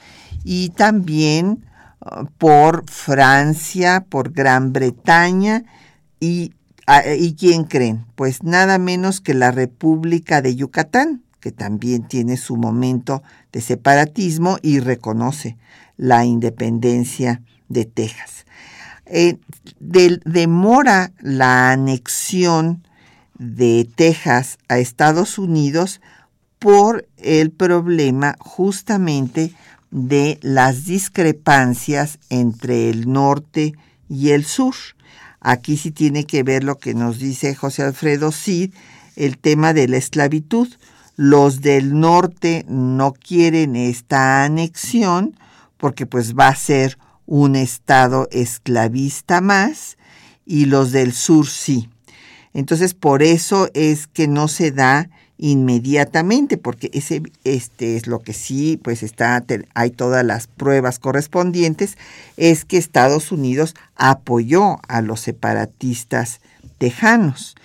y 0.44 0.70
también 0.70 1.64
uh, 2.00 2.26
por 2.38 2.88
Francia, 2.88 4.06
por 4.08 4.32
Gran 4.32 4.72
Bretaña 4.72 5.64
y, 6.20 6.52
ah, 6.86 7.02
¿y 7.18 7.34
quién 7.34 7.64
creen? 7.64 8.06
Pues 8.14 8.42
nada 8.42 8.78
menos 8.78 9.20
que 9.20 9.34
la 9.34 9.50
República 9.50 10.42
de 10.42 10.54
Yucatán, 10.54 11.22
que 11.40 11.52
también 11.52 12.08
tiene 12.08 12.36
su 12.36 12.56
momento 12.56 13.22
de 13.52 13.60
separatismo 13.60 14.58
y 14.62 14.80
reconoce 14.80 15.58
la 15.96 16.24
independencia 16.24 17.42
de 17.68 17.84
Texas. 17.84 18.43
Eh, 19.06 19.36
demora 19.78 21.12
la 21.20 21.70
anexión 21.72 22.86
de 23.38 23.88
Texas 23.94 24.58
a 24.68 24.78
Estados 24.78 25.38
Unidos 25.38 26.00
por 26.58 27.06
el 27.18 27.50
problema 27.50 28.36
justamente 28.38 29.52
de 29.90 30.38
las 30.42 30.86
discrepancias 30.86 32.18
entre 32.30 32.90
el 32.90 33.12
norte 33.12 33.74
y 34.08 34.30
el 34.30 34.44
sur. 34.44 34.74
Aquí 35.40 35.76
sí 35.76 35.90
tiene 35.90 36.24
que 36.24 36.42
ver 36.42 36.64
lo 36.64 36.78
que 36.78 36.94
nos 36.94 37.18
dice 37.18 37.54
José 37.54 37.82
Alfredo 37.82 38.32
Cid, 38.32 38.72
el 39.14 39.36
tema 39.36 39.74
de 39.74 39.88
la 39.88 39.98
esclavitud. 39.98 40.68
Los 41.16 41.60
del 41.60 42.00
norte 42.00 42.64
no 42.66 43.12
quieren 43.12 43.76
esta 43.76 44.44
anexión 44.44 45.38
porque 45.76 46.06
pues 46.06 46.34
va 46.34 46.48
a 46.48 46.56
ser 46.56 46.98
un 47.26 47.56
estado 47.56 48.28
esclavista 48.30 49.40
más 49.40 49.96
y 50.46 50.66
los 50.66 50.92
del 50.92 51.12
sur 51.12 51.46
sí. 51.46 51.88
Entonces 52.52 52.94
por 52.94 53.22
eso 53.22 53.68
es 53.74 54.06
que 54.06 54.28
no 54.28 54.48
se 54.48 54.70
da 54.70 55.10
inmediatamente, 55.36 56.56
porque 56.56 56.88
ese 56.92 57.20
este 57.42 57.96
es 57.96 58.06
lo 58.06 58.20
que 58.20 58.32
sí, 58.32 58.78
pues 58.82 59.02
está, 59.02 59.44
hay 59.74 59.90
todas 59.90 60.24
las 60.24 60.46
pruebas 60.46 61.00
correspondientes, 61.00 61.98
es 62.36 62.64
que 62.64 62.76
Estados 62.76 63.32
Unidos 63.32 63.74
apoyó 63.96 64.78
a 64.88 65.02
los 65.02 65.18
separatistas 65.20 66.40
tejanos. 66.78 67.56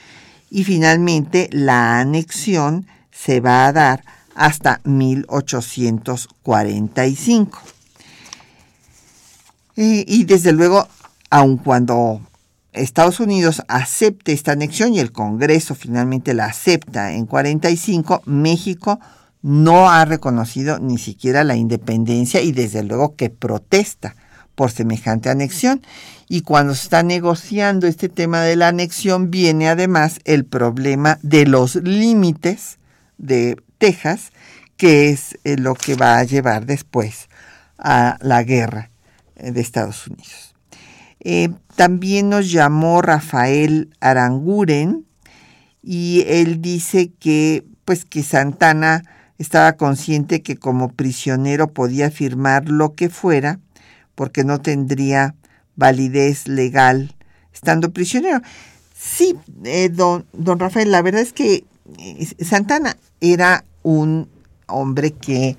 Y 0.50 0.64
finalmente 0.64 1.48
la 1.52 2.00
anexión 2.00 2.88
se 3.12 3.40
va 3.40 3.68
a 3.68 3.72
dar 3.72 4.04
hasta 4.34 4.82
1845. 4.84 7.79
Y 9.82 10.26
desde 10.26 10.52
luego, 10.52 10.90
aun 11.30 11.56
cuando 11.56 12.20
Estados 12.74 13.22
Unidos 13.22 13.64
acepte 13.70 14.34
esta 14.34 14.52
anexión 14.52 14.94
y 14.94 15.00
el 15.00 15.14
Congreso 15.14 15.74
finalmente 15.74 16.34
la 16.34 16.48
acepta 16.48 17.14
en 17.14 17.26
45, 17.26 18.24
México 18.26 19.00
no 19.42 19.90
ha 19.90 20.04
reconocido 20.04 20.80
ni 20.80 20.98
siquiera 20.98 21.46
la 21.46 21.56
independencia 21.56 22.42
y 22.42 22.52
desde 22.52 22.84
luego 22.84 23.16
que 23.16 23.30
protesta 23.30 24.18
por 24.54 24.70
semejante 24.70 25.30
anexión. 25.30 25.82
Y 26.28 26.42
cuando 26.42 26.76
se 26.76 26.84
está 26.84 27.02
negociando 27.02 27.88
este 27.88 28.10
tema 28.10 28.42
de 28.42 28.58
la 28.58 28.68
anexión, 28.68 29.32
viene 29.32 29.70
además 29.70 30.20
el 30.26 30.44
problema 30.44 31.20
de 31.22 31.46
los 31.46 31.76
límites 31.76 32.80
de 33.18 33.56
Texas, 33.78 34.34
que 34.76 35.08
es 35.08 35.38
eh, 35.46 35.56
lo 35.56 35.74
que 35.74 35.96
va 35.96 36.18
a 36.18 36.26
llevar 36.26 36.66
después 36.66 37.30
a 37.78 38.18
la 38.20 38.44
guerra 38.44 38.90
de 39.42 39.62
Estados 39.62 40.08
Unidos. 40.08 40.56
Eh, 41.22 41.50
también 41.76 42.30
nos 42.30 42.52
llamó 42.52 43.02
Rafael 43.02 43.90
Aranguren 44.00 45.06
y 45.84 46.24
él 46.28 46.62
dice 46.62 47.12
que 47.20 47.66
pues 47.86 48.06
que 48.06 48.24
Santana 48.24 49.04
estaba 49.38 49.74
consciente 49.74 50.42
que 50.42 50.58
como 50.58 50.92
prisionero 50.92 51.74
podía 51.74 52.12
firmar 52.12 52.70
lo 52.70 52.96
que 52.96 53.10
fuera 53.10 53.60
porque 54.16 54.44
no 54.44 54.62
tendría 54.62 55.36
validez 55.76 56.48
legal 56.48 57.16
estando 57.54 57.92
prisionero. 57.92 58.42
Sí, 58.96 59.36
eh, 59.64 59.90
don, 59.90 60.26
don 60.34 60.60
Rafael, 60.60 60.92
la 60.92 61.02
verdad 61.02 61.22
es 61.22 61.34
que 61.34 61.66
eh, 61.98 62.28
Santana 62.44 62.98
era 63.22 63.64
un 63.82 64.30
hombre 64.68 65.12
que, 65.12 65.58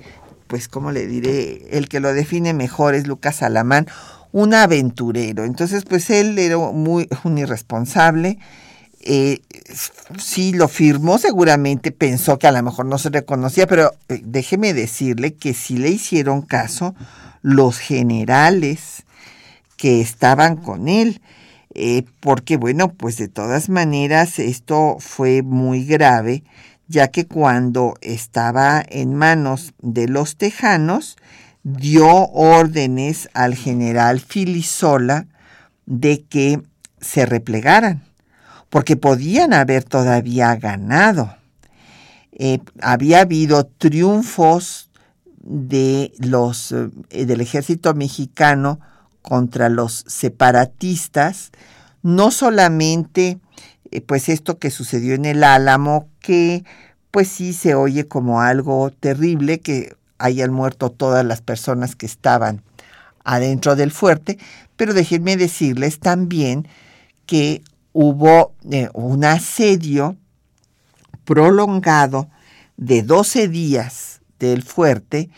pues, 0.51 0.67
como 0.67 0.91
le 0.91 1.07
diré, 1.07 1.65
el 1.71 1.87
que 1.87 2.01
lo 2.01 2.13
define 2.13 2.53
mejor 2.53 2.93
es 2.93 3.07
Lucas 3.07 3.41
Alamán, 3.41 3.87
un 4.33 4.53
aventurero. 4.53 5.45
Entonces, 5.45 5.85
pues 5.85 6.09
él 6.09 6.37
era 6.37 6.57
muy 6.57 7.07
un 7.23 7.37
irresponsable. 7.37 8.37
Eh, 8.99 9.39
sí 10.17 10.51
lo 10.51 10.67
firmó, 10.67 11.19
seguramente 11.19 11.93
pensó 11.93 12.37
que 12.37 12.47
a 12.47 12.51
lo 12.51 12.61
mejor 12.63 12.85
no 12.85 12.97
se 12.97 13.11
reconocía, 13.11 13.65
pero 13.65 13.93
eh, 14.09 14.19
déjeme 14.25 14.73
decirle 14.73 15.35
que 15.35 15.53
sí 15.53 15.77
le 15.77 15.89
hicieron 15.89 16.41
caso 16.41 16.95
los 17.41 17.77
generales 17.77 19.03
que 19.77 20.01
estaban 20.01 20.57
con 20.57 20.89
él, 20.89 21.21
eh, 21.75 22.03
porque 22.19 22.57
bueno, 22.57 22.91
pues 22.91 23.15
de 23.15 23.29
todas 23.29 23.69
maneras 23.69 24.37
esto 24.37 24.97
fue 24.99 25.43
muy 25.43 25.85
grave, 25.85 26.43
ya 26.91 27.07
que 27.07 27.25
cuando 27.25 27.95
estaba 28.01 28.83
en 28.87 29.15
manos 29.15 29.73
de 29.81 30.07
los 30.07 30.35
tejanos, 30.35 31.15
dio 31.63 32.07
órdenes 32.31 33.29
al 33.33 33.55
general 33.55 34.19
Filisola 34.19 35.25
de 35.85 36.23
que 36.23 36.61
se 36.99 37.25
replegaran, 37.25 38.03
porque 38.69 38.97
podían 38.97 39.53
haber 39.53 39.85
todavía 39.85 40.55
ganado. 40.57 41.33
Eh, 42.33 42.59
había 42.81 43.21
habido 43.21 43.65
triunfos 43.65 44.89
de 45.37 46.11
los, 46.19 46.73
eh, 46.73 47.25
del 47.25 47.39
ejército 47.39 47.93
mexicano 47.93 48.79
contra 49.21 49.69
los 49.69 50.03
separatistas, 50.07 51.51
no 52.01 52.31
solamente 52.31 53.39
eh, 53.91 54.01
pues 54.01 54.29
esto 54.29 54.57
que 54.57 54.71
sucedió 54.71 55.13
en 55.13 55.25
el 55.25 55.43
Álamo, 55.43 56.07
que 56.19 56.63
pues 57.11 57.27
sí 57.27 57.53
se 57.53 57.75
oye 57.75 58.07
como 58.07 58.41
algo 58.41 58.89
terrible, 58.91 59.59
que 59.59 59.95
hayan 60.17 60.51
muerto 60.53 60.91
todas 60.91 61.25
las 61.25 61.41
personas 61.41 61.95
que 61.95 62.05
estaban 62.05 62.63
adentro 63.23 63.75
del 63.75 63.91
fuerte, 63.91 64.37
pero 64.75 64.93
déjenme 64.93 65.37
decirles 65.37 65.99
también 65.99 66.67
que 67.25 67.63
hubo 67.93 68.53
eh, 68.71 68.89
un 68.93 69.25
asedio 69.25 70.15
prolongado 71.25 72.29
de 72.77 73.03
12 73.03 73.47
días 73.47 74.21
del 74.39 74.63
fuerte 74.63 75.29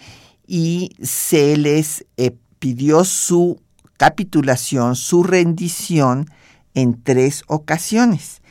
y 0.48 0.92
se 1.02 1.58
les 1.58 2.06
eh, 2.18 2.36
pidió 2.60 3.04
su 3.04 3.60
capitulación, 3.98 4.96
su 4.96 5.24
rendición 5.24 6.30
en 6.74 7.02
tres 7.02 7.44
ocasiones. 7.48 8.42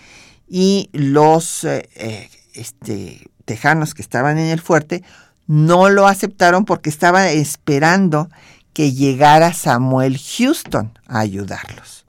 Y 0.48 0.90
los 0.92 1.64
eh, 1.64 2.28
este, 2.54 3.26
tejanos 3.44 3.94
que 3.94 4.02
estaban 4.02 4.38
en 4.38 4.48
el 4.48 4.60
fuerte 4.60 5.02
no 5.46 5.90
lo 5.90 6.06
aceptaron 6.06 6.64
porque 6.64 6.90
estaban 6.90 7.26
esperando 7.26 8.28
que 8.72 8.92
llegara 8.92 9.52
Samuel 9.52 10.18
Houston 10.18 10.98
a 11.06 11.20
ayudarlos. 11.20 12.06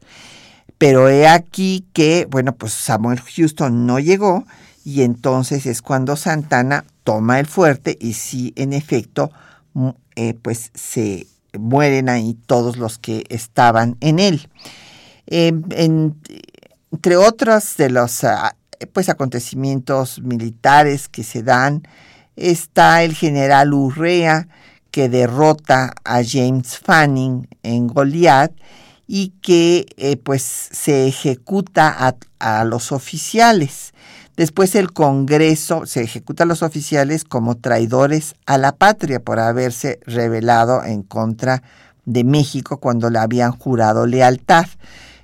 Pero 0.77 1.09
he 1.09 1.27
aquí 1.27 1.85
que, 1.93 2.27
bueno, 2.29 2.55
pues 2.55 2.73
Samuel 2.73 3.21
Houston 3.21 3.85
no 3.85 3.99
llegó 3.99 4.45
y 4.83 5.03
entonces 5.03 5.65
es 5.65 5.81
cuando 5.81 6.15
Santana 6.15 6.85
toma 7.03 7.39
el 7.39 7.47
fuerte 7.47 7.97
y 7.99 8.13
sí, 8.13 8.53
en 8.55 8.73
efecto, 8.73 9.31
eh, 10.15 10.33
pues 10.41 10.71
se 10.73 11.27
mueren 11.57 12.09
ahí 12.09 12.37
todos 12.45 12.77
los 12.77 12.97
que 12.97 13.23
estaban 13.29 13.97
en 14.01 14.19
él. 14.19 14.49
Em, 15.27 16.13
entre 16.93 17.17
otros 17.17 17.75
de 17.75 17.89
los 17.89 18.23
ah, 18.23 18.55
pues, 18.93 19.09
acontecimientos 19.09 20.21
militares 20.21 21.09
que 21.09 21.23
se 21.23 21.41
dan, 21.41 21.81
está 22.35 23.03
el 23.03 23.15
general 23.15 23.73
Urrea, 23.73 24.47
que 24.91 25.09
derrota 25.09 25.91
a 26.03 26.21
James 26.23 26.77
Fanning 26.77 27.47
en 27.63 27.87
Goliath 27.87 28.53
y 29.07 29.29
que 29.41 29.87
eh, 29.97 30.17
pues 30.17 30.43
se 30.43 31.07
ejecuta 31.07 32.15
a, 32.39 32.63
los 32.63 32.91
oficiales. 32.91 33.93
Después 34.37 34.75
el 34.75 34.93
Congreso 34.93 35.87
se 35.87 36.03
ejecuta 36.03 36.43
a 36.43 36.45
los 36.45 36.61
oficiales 36.61 37.23
como 37.23 37.55
traidores 37.55 38.35
a 38.45 38.59
la 38.59 38.71
patria 38.75 39.19
por 39.19 39.39
haberse 39.39 39.99
rebelado 40.05 40.83
en 40.83 41.01
contra 41.01 41.63
de 42.05 42.23
México 42.23 42.77
cuando 42.77 43.09
le 43.09 43.17
habían 43.17 43.51
jurado 43.51 44.05
lealtad. 44.05 44.67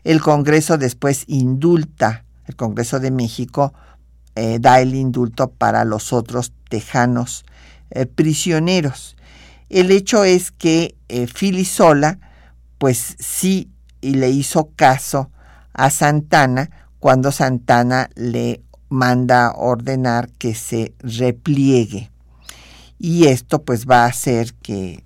El 0.04 0.22
Congreso 0.22 0.78
después 0.78 1.24
indulta, 1.28 2.26
el 2.47 2.56
Congreso 2.56 3.00
de 3.00 3.12
México 3.12 3.74
eh, 4.36 4.58
da 4.60 4.80
el 4.80 4.95
indulto 4.95 5.52
para 5.52 5.84
los 5.86 6.14
otros 6.14 6.54
tejanos 6.70 7.45
eh, 7.89 8.06
prisioneros. 8.06 9.18
El 9.70 9.91
hecho 9.91 10.24
es 10.24 10.52
que 10.52 10.95
eh, 11.10 11.28
Filisola, 11.28 12.20
pues 12.78 13.16
sí, 13.20 13.70
y 14.02 14.14
le 14.14 14.30
hizo 14.30 14.72
caso 14.76 15.30
a 15.74 15.89
Santana 15.89 16.70
cuando 17.00 17.32
Santana 17.32 18.10
le 18.16 18.62
manda 18.88 19.52
ordenar 19.52 20.30
que 20.32 20.56
se 20.56 20.93
repliegue. 21.00 22.10
Y 22.97 23.28
esto 23.28 23.64
pues 23.64 23.86
va 23.88 24.06
a 24.06 24.10
hacer 24.10 24.54
que 24.56 25.04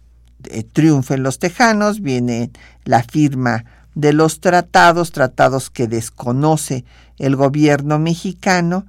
triunfen 0.74 1.24
los 1.24 1.39
tejanos, 1.39 2.02
viene 2.02 2.52
la 2.86 3.04
firma 3.04 3.66
de 3.96 4.14
los 4.14 4.39
tratados, 4.39 5.12
tratados 5.12 5.70
que 5.70 5.88
desconoce 5.88 6.86
el 7.18 7.36
gobierno 7.36 8.00
mexicano, 8.00 8.86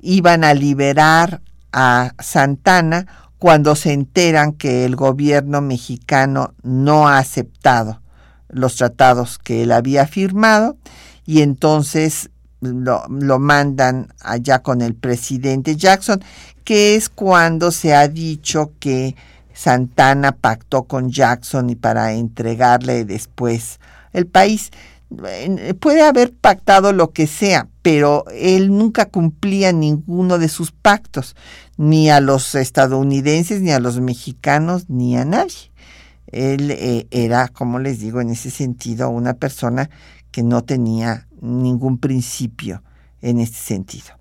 iban 0.00 0.44
a 0.44 0.54
liberar 0.54 1.40
a 1.72 2.12
Santana 2.18 3.06
cuando 3.38 3.76
se 3.76 3.92
enteran 3.92 4.52
que 4.52 4.84
el 4.84 4.96
gobierno 4.96 5.60
mexicano 5.60 6.54
no 6.62 7.08
ha 7.08 7.18
aceptado 7.18 8.00
los 8.48 8.76
tratados 8.76 9.38
que 9.38 9.62
él 9.64 9.72
había 9.72 10.06
firmado 10.06 10.76
y 11.26 11.42
entonces 11.42 12.30
lo, 12.60 13.04
lo, 13.08 13.38
mandan 13.38 14.12
allá 14.20 14.60
con 14.60 14.80
el 14.80 14.94
presidente 14.94 15.76
Jackson, 15.76 16.22
que 16.64 16.96
es 16.96 17.08
cuando 17.08 17.70
se 17.70 17.94
ha 17.94 18.08
dicho 18.08 18.72
que 18.78 19.16
Santana 19.52 20.32
pactó 20.32 20.84
con 20.84 21.10
Jackson 21.10 21.68
y 21.70 21.74
para 21.76 22.12
entregarle 22.12 23.04
después 23.04 23.80
el 24.14 24.26
país. 24.26 24.70
Puede 25.80 26.02
haber 26.02 26.32
pactado 26.32 26.92
lo 26.92 27.12
que 27.12 27.26
sea, 27.26 27.68
pero 27.82 28.24
él 28.32 28.70
nunca 28.70 29.06
cumplía 29.06 29.70
ninguno 29.72 30.38
de 30.38 30.48
sus 30.48 30.72
pactos, 30.72 31.36
ni 31.76 32.08
a 32.08 32.20
los 32.20 32.54
estadounidenses, 32.54 33.60
ni 33.60 33.70
a 33.70 33.78
los 33.78 34.00
mexicanos, 34.00 34.88
ni 34.88 35.16
a 35.18 35.26
nadie. 35.26 35.70
Él 36.32 36.70
eh, 36.70 37.06
era, 37.10 37.48
como 37.48 37.78
les 37.78 38.00
digo, 38.00 38.20
en 38.20 38.30
ese 38.30 38.50
sentido, 38.50 39.10
una 39.10 39.34
persona 39.34 39.90
que 40.30 40.42
no 40.42 40.64
tenía 40.64 41.28
ningún 41.40 41.98
principio 41.98 42.82
en 43.20 43.38
este 43.38 43.58
sentido. 43.58 44.18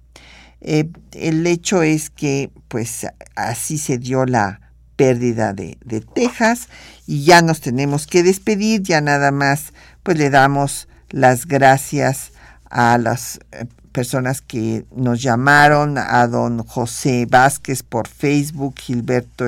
Eh, 0.61 0.89
el 1.13 1.47
hecho 1.47 1.81
es 1.81 2.09
que, 2.09 2.51
pues, 2.67 3.07
así 3.35 3.77
se 3.77 3.97
dio 3.97 4.25
la 4.25 4.61
pérdida 5.03 5.51
de, 5.51 5.77
de 5.83 5.99
Texas 5.99 6.69
y 7.05 7.25
ya 7.25 7.41
nos 7.41 7.59
tenemos 7.59 8.07
que 8.07 8.23
despedir, 8.23 8.83
ya 8.83 9.01
nada 9.01 9.31
más, 9.31 9.73
pues 10.01 10.17
le 10.17 10.29
damos 10.29 10.87
las 11.09 11.45
gracias 11.45 12.31
a 12.69 12.97
las 12.97 13.41
eh, 13.51 13.65
personas 13.91 14.39
que 14.39 14.85
nos 14.95 15.21
llamaron, 15.21 15.97
a 15.97 16.25
don 16.27 16.63
José 16.63 17.27
Vázquez 17.29 17.83
por 17.83 18.07
Facebook, 18.07 18.75
Gilberto 18.79 19.45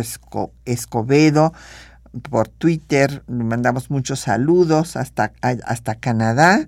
Escobedo 0.65 1.53
por 2.29 2.49
Twitter, 2.49 3.23
le 3.27 3.43
mandamos 3.45 3.89
muchos 3.89 4.19
saludos 4.19 4.97
hasta, 4.97 5.31
hasta 5.41 5.95
Canadá. 5.95 6.67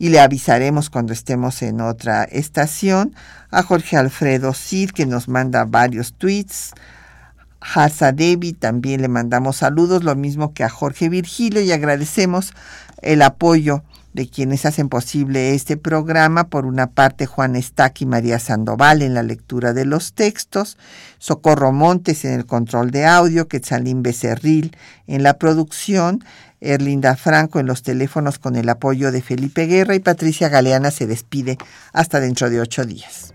Y 0.00 0.10
le 0.10 0.20
avisaremos 0.20 0.90
cuando 0.90 1.12
estemos 1.12 1.60
en 1.62 1.80
otra 1.80 2.22
estación, 2.22 3.14
a 3.50 3.64
Jorge 3.64 3.96
Alfredo 3.96 4.52
Cid 4.52 4.90
que 4.90 5.06
nos 5.06 5.26
manda 5.26 5.64
varios 5.64 6.12
tweets, 6.12 6.72
Hasa 7.60 8.12
Devi 8.12 8.52
también 8.52 9.02
le 9.02 9.08
mandamos 9.08 9.56
saludos, 9.56 10.04
lo 10.04 10.14
mismo 10.16 10.54
que 10.54 10.64
a 10.64 10.68
Jorge 10.68 11.08
Virgilio 11.08 11.60
y 11.60 11.72
agradecemos 11.72 12.52
el 13.02 13.22
apoyo 13.22 13.82
de 14.12 14.28
quienes 14.28 14.66
hacen 14.66 14.88
posible 14.88 15.54
este 15.54 15.76
programa, 15.76 16.48
por 16.48 16.66
una 16.66 16.88
parte 16.88 17.26
Juan 17.26 17.56
Estac 17.56 18.00
y 18.00 18.06
María 18.06 18.38
Sandoval 18.38 19.02
en 19.02 19.14
la 19.14 19.22
lectura 19.22 19.72
de 19.72 19.84
los 19.84 20.12
textos, 20.12 20.76
Socorro 21.18 21.72
Montes 21.72 22.24
en 22.24 22.32
el 22.32 22.46
control 22.46 22.90
de 22.90 23.06
audio, 23.06 23.48
Quetzalín 23.48 24.02
Becerril 24.02 24.76
en 25.06 25.22
la 25.22 25.34
producción, 25.38 26.24
Erlinda 26.60 27.16
Franco 27.16 27.60
en 27.60 27.66
los 27.66 27.82
teléfonos 27.82 28.38
con 28.38 28.56
el 28.56 28.68
apoyo 28.68 29.12
de 29.12 29.22
Felipe 29.22 29.66
Guerra 29.66 29.94
y 29.94 30.00
Patricia 30.00 30.48
Galeana 30.48 30.90
se 30.90 31.06
despide 31.06 31.56
hasta 31.92 32.18
dentro 32.18 32.50
de 32.50 32.60
ocho 32.60 32.84
días. 32.84 33.34